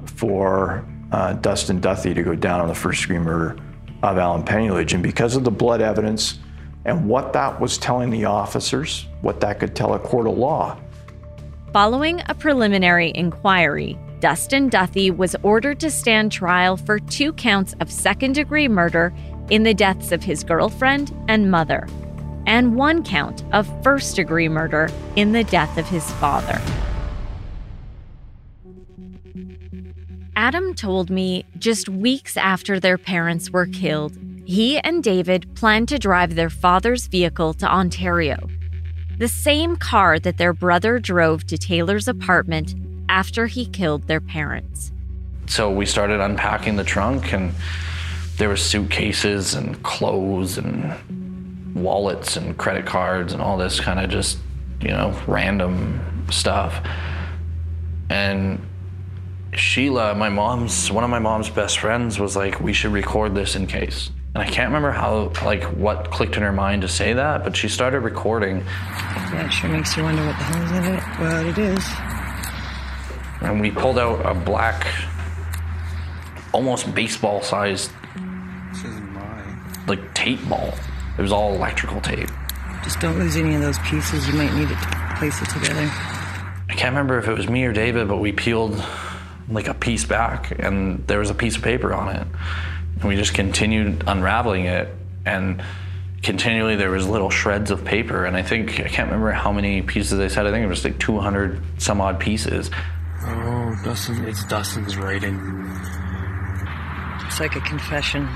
for 0.05 0.85
uh, 1.13 1.33
dustin 1.33 1.79
duthie 1.79 2.13
to 2.13 2.23
go 2.23 2.35
down 2.35 2.59
on 2.59 2.67
the 2.67 2.75
first 2.75 3.01
degree 3.01 3.17
murder 3.17 3.57
of 4.03 4.17
alan 4.17 4.43
pennylegion 4.43 5.01
because 5.01 5.37
of 5.37 5.45
the 5.45 5.51
blood 5.51 5.81
evidence 5.81 6.39
and 6.83 7.07
what 7.07 7.31
that 7.31 7.59
was 7.61 7.77
telling 7.77 8.09
the 8.09 8.25
officers 8.25 9.05
what 9.21 9.39
that 9.39 9.59
could 9.59 9.75
tell 9.75 9.93
a 9.93 9.99
court 9.99 10.27
of 10.27 10.37
law 10.37 10.77
following 11.71 12.21
a 12.27 12.35
preliminary 12.35 13.11
inquiry 13.15 13.97
Dustin 14.19 14.67
Duthie 14.67 15.11
was 15.11 15.35
ordered 15.43 15.79
to 15.79 15.91
stand 15.91 16.31
trial 16.31 16.75
for 16.75 16.97
two 16.97 17.33
counts 17.33 17.75
of 17.79 17.91
second 17.91 18.33
degree 18.33 18.67
murder 18.67 19.13
in 19.51 19.61
the 19.61 19.75
deaths 19.75 20.11
of 20.11 20.23
his 20.23 20.43
girlfriend 20.43 21.15
and 21.27 21.51
mother, 21.51 21.87
and 22.47 22.75
one 22.75 23.03
count 23.03 23.43
of 23.53 23.69
first 23.83 24.15
degree 24.15 24.49
murder 24.49 24.89
in 25.15 25.33
the 25.33 25.43
death 25.43 25.77
of 25.77 25.87
his 25.87 26.09
father. 26.13 26.59
Adam 30.35 30.73
told 30.75 31.09
me 31.09 31.45
just 31.57 31.89
weeks 31.89 32.37
after 32.37 32.79
their 32.79 32.97
parents 32.97 33.49
were 33.49 33.65
killed, 33.65 34.15
he 34.45 34.77
and 34.79 35.03
David 35.03 35.53
planned 35.55 35.89
to 35.89 35.99
drive 35.99 36.35
their 36.35 36.49
father's 36.49 37.07
vehicle 37.07 37.53
to 37.55 37.67
Ontario. 37.67 38.47
The 39.17 39.27
same 39.27 39.77
car 39.77 40.19
that 40.19 40.37
their 40.37 40.53
brother 40.53 40.99
drove 40.99 41.47
to 41.47 41.57
Taylor's 41.57 42.07
apartment 42.07 42.75
after 43.09 43.47
he 43.47 43.65
killed 43.65 44.07
their 44.07 44.21
parents. 44.21 44.91
So 45.47 45.71
we 45.71 45.85
started 45.85 46.19
unpacking 46.19 46.75
the 46.75 46.83
trunk, 46.83 47.33
and 47.33 47.53
there 48.37 48.49
were 48.49 48.57
suitcases 48.57 49.55
and 49.55 49.81
clothes 49.81 50.57
and 50.57 51.73
wallets 51.75 52.37
and 52.37 52.55
credit 52.57 52.85
cards 52.85 53.33
and 53.33 53.41
all 53.41 53.57
this 53.57 53.79
kind 53.79 53.99
of 53.99 54.09
just, 54.09 54.37
you 54.81 54.89
know, 54.89 55.19
random 55.25 56.27
stuff. 56.29 56.85
And 58.09 58.65
Sheila, 59.53 60.15
my 60.15 60.29
mom's, 60.29 60.91
one 60.91 61.03
of 61.03 61.09
my 61.09 61.19
mom's 61.19 61.49
best 61.49 61.79
friends, 61.79 62.19
was 62.19 62.35
like, 62.35 62.59
we 62.59 62.73
should 62.73 62.91
record 62.91 63.35
this 63.35 63.55
in 63.55 63.67
case. 63.67 64.11
And 64.35 64.43
I 64.43 64.45
can't 64.45 64.69
remember 64.69 64.91
how, 64.91 65.31
like, 65.43 65.63
what 65.63 66.11
clicked 66.11 66.37
in 66.37 66.43
her 66.43 66.51
mind 66.51 66.83
to 66.83 66.87
say 66.87 67.13
that, 67.13 67.43
but 67.43 67.55
she 67.55 67.67
started 67.67 68.01
recording. 68.01 68.57
Yeah, 68.59 69.45
it 69.45 69.51
sure 69.51 69.69
makes 69.69 69.97
you 69.97 70.03
wonder 70.03 70.25
what 70.25 70.37
the 70.37 70.43
hell 70.43 70.63
is 70.63 70.71
in 70.71 70.93
it. 70.93 71.03
Well, 71.19 71.47
it 71.47 71.57
is 71.57 71.83
and 73.41 73.61
we 73.61 73.71
pulled 73.71 73.99
out 73.99 74.25
a 74.25 74.33
black, 74.33 74.87
almost 76.53 76.93
baseball 76.93 77.41
sized, 77.41 77.91
like 79.87 80.13
tape 80.13 80.47
ball. 80.49 80.73
It 81.17 81.21
was 81.21 81.31
all 81.31 81.55
electrical 81.55 82.01
tape. 82.01 82.29
Just 82.83 82.99
don't 82.99 83.17
lose 83.17 83.35
any 83.37 83.55
of 83.55 83.61
those 83.61 83.79
pieces. 83.79 84.27
You 84.27 84.35
might 84.35 84.53
need 84.53 84.69
it 84.69 84.79
to 84.79 85.15
place 85.17 85.41
it 85.41 85.49
together. 85.49 85.89
I 86.69 86.73
can't 86.73 86.91
remember 86.91 87.17
if 87.17 87.27
it 87.27 87.33
was 87.37 87.49
me 87.49 87.63
or 87.63 87.73
David, 87.73 88.07
but 88.07 88.17
we 88.17 88.31
peeled 88.31 88.83
like 89.49 89.67
a 89.67 89.73
piece 89.73 90.05
back 90.05 90.51
and 90.59 91.05
there 91.07 91.19
was 91.19 91.29
a 91.29 91.33
piece 91.33 91.55
of 91.55 91.63
paper 91.63 91.93
on 91.93 92.15
it. 92.15 92.27
And 92.99 93.03
we 93.03 93.15
just 93.15 93.33
continued 93.33 94.03
unraveling 94.07 94.65
it 94.65 94.89
and 95.25 95.63
continually 96.23 96.75
there 96.75 96.91
was 96.91 97.07
little 97.07 97.29
shreds 97.29 97.71
of 97.71 97.85
paper 97.85 98.25
and 98.25 98.35
I 98.35 98.41
think 98.41 98.79
I 98.79 98.87
can't 98.87 99.07
remember 99.07 99.31
how 99.31 99.53
many 99.53 99.81
pieces 99.81 100.19
I 100.19 100.27
said. 100.27 100.45
I 100.45 100.51
think 100.51 100.65
it 100.65 100.67
was 100.67 100.83
like 100.83 100.99
200 100.99 101.61
some 101.77 102.01
odd 102.01 102.19
pieces. 102.19 102.69
Oh, 103.23 103.75
Dustin, 103.83 104.25
it's 104.25 104.45
Dustin's 104.45 104.97
writing. 104.97 105.39
It's 107.25 107.39
like 107.39 107.55
a 107.55 107.61
confession. 107.61 108.27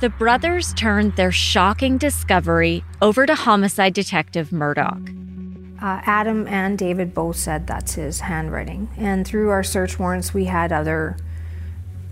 The 0.00 0.08
brothers 0.08 0.72
turned 0.74 1.16
their 1.16 1.32
shocking 1.32 1.98
discovery 1.98 2.84
over 3.02 3.26
to 3.26 3.34
homicide 3.34 3.92
detective 3.92 4.50
Murdoch. 4.50 5.10
Uh, 5.82 6.02
Adam 6.04 6.46
and 6.46 6.76
David 6.76 7.14
both 7.14 7.36
said 7.36 7.66
that's 7.66 7.94
his 7.94 8.20
handwriting. 8.20 8.88
And 8.98 9.26
through 9.26 9.48
our 9.48 9.62
search 9.62 9.98
warrants, 9.98 10.34
we 10.34 10.44
had 10.44 10.72
other 10.72 11.16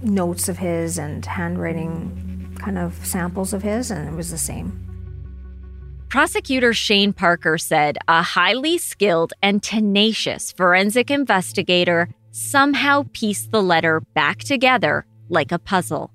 notes 0.00 0.48
of 0.48 0.58
his 0.58 0.98
and 0.98 1.24
handwriting 1.24 2.56
kind 2.58 2.78
of 2.78 3.04
samples 3.04 3.52
of 3.52 3.62
his, 3.62 3.90
and 3.90 4.08
it 4.08 4.16
was 4.16 4.30
the 4.30 4.38
same. 4.38 4.84
Prosecutor 6.08 6.72
Shane 6.72 7.12
Parker 7.12 7.58
said 7.58 7.98
a 8.08 8.22
highly 8.22 8.78
skilled 8.78 9.34
and 9.42 9.62
tenacious 9.62 10.50
forensic 10.52 11.10
investigator 11.10 12.08
somehow 12.30 13.04
pieced 13.12 13.50
the 13.50 13.62
letter 13.62 14.00
back 14.14 14.38
together 14.38 15.04
like 15.28 15.52
a 15.52 15.58
puzzle. 15.58 16.10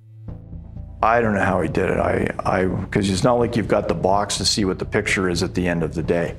I 1.03 1.21
don't 1.21 1.35
know 1.35 1.43
how 1.43 1.61
he 1.61 1.67
did 1.67 1.91
it. 1.91 1.99
I, 1.99 2.33
I, 2.39 2.65
because 2.65 3.09
it's 3.09 3.23
not 3.23 3.35
like 3.35 3.55
you've 3.55 3.67
got 3.67 3.87
the 3.87 3.93
box 3.93 4.37
to 4.37 4.45
see 4.45 4.65
what 4.65 4.79
the 4.79 4.85
picture 4.85 5.29
is 5.29 5.43
at 5.43 5.53
the 5.53 5.67
end 5.67 5.83
of 5.83 5.93
the 5.93 6.01
day. 6.01 6.35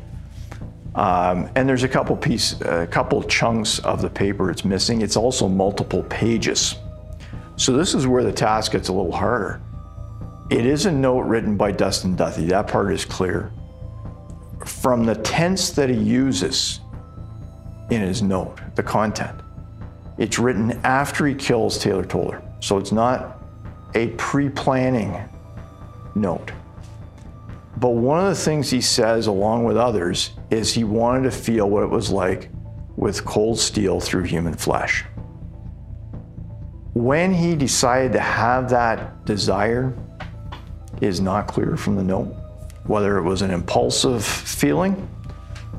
Um, 0.94 1.50
and 1.56 1.68
there's 1.68 1.82
a 1.82 1.88
couple 1.88 2.16
piece, 2.16 2.60
a 2.60 2.86
couple 2.86 3.22
chunks 3.24 3.80
of 3.80 4.00
the 4.00 4.10
paper 4.10 4.50
it's 4.50 4.64
missing. 4.64 5.02
It's 5.02 5.16
also 5.16 5.48
multiple 5.48 6.04
pages. 6.04 6.76
So 7.56 7.76
this 7.76 7.94
is 7.94 8.06
where 8.06 8.22
the 8.22 8.32
task 8.32 8.72
gets 8.72 8.88
a 8.88 8.92
little 8.92 9.12
harder. 9.12 9.60
It 10.50 10.66
is 10.66 10.86
a 10.86 10.92
note 10.92 11.22
written 11.22 11.56
by 11.56 11.72
Dustin 11.72 12.16
Duthie. 12.16 12.46
That 12.46 12.68
part 12.68 12.92
is 12.92 13.04
clear. 13.04 13.52
From 14.64 15.04
the 15.04 15.14
tense 15.16 15.70
that 15.70 15.88
he 15.88 15.96
uses 15.96 16.80
in 17.90 18.00
his 18.00 18.22
note, 18.22 18.60
the 18.76 18.82
content, 18.82 19.40
it's 20.16 20.38
written 20.38 20.72
after 20.84 21.26
he 21.26 21.34
kills 21.34 21.78
Taylor 21.78 22.04
Toller. 22.04 22.42
So 22.60 22.78
it's 22.78 22.92
not 22.92 23.42
a 23.94 24.08
pre-planning 24.10 25.28
note. 26.14 26.52
But 27.76 27.90
one 27.90 28.20
of 28.20 28.28
the 28.28 28.40
things 28.40 28.70
he 28.70 28.80
says, 28.80 29.26
along 29.26 29.64
with 29.64 29.76
others, 29.76 30.30
is 30.50 30.72
he 30.72 30.84
wanted 30.84 31.24
to 31.24 31.30
feel 31.30 31.68
what 31.68 31.82
it 31.82 31.90
was 31.90 32.10
like 32.10 32.50
with 32.96 33.24
cold 33.24 33.58
steel 33.58 34.00
through 34.00 34.22
human 34.24 34.54
flesh. 34.54 35.04
When 36.94 37.34
he 37.34 37.56
decided 37.56 38.12
to 38.12 38.20
have 38.20 38.70
that 38.70 39.24
desire 39.24 39.92
is 41.00 41.20
not 41.20 41.48
clear 41.48 41.76
from 41.76 41.96
the 41.96 42.04
note. 42.04 42.34
Whether 42.86 43.18
it 43.18 43.22
was 43.22 43.42
an 43.42 43.50
impulsive 43.50 44.24
feeling, 44.24 44.92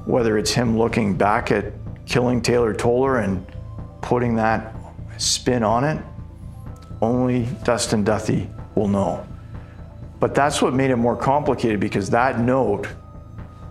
whether 0.06 0.38
it's 0.38 0.52
him 0.52 0.78
looking 0.78 1.16
back 1.16 1.52
at 1.52 1.74
killing 2.06 2.42
Taylor 2.42 2.74
Toller 2.74 3.20
and 3.20 3.46
putting 4.02 4.36
that 4.36 4.76
spin 5.18 5.64
on 5.64 5.84
it, 5.84 6.04
only 7.02 7.48
Dustin 7.64 8.04
Duthie 8.04 8.50
will 8.76 8.88
know. 8.88 9.26
But 10.26 10.34
that's 10.34 10.60
what 10.60 10.74
made 10.74 10.90
it 10.90 10.96
more 10.96 11.16
complicated 11.16 11.80
because 11.80 12.10
that 12.10 12.40
note 12.40 12.88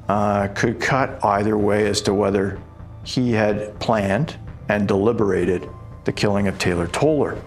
uh, 0.09 0.47
could 0.55 0.81
cut 0.81 1.19
either 1.25 1.59
way 1.59 1.89
as 1.89 2.01
to 2.03 2.15
whether 2.15 2.61
he 3.03 3.33
had 3.33 3.77
planned 3.81 4.39
and 4.69 4.87
deliberated 4.87 5.69
the 6.05 6.13
killing 6.13 6.47
of 6.47 6.57
Taylor 6.61 6.87
Toller. 6.87 7.43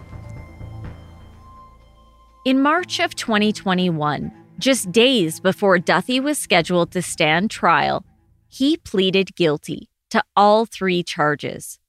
In 2.44 2.62
March 2.62 3.00
of 3.00 3.16
2021, 3.16 4.30
just 4.60 4.92
days 4.92 5.40
before 5.40 5.80
Duthie 5.80 6.20
was 6.20 6.38
scheduled 6.38 6.92
to 6.92 7.02
stand 7.02 7.50
trial, 7.50 8.04
he 8.50 8.76
pleaded 8.76 9.38
guilty 9.38 9.88
to 10.10 10.22
all 10.36 10.66
three 10.66 11.02
charges. 11.02 11.80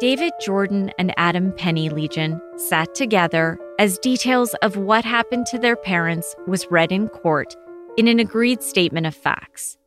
David 0.00 0.32
Jordan 0.40 0.90
and 0.98 1.14
Adam 1.16 1.52
Pennylegion 1.52 2.40
sat 2.58 2.96
together 2.96 3.56
as 3.78 3.96
details 3.98 4.52
of 4.54 4.76
what 4.76 5.04
happened 5.04 5.46
to 5.46 5.58
their 5.58 5.76
parents 5.76 6.34
was 6.48 6.66
read 6.68 6.90
in 6.90 7.08
court 7.08 7.54
in 7.96 8.08
an 8.08 8.18
agreed 8.18 8.60
statement 8.60 9.06
of 9.06 9.14
facts. 9.14 9.78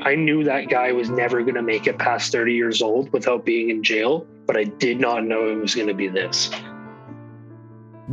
I 0.00 0.14
knew 0.14 0.44
that 0.44 0.70
guy 0.70 0.92
was 0.92 1.10
never 1.10 1.42
going 1.42 1.56
to 1.56 1.62
make 1.62 1.86
it 1.86 1.98
past 1.98 2.32
30 2.32 2.54
years 2.54 2.80
old 2.80 3.12
without 3.12 3.44
being 3.44 3.68
in 3.68 3.82
jail, 3.82 4.26
but 4.46 4.56
I 4.56 4.64
did 4.64 4.98
not 4.98 5.24
know 5.24 5.50
it 5.50 5.56
was 5.56 5.74
going 5.74 5.88
to 5.88 5.94
be 5.94 6.08
this. 6.08 6.50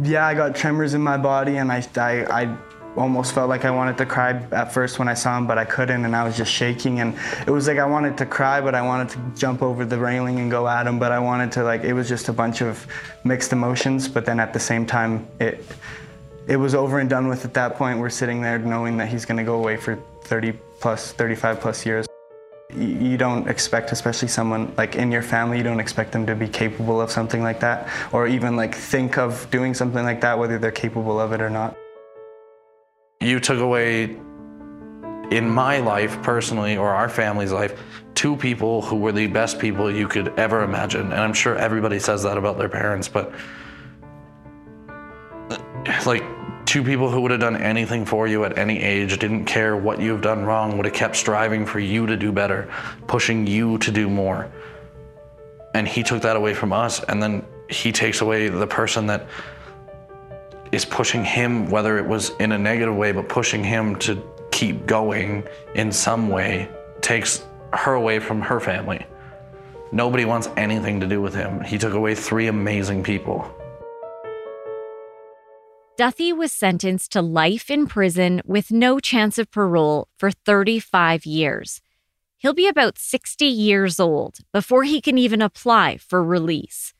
Yeah, 0.03 0.27
I 0.27 0.33
got 0.33 0.53
tremors 0.53 0.95
in 0.95 1.01
my 1.01 1.15
body, 1.15 1.55
and 1.55 1.71
I, 1.71 1.81
I, 1.95 2.43
I 2.43 2.57
almost 2.97 3.33
felt 3.33 3.49
like 3.49 3.65
I 3.65 3.71
wanted 3.71 3.97
to 3.97 4.05
cry 4.05 4.31
at 4.51 4.73
first 4.73 4.99
when 4.99 5.07
I 5.07 5.13
saw 5.13 5.37
him, 5.37 5.47
but 5.47 5.57
I 5.57 5.65
couldn't, 5.65 6.05
and 6.05 6.15
I 6.15 6.23
was 6.23 6.37
just 6.37 6.51
shaking. 6.51 6.99
And 6.99 7.15
it 7.45 7.51
was 7.51 7.67
like 7.67 7.77
I 7.77 7.85
wanted 7.85 8.17
to 8.17 8.25
cry, 8.25 8.61
but 8.61 8.75
I 8.75 8.81
wanted 8.81 9.09
to 9.09 9.19
jump 9.39 9.61
over 9.61 9.85
the 9.85 9.97
railing 9.97 10.39
and 10.39 10.49
go 10.49 10.67
at 10.67 10.87
him, 10.87 10.99
but 10.99 11.11
I 11.11 11.19
wanted 11.19 11.51
to 11.53 11.63
like 11.63 11.83
it 11.83 11.93
was 11.93 12.07
just 12.07 12.29
a 12.29 12.33
bunch 12.33 12.61
of 12.61 12.85
mixed 13.23 13.51
emotions. 13.53 14.07
But 14.07 14.25
then 14.25 14.39
at 14.39 14.53
the 14.53 14.59
same 14.59 14.85
time, 14.85 15.27
it 15.39 15.63
it 16.47 16.57
was 16.57 16.75
over 16.75 16.99
and 16.99 17.09
done 17.09 17.27
with 17.27 17.43
at 17.45 17.53
that 17.55 17.75
point. 17.75 17.99
We're 17.99 18.09
sitting 18.09 18.41
there 18.41 18.59
knowing 18.59 18.97
that 18.97 19.07
he's 19.07 19.25
going 19.25 19.37
to 19.37 19.43
go 19.43 19.55
away 19.55 19.77
for 19.77 19.97
30 20.23 20.53
plus, 20.79 21.11
35 21.13 21.59
plus 21.59 21.85
years. 21.85 22.05
You 22.75 23.17
don't 23.17 23.47
expect, 23.47 23.91
especially 23.91 24.27
someone 24.27 24.73
like 24.77 24.95
in 24.95 25.11
your 25.11 25.21
family, 25.21 25.57
you 25.57 25.63
don't 25.63 25.79
expect 25.79 26.11
them 26.11 26.25
to 26.25 26.35
be 26.35 26.47
capable 26.47 26.99
of 26.99 27.09
something 27.09 27.41
like 27.41 27.59
that, 27.61 27.87
or 28.11 28.27
even 28.27 28.55
like 28.55 28.75
think 28.75 29.17
of 29.17 29.49
doing 29.49 29.73
something 29.73 30.03
like 30.03 30.21
that, 30.21 30.37
whether 30.37 30.59
they're 30.59 30.71
capable 30.71 31.19
of 31.19 31.31
it 31.31 31.41
or 31.41 31.49
not. 31.49 31.75
You 33.21 33.39
took 33.39 33.59
away, 33.59 34.17
in 35.31 35.49
my 35.49 35.79
life 35.79 36.21
personally, 36.21 36.77
or 36.77 36.89
our 36.89 37.09
family's 37.09 37.51
life, 37.51 37.81
two 38.13 38.35
people 38.35 38.81
who 38.81 38.97
were 38.97 39.11
the 39.11 39.27
best 39.27 39.59
people 39.59 39.93
you 39.93 40.07
could 40.07 40.37
ever 40.39 40.63
imagine. 40.63 41.01
And 41.11 41.15
I'm 41.15 41.33
sure 41.33 41.55
everybody 41.55 41.99
says 41.99 42.23
that 42.23 42.37
about 42.37 42.57
their 42.57 42.69
parents, 42.69 43.07
but 43.07 43.33
like 46.05 46.23
two 46.65 46.83
people 46.83 47.09
who 47.09 47.21
would 47.21 47.31
have 47.31 47.39
done 47.39 47.55
anything 47.55 48.05
for 48.05 48.27
you 48.27 48.43
at 48.43 48.57
any 48.57 48.81
age, 48.81 49.17
didn't 49.19 49.45
care 49.45 49.75
what 49.75 49.99
you've 49.99 50.21
done 50.21 50.43
wrong, 50.43 50.77
would 50.77 50.85
have 50.85 50.95
kept 50.95 51.15
striving 51.15 51.65
for 51.65 51.79
you 51.79 52.05
to 52.05 52.17
do 52.17 52.31
better, 52.31 52.71
pushing 53.07 53.47
you 53.47 53.77
to 53.79 53.91
do 53.91 54.09
more. 54.09 54.51
And 55.73 55.87
he 55.87 56.03
took 56.03 56.21
that 56.21 56.35
away 56.35 56.53
from 56.53 56.73
us, 56.73 57.03
and 57.03 57.21
then 57.21 57.45
he 57.69 57.91
takes 57.91 58.21
away 58.21 58.49
the 58.49 58.67
person 58.67 59.07
that 59.07 59.27
is 60.75 60.85
pushing 60.85 61.23
him, 61.23 61.69
whether 61.69 61.97
it 61.97 62.05
was 62.05 62.31
in 62.39 62.51
a 62.51 62.57
negative 62.57 62.95
way, 62.95 63.11
but 63.13 63.29
pushing 63.29 63.63
him 63.63 63.95
to 63.95 64.21
keep 64.51 64.85
going 64.85 65.43
in 65.73 65.91
some 65.91 66.29
way, 66.29 66.69
takes 67.01 67.43
her 67.73 67.93
away 67.93 68.19
from 68.19 68.41
her 68.41 68.59
family. 68.59 69.05
Nobody 69.91 70.25
wants 70.25 70.49
anything 70.57 70.99
to 70.99 71.07
do 71.07 71.21
with 71.21 71.33
him. 71.33 71.61
He 71.61 71.77
took 71.77 71.93
away 71.93 72.13
three 72.13 72.47
amazing 72.47 73.03
people. 73.03 73.49
Duthie 75.97 76.33
was 76.33 76.51
sentenced 76.51 77.13
to 77.13 77.21
life 77.21 77.71
in 77.71 77.87
prison 77.87 78.41
with 78.45 78.69
no 78.69 78.99
chance 78.99 79.37
of 79.37 79.49
parole 79.49 80.09
for 80.17 80.29
35 80.29 81.25
years. 81.25 81.79
He'll 82.37 82.53
be 82.53 82.67
about 82.67 82.97
60 82.97 83.45
years 83.45 83.97
old 83.97 84.39
before 84.51 84.83
he 84.83 84.99
can 84.99 85.17
even 85.17 85.41
apply 85.41 85.97
for 85.97 86.21
release. 86.21 86.93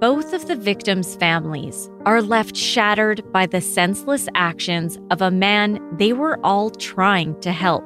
Both 0.00 0.34
of 0.34 0.46
the 0.46 0.56
victims' 0.56 1.16
families 1.16 1.88
are 2.04 2.20
left 2.20 2.54
shattered 2.54 3.22
by 3.32 3.46
the 3.46 3.62
senseless 3.62 4.28
actions 4.34 4.98
of 5.10 5.22
a 5.22 5.30
man 5.30 5.80
they 5.96 6.12
were 6.12 6.38
all 6.44 6.68
trying 6.68 7.40
to 7.40 7.50
help. 7.50 7.82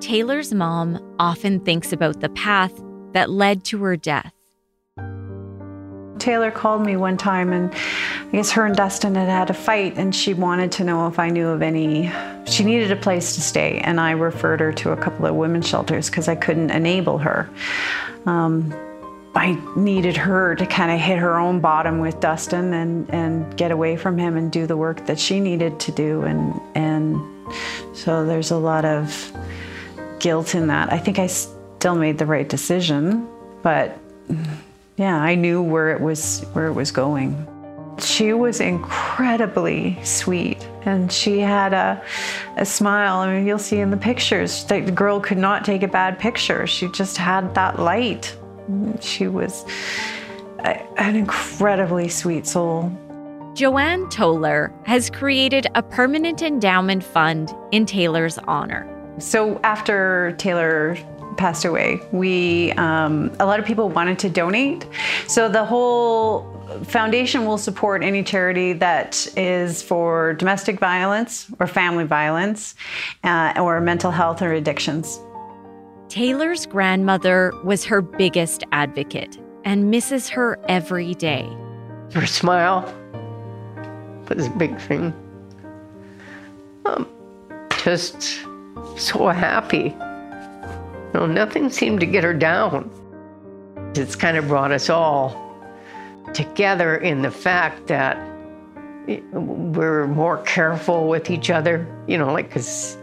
Taylor's 0.00 0.52
mom 0.52 1.00
often 1.18 1.60
thinks 1.60 1.94
about 1.94 2.20
the 2.20 2.28
path 2.28 2.72
that 3.12 3.30
led 3.30 3.64
to 3.64 3.78
her 3.84 3.96
death. 3.96 4.34
Taylor 6.18 6.50
called 6.50 6.84
me 6.84 6.96
one 6.96 7.16
time, 7.16 7.50
and 7.50 7.72
I 7.74 8.32
guess 8.32 8.50
her 8.50 8.66
and 8.66 8.76
Dustin 8.76 9.14
had 9.14 9.30
had 9.30 9.48
a 9.48 9.54
fight, 9.54 9.96
and 9.96 10.14
she 10.14 10.34
wanted 10.34 10.70
to 10.72 10.84
know 10.84 11.06
if 11.06 11.18
I 11.18 11.30
knew 11.30 11.48
of 11.48 11.62
any. 11.62 12.12
She 12.44 12.64
needed 12.64 12.92
a 12.92 12.96
place 12.96 13.34
to 13.36 13.40
stay, 13.40 13.78
and 13.78 13.98
I 13.98 14.10
referred 14.10 14.60
her 14.60 14.74
to 14.74 14.90
a 14.92 14.96
couple 14.98 15.24
of 15.24 15.34
women's 15.34 15.66
shelters 15.66 16.10
because 16.10 16.28
I 16.28 16.34
couldn't 16.34 16.70
enable 16.70 17.16
her. 17.16 17.48
Um, 18.26 18.74
I 19.36 19.60
needed 19.74 20.16
her 20.16 20.54
to 20.54 20.64
kind 20.66 20.92
of 20.92 21.00
hit 21.00 21.18
her 21.18 21.38
own 21.38 21.60
bottom 21.60 21.98
with 21.98 22.20
Dustin 22.20 22.72
and, 22.72 23.10
and 23.10 23.56
get 23.56 23.72
away 23.72 23.96
from 23.96 24.16
him 24.16 24.36
and 24.36 24.50
do 24.50 24.66
the 24.66 24.76
work 24.76 25.06
that 25.06 25.18
she 25.18 25.40
needed 25.40 25.80
to 25.80 25.92
do. 25.92 26.22
And, 26.22 26.60
and 26.74 27.20
so 27.94 28.24
there's 28.24 28.52
a 28.52 28.56
lot 28.56 28.84
of 28.84 29.32
guilt 30.20 30.54
in 30.54 30.68
that. 30.68 30.92
I 30.92 30.98
think 30.98 31.18
I 31.18 31.26
still 31.26 31.96
made 31.96 32.16
the 32.16 32.26
right 32.26 32.48
decision, 32.48 33.28
but 33.62 33.98
yeah, 34.96 35.20
I 35.20 35.34
knew 35.34 35.60
where 35.62 35.90
it 35.90 36.00
was 36.00 36.42
where 36.52 36.68
it 36.68 36.72
was 36.72 36.92
going. 36.92 37.48
She 37.98 38.32
was 38.32 38.60
incredibly 38.60 39.98
sweet 40.04 40.66
and 40.84 41.10
she 41.10 41.40
had 41.40 41.72
a, 41.72 42.02
a 42.56 42.64
smile. 42.64 43.18
I 43.18 43.34
mean, 43.34 43.46
you'll 43.46 43.58
see 43.58 43.80
in 43.80 43.90
the 43.90 43.96
pictures 43.96 44.64
that 44.64 44.86
the 44.86 44.92
girl 44.92 45.20
could 45.20 45.38
not 45.38 45.64
take 45.64 45.82
a 45.82 45.88
bad 45.88 46.18
picture. 46.18 46.66
She 46.66 46.88
just 46.88 47.16
had 47.16 47.54
that 47.54 47.78
light. 47.78 48.36
She 49.00 49.28
was 49.28 49.64
a, 50.60 51.00
an 51.00 51.16
incredibly 51.16 52.08
sweet 52.08 52.46
soul. 52.46 52.92
Joanne 53.54 54.08
Toller 54.08 54.72
has 54.84 55.10
created 55.10 55.68
a 55.74 55.82
permanent 55.82 56.42
endowment 56.42 57.04
fund 57.04 57.54
in 57.70 57.86
Taylor's 57.86 58.38
honor. 58.38 58.90
So 59.18 59.60
after 59.62 60.34
Taylor 60.38 60.96
passed 61.36 61.64
away, 61.64 62.00
we 62.10 62.72
um, 62.72 63.30
a 63.38 63.46
lot 63.46 63.60
of 63.60 63.66
people 63.66 63.88
wanted 63.88 64.18
to 64.20 64.28
donate. 64.28 64.86
So 65.28 65.48
the 65.48 65.64
whole 65.64 66.50
foundation 66.84 67.46
will 67.46 67.58
support 67.58 68.02
any 68.02 68.22
charity 68.22 68.72
that 68.72 69.26
is 69.36 69.82
for 69.82 70.34
domestic 70.34 70.80
violence 70.80 71.46
or 71.60 71.66
family 71.66 72.04
violence 72.04 72.74
uh, 73.22 73.52
or 73.56 73.80
mental 73.80 74.10
health 74.10 74.42
or 74.42 74.52
addictions. 74.52 75.20
Taylor's 76.14 76.64
grandmother 76.66 77.52
was 77.64 77.84
her 77.86 78.00
biggest 78.00 78.62
advocate 78.70 79.36
and 79.64 79.90
misses 79.90 80.28
her 80.28 80.60
every 80.68 81.12
day. 81.14 81.44
Her 82.12 82.24
smile 82.24 82.82
was 84.28 84.46
a 84.46 84.50
big 84.50 84.80
thing. 84.82 85.12
Um, 86.84 87.08
just 87.82 88.22
so 88.96 89.26
happy. 89.26 89.86
You 89.86 91.10
know, 91.14 91.26
nothing 91.26 91.68
seemed 91.68 91.98
to 91.98 92.06
get 92.06 92.22
her 92.22 92.32
down. 92.32 92.88
It's 93.96 94.14
kind 94.14 94.36
of 94.36 94.46
brought 94.46 94.70
us 94.70 94.88
all 94.88 95.34
together 96.32 96.96
in 96.96 97.22
the 97.22 97.30
fact 97.32 97.88
that 97.88 98.16
we're 99.32 100.06
more 100.06 100.38
careful 100.42 101.08
with 101.08 101.28
each 101.28 101.50
other, 101.50 101.84
you 102.06 102.18
know, 102.18 102.32
like, 102.32 102.50
because 102.50 102.96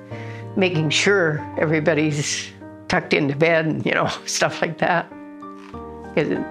making 0.55 0.91
sure 0.91 1.45
everybody's 1.59 2.53
tucked 2.91 3.13
into 3.13 3.33
bed 3.33 3.65
and, 3.65 3.85
you 3.85 3.93
know, 3.93 4.07
stuff 4.25 4.61
like 4.61 4.77
that. 4.79 5.09
And, 6.17 6.43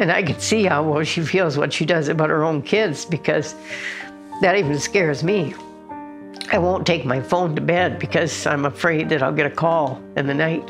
and 0.00 0.10
I 0.10 0.22
can 0.22 0.40
see 0.40 0.64
how 0.64 0.82
well 0.82 1.04
she 1.04 1.20
feels 1.20 1.58
what 1.58 1.70
she 1.70 1.84
does 1.84 2.08
about 2.08 2.30
her 2.30 2.42
own 2.42 2.62
kids 2.62 3.04
because 3.04 3.54
that 4.40 4.56
even 4.56 4.78
scares 4.78 5.22
me. 5.22 5.54
I 6.50 6.56
won't 6.56 6.86
take 6.86 7.04
my 7.04 7.20
phone 7.20 7.54
to 7.56 7.60
bed 7.60 7.98
because 7.98 8.46
I'm 8.46 8.64
afraid 8.64 9.10
that 9.10 9.22
I'll 9.22 9.34
get 9.34 9.44
a 9.44 9.54
call 9.54 10.02
in 10.16 10.26
the 10.26 10.34
night. 10.34 10.66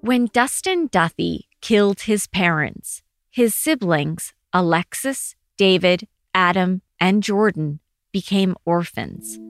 When 0.00 0.26
Dustin 0.26 0.88
Duthie 0.88 1.48
killed 1.60 2.02
his 2.02 2.28
parents, 2.28 3.02
his 3.30 3.52
siblings, 3.52 4.32
Alexis, 4.52 5.34
David, 5.56 6.06
Adam, 6.32 6.82
and 7.00 7.20
Jordan, 7.20 7.80
became 8.12 8.54
orphans. 8.64 9.40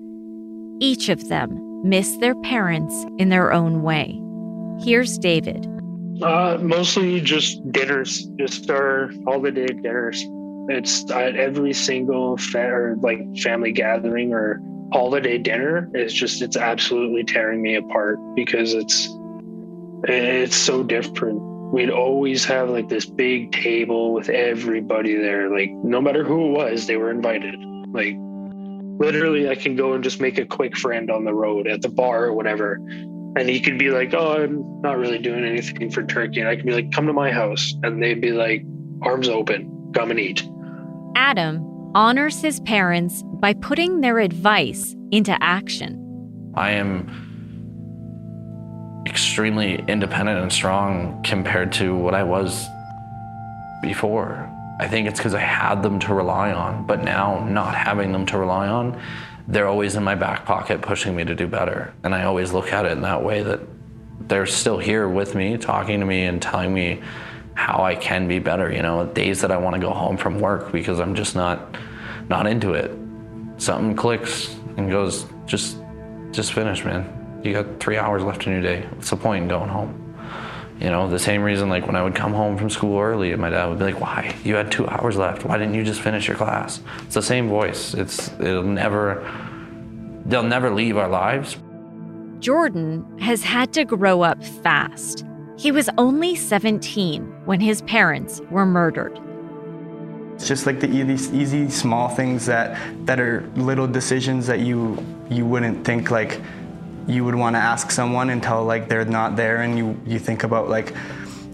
Each 0.81 1.09
of 1.09 1.29
them 1.29 1.83
missed 1.83 2.21
their 2.21 2.35
parents 2.37 2.95
in 3.19 3.29
their 3.29 3.53
own 3.53 3.83
way. 3.83 4.21
Here's 4.85 5.19
David. 5.19 5.67
Uh, 6.23 6.59
mostly 6.61 7.21
just 7.21 7.61
dinners, 7.73 8.27
just 8.39 8.71
our 8.71 9.11
holiday 9.25 9.67
dinners. 9.67 10.25
It's 10.69 11.11
at 11.11 11.37
every 11.37 11.73
single 11.73 12.37
fa- 12.37 12.95
like 13.01 13.21
family 13.39 13.73
gathering 13.73 14.33
or 14.33 14.61
holiday 14.93 15.39
dinner 15.39 15.91
is 15.95 16.13
just 16.13 16.43
it's 16.43 16.57
absolutely 16.57 17.25
tearing 17.25 17.61
me 17.63 17.77
apart 17.77 18.19
because 18.35 18.75
it's 18.75 19.09
it's 20.05 20.57
so 20.57 20.83
different. 20.83 21.41
We'd 21.73 21.91
always 21.91 22.45
have 22.45 22.71
like 22.71 22.89
this 22.89 23.07
big 23.07 23.53
table 23.53 24.13
with 24.13 24.29
everybody 24.29 25.17
there. 25.17 25.51
Like 25.51 25.71
no 25.71 26.01
matter 26.01 26.25
who 26.25 26.47
it 26.47 26.51
was, 26.51 26.87
they 26.87 26.97
were 26.97 27.11
invited. 27.11 27.55
Like 27.93 28.17
literally, 28.99 29.49
I 29.49 29.55
can 29.55 29.77
go 29.77 29.95
and 29.95 30.05
just 30.05 30.21
make 30.21 30.39
a 30.39 30.45
quick 30.45 30.77
friend 30.77 31.11
on 31.11 31.25
the 31.25 31.35
road 31.35 31.67
at 31.67 31.83
the 31.83 31.89
bar 31.89 32.25
or 32.25 32.33
whatever, 32.33 32.75
and 33.37 33.49
he 33.49 33.61
could 33.61 33.79
be 33.79 33.91
like, 33.91 34.15
"Oh, 34.15 34.43
I'm 34.43 34.81
not 34.83 34.99
really 34.99 35.19
doing 35.19 35.45
anything 35.45 35.91
for 35.91 36.03
turkey," 36.03 36.41
and 36.41 36.49
I 36.49 36.57
could 36.57 36.67
be 36.67 36.73
like, 36.73 36.91
"Come 36.93 37.07
to 37.07 37.13
my 37.13 37.31
house," 37.31 37.75
and 37.83 38.03
they'd 38.03 38.21
be 38.21 38.33
like, 38.33 38.65
"Arms 39.03 39.29
open, 39.29 39.93
come 39.95 40.11
and 40.11 40.19
eat." 40.19 40.49
Adam 41.15 41.65
honors 41.95 42.43
his 42.43 42.61
parents 42.61 43.23
by 43.41 43.55
putting 43.55 44.01
their 44.01 44.19
advice 44.19 44.95
into 45.11 45.37
action. 45.43 46.05
I 46.55 46.73
am 46.73 47.09
extremely 49.07 49.83
independent 49.89 50.41
and 50.41 50.53
strong 50.53 51.23
compared 51.25 51.73
to 51.73 51.97
what 51.97 52.15
I 52.15 52.23
was 52.23 52.67
before. 53.83 54.48
I 54.79 54.87
think 54.87 55.09
it's 55.09 55.19
because 55.19 55.35
I 55.35 55.41
had 55.41 55.83
them 55.83 55.99
to 56.01 56.15
rely 56.15 56.53
on, 56.53 56.87
but 56.87 57.03
now 57.03 57.45
not 57.45 57.75
having 57.75 58.13
them 58.13 58.27
to 58.27 58.39
rely 58.39 58.69
on, 58.69 59.01
they're 59.49 59.67
always 59.67 59.97
in 59.97 60.05
my 60.05 60.15
back 60.15 60.45
pocket 60.45 60.83
pushing 60.83 61.17
me 61.17 61.25
to 61.25 61.35
do 61.35 61.47
better. 61.47 61.95
And 62.05 62.15
I 62.15 62.25
always 62.25 62.53
look 62.53 62.73
at 62.73 62.85
it 62.85 62.93
in 62.93 63.03
that 63.03 63.25
way 63.25 63.43
that 63.43 63.61
they're 64.29 64.47
still 64.47 64.79
here 64.79 65.09
with 65.09 65.35
me, 65.35 65.57
talking 65.57 66.01
to 66.01 66.07
me 66.07 66.25
and 66.25 66.41
telling 66.41 66.73
me 66.73 67.01
how 67.55 67.83
I 67.83 67.97
can 67.97 68.29
be 68.29 68.39
better, 68.39 68.73
you 68.73 68.83
know, 68.83 69.07
days 69.07 69.41
that 69.41 69.51
I 69.51 69.57
want 69.57 69.75
to 69.75 69.81
go 69.81 69.91
home 69.91 70.17
from 70.17 70.39
work 70.39 70.71
because 70.71 71.01
I'm 71.01 71.15
just 71.15 71.35
not 71.35 71.77
not 72.29 72.47
into 72.47 72.75
it. 72.75 72.97
Something 73.57 73.97
clicks 73.97 74.55
and 74.77 74.91
goes, 74.91 75.27
just 75.47 75.79
just 76.31 76.53
finish, 76.53 76.85
man. 76.85 77.41
You 77.43 77.55
got 77.55 77.81
three 77.81 77.97
hours 77.97 78.23
left 78.23 78.47
in 78.47 78.53
your 78.53 78.63
day. 78.63 78.87
What's 78.95 79.11
the 79.11 79.17
point 79.17 79.45
in 79.45 79.49
going 79.49 79.69
home? 79.69 80.08
You 80.81 80.91
know, 80.91 81.09
the 81.09 81.19
same 81.19 81.43
reason 81.43 81.69
like 81.69 81.87
when 81.87 81.97
I 81.97 82.03
would 82.03 82.15
come 82.15 82.33
home 82.33 82.57
from 82.57 82.71
school 82.71 83.01
early 83.01 83.33
and 83.33 83.41
my 83.41 83.51
dad 83.51 83.67
would 83.67 83.79
be 83.79 83.87
like, 83.87 84.01
Why? 84.01 84.35
You 84.45 84.55
had 84.55 84.71
two 84.71 84.87
hours 84.87 85.17
left. 85.17 85.45
Why 85.45 85.59
didn't 85.59 85.75
you 85.75 85.83
just 85.83 86.01
finish 86.01 86.29
your 86.29 86.37
class? 86.37 86.81
It's 87.03 87.15
the 87.15 87.23
same 87.23 87.49
voice. 87.49 87.95
It's 87.95 88.29
it'll 88.39 88.63
never 88.63 89.29
they'll 90.27 90.43
never 90.43 90.71
leave 90.71 90.97
our 90.97 91.09
lives. 91.09 91.57
Jordan 92.39 93.19
has 93.19 93.43
had 93.43 93.73
to 93.73 93.85
grow 93.85 94.23
up 94.23 94.43
fast. 94.45 95.25
He 95.57 95.73
was 95.73 95.91
only 95.99 96.37
17 96.37 97.23
when 97.45 97.59
his 97.59 97.83
parents 97.83 98.41
were 98.49 98.65
murdered. 98.65 99.19
It's 100.35 100.47
just 100.47 100.67
like 100.67 100.79
the 100.79 100.89
easy, 100.89 101.37
easy 101.37 101.69
small 101.69 102.09
things 102.09 102.47
that 102.47 102.79
that 103.07 103.19
are 103.19 103.41
little 103.57 103.89
decisions 103.89 104.47
that 104.47 104.61
you 104.61 105.05
you 105.29 105.45
wouldn't 105.45 105.85
think 105.85 106.13
like 106.13 106.41
you 107.09 107.25
would 107.25 107.35
want 107.35 107.57
to 107.57 107.61
ask 107.61 107.91
someone 107.91 108.31
until 108.31 108.63
like 108.65 108.89
they're 108.89 109.05
not 109.05 109.35
there 109.35 109.63
and 109.63 109.79
you 109.79 109.99
you 110.07 110.19
think 110.19 110.45
about 110.45 110.69
like 110.69 110.95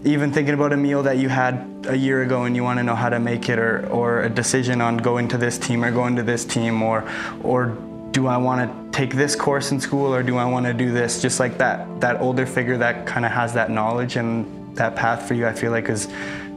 even 0.03 0.31
thinking 0.31 0.53
about 0.53 0.71
a 0.73 0.77
meal 0.77 1.01
that 1.01 1.17
you 1.17 1.29
had 1.29 1.65
a 1.87 1.97
year 1.97 2.21
ago 2.21 2.43
and 2.43 2.55
you 2.55 2.63
want 2.63 2.77
to 2.77 2.83
know 2.83 2.93
how 2.93 3.09
to 3.09 3.19
make 3.19 3.49
it 3.49 3.57
or 3.57 3.87
or 3.87 4.23
a 4.23 4.29
decision 4.29 4.81
on 4.81 4.97
going 4.97 5.27
to 5.27 5.37
this 5.37 5.57
team 5.57 5.83
or 5.83 5.91
going 5.91 6.15
to 6.15 6.23
this 6.23 6.43
team 6.45 6.83
or 6.83 7.09
or 7.41 7.77
do 8.11 8.27
I 8.27 8.37
want 8.37 8.59
to 8.61 8.97
take 8.97 9.15
this 9.15 9.35
course 9.35 9.71
in 9.71 9.79
school 9.79 10.13
or 10.13 10.23
do 10.23 10.37
I 10.37 10.45
want 10.45 10.65
to 10.65 10.73
do 10.73 10.91
this 10.91 11.21
just 11.21 11.39
like 11.39 11.57
that 11.57 12.01
that 12.01 12.19
older 12.19 12.45
figure 12.45 12.77
that 12.77 13.05
kind 13.07 13.25
of 13.25 13.31
has 13.31 13.53
that 13.53 13.71
knowledge 13.71 14.17
and 14.17 14.75
that 14.75 14.95
path 14.95 15.27
for 15.27 15.33
you 15.33 15.47
I 15.47 15.53
feel 15.53 15.71
like 15.71 15.89
is 15.89 16.07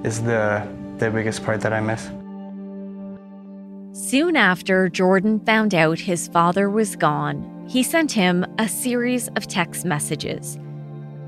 is 0.05 0.23
the 0.23 0.67
the 0.99 1.11
biggest 1.11 1.45
part 1.45 1.61
that 1.61 1.73
I 1.73 1.81
miss. 1.81 2.11
Soon 3.93 4.37
after 4.37 4.89
Jordan 4.89 5.41
found 5.41 5.75
out 5.75 5.99
his 5.99 6.29
father 6.29 6.69
was 6.71 6.97
gone, 6.97 7.58
he 7.69 7.83
sent 7.83 8.11
him 8.11 8.47
a 8.59 8.67
series 8.67 9.29
of 9.37 9.47
text 9.47 9.85
messages. 9.85 10.59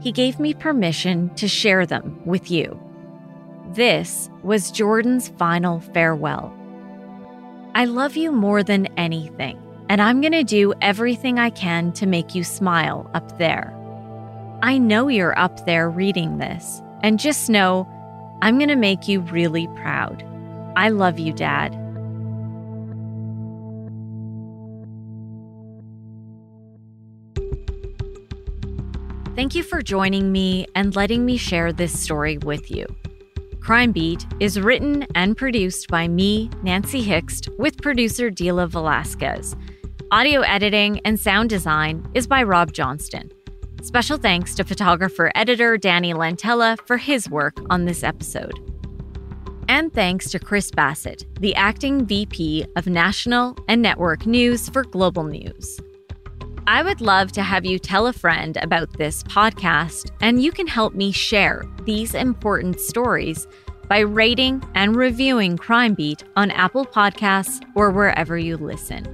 He 0.01 0.11
gave 0.11 0.41
me 0.41 0.55
permission 0.55 1.29
to 1.35 1.47
share 1.47 1.85
them 1.85 2.19
with 2.25 2.51
you. 2.51 2.81
This 3.73 4.31
was 4.43 4.71
Jordan's 4.71 5.29
final 5.29 5.81
farewell. 5.81 6.57
I 7.75 7.85
love 7.85 8.17
you 8.17 8.33
more 8.33 8.63
than 8.63 8.87
anything, 8.97 9.61
and 9.91 10.01
I'm 10.01 10.23
going 10.23 10.33
to 10.33 10.43
do 10.43 10.73
everything 10.81 11.39
I 11.39 11.51
can 11.51 11.93
to 11.93 12.07
make 12.07 12.35
you 12.35 12.43
smile 12.43 13.09
up 13.13 13.39
there. 13.39 13.77
I 14.63 14.79
know 14.79 15.09
you're 15.09 15.39
up 15.39 15.67
there 15.67 15.91
reading 15.91 16.39
this, 16.39 16.81
and 17.03 17.19
just 17.19 17.51
know 17.51 17.87
I'm 18.41 18.57
going 18.57 18.69
to 18.69 18.77
make 18.77 19.07
you 19.07 19.21
really 19.21 19.69
proud. 19.77 20.25
I 20.75 20.89
love 20.89 21.19
you, 21.19 21.35
Dad. 21.35 21.77
Thank 29.41 29.55
you 29.55 29.63
for 29.63 29.81
joining 29.81 30.33
me 30.33 30.67
and 30.75 30.95
letting 30.95 31.25
me 31.25 31.39
share 31.39 31.73
this 31.73 31.99
story 31.99 32.37
with 32.37 32.71
you. 32.71 32.85
Crime 33.59 33.91
Beat 33.91 34.27
is 34.39 34.61
written 34.61 35.07
and 35.15 35.35
produced 35.35 35.89
by 35.89 36.09
me, 36.09 36.51
Nancy 36.63 37.03
Hixt, 37.03 37.49
with 37.59 37.81
producer 37.81 38.31
Dila 38.31 38.69
Velasquez. 38.69 39.57
Audio 40.11 40.43
editing 40.43 41.01
and 41.07 41.19
sound 41.19 41.49
design 41.49 42.07
is 42.13 42.27
by 42.27 42.43
Rob 42.43 42.75
Johnston. 42.75 43.31
Special 43.81 44.19
thanks 44.19 44.55
to 44.57 44.63
photographer 44.63 45.33
editor 45.35 45.79
Danny 45.79 46.13
Lantella 46.13 46.77
for 46.87 46.99
his 46.99 47.31
work 47.31 47.57
on 47.71 47.87
this 47.87 48.05
episode. 48.05 48.61
And 49.71 49.91
thanks 49.91 50.31
to 50.33 50.39
Chris 50.39 50.71
Bassett, 50.71 51.25
the 51.41 51.55
acting 51.55 52.05
VP 52.05 52.67
of 52.77 52.87
National 52.87 53.57
and 53.69 53.81
Network 53.81 54.27
News 54.27 54.69
for 54.69 54.85
Global 54.85 55.25
News. 55.25 55.81
I 56.71 56.85
would 56.85 57.01
love 57.01 57.33
to 57.33 57.43
have 57.43 57.65
you 57.65 57.81
tell 57.81 58.07
a 58.07 58.13
friend 58.13 58.57
about 58.63 58.93
this 58.93 59.25
podcast, 59.25 60.13
and 60.21 60.41
you 60.41 60.53
can 60.53 60.69
help 60.69 60.95
me 60.95 61.11
share 61.11 61.65
these 61.83 62.15
important 62.15 62.79
stories 62.79 63.49
by 63.89 63.99
rating 63.99 64.63
and 64.77 64.95
reviewing 64.95 65.57
Crime 65.57 65.95
Beat 65.95 66.23
on 66.37 66.53
Apple 66.53 66.87
Podcasts 66.87 67.61
or 67.75 67.91
wherever 67.91 68.39
you 68.39 68.57
listen. 68.57 69.05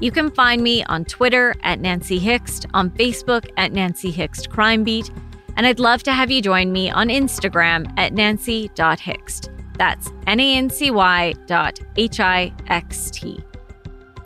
You 0.00 0.10
can 0.10 0.28
find 0.32 0.60
me 0.60 0.82
on 0.86 1.04
Twitter 1.04 1.54
at 1.62 1.78
Nancy 1.78 2.18
Hixt, 2.18 2.66
on 2.74 2.90
Facebook 2.90 3.48
at 3.56 3.70
Nancy 3.70 4.10
Hixt 4.10 4.50
Crime 4.50 4.82
Beat, 4.82 5.08
and 5.56 5.68
I'd 5.68 5.78
love 5.78 6.02
to 6.02 6.12
have 6.12 6.32
you 6.32 6.42
join 6.42 6.72
me 6.72 6.90
on 6.90 7.10
Instagram 7.10 7.96
at 7.96 8.12
nancy.hixt. 8.12 9.50
That's 9.78 10.10
N 10.26 10.40
A 10.40 10.56
N 10.56 10.68
C 10.68 10.90
Y 10.90 11.34
dot 11.46 11.78
H 11.94 12.18
I 12.18 12.52
X 12.66 13.12
T. 13.12 13.38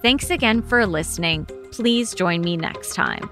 Thanks 0.00 0.30
again 0.30 0.62
for 0.62 0.86
listening. 0.86 1.46
Please 1.72 2.14
join 2.14 2.42
me 2.42 2.56
next 2.56 2.94
time. 2.94 3.28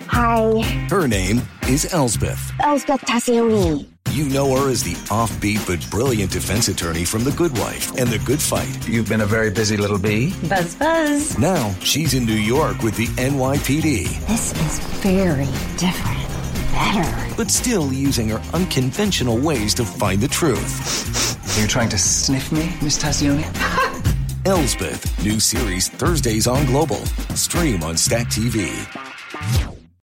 Hi. 0.00 0.60
Her 0.90 1.06
name 1.06 1.42
is 1.68 1.92
Elsbeth. 1.92 2.52
Elspeth 2.60 3.00
Tassioni. 3.02 3.86
You 4.12 4.28
know 4.30 4.56
her 4.56 4.70
as 4.70 4.82
the 4.82 4.94
offbeat 5.10 5.66
but 5.66 5.90
brilliant 5.90 6.32
defense 6.32 6.68
attorney 6.68 7.04
from 7.04 7.22
The 7.22 7.32
Good 7.32 7.56
Wife 7.58 7.96
and 7.98 8.08
The 8.08 8.18
Good 8.20 8.40
Fight. 8.40 8.88
You've 8.88 9.08
been 9.08 9.20
a 9.20 9.26
very 9.26 9.50
busy 9.50 9.76
little 9.76 9.98
bee. 9.98 10.32
Buzz, 10.48 10.74
buzz. 10.74 11.38
Now 11.38 11.74
she's 11.80 12.14
in 12.14 12.24
New 12.24 12.32
York 12.32 12.82
with 12.82 12.96
the 12.96 13.06
NYPD. 13.06 14.26
This 14.26 14.52
is 14.52 14.78
very 15.02 15.44
different. 15.76 16.35
Better. 16.76 17.34
But 17.38 17.50
still 17.50 17.90
using 17.90 18.28
her 18.28 18.42
unconventional 18.52 19.38
ways 19.38 19.72
to 19.74 19.84
find 19.84 20.20
the 20.20 20.28
truth. 20.28 21.56
Are 21.56 21.62
you 21.62 21.66
trying 21.66 21.88
to 21.88 21.96
sniff 21.96 22.52
me, 22.52 22.70
Miss 22.82 23.02
Tascioni? 23.02 23.44
Elsbeth, 24.44 25.24
new 25.24 25.40
series 25.40 25.88
Thursdays 25.88 26.46
on 26.46 26.66
Global. 26.66 27.02
Stream 27.34 27.82
on 27.82 27.96
Stack 27.96 28.26
TV. 28.26 29.85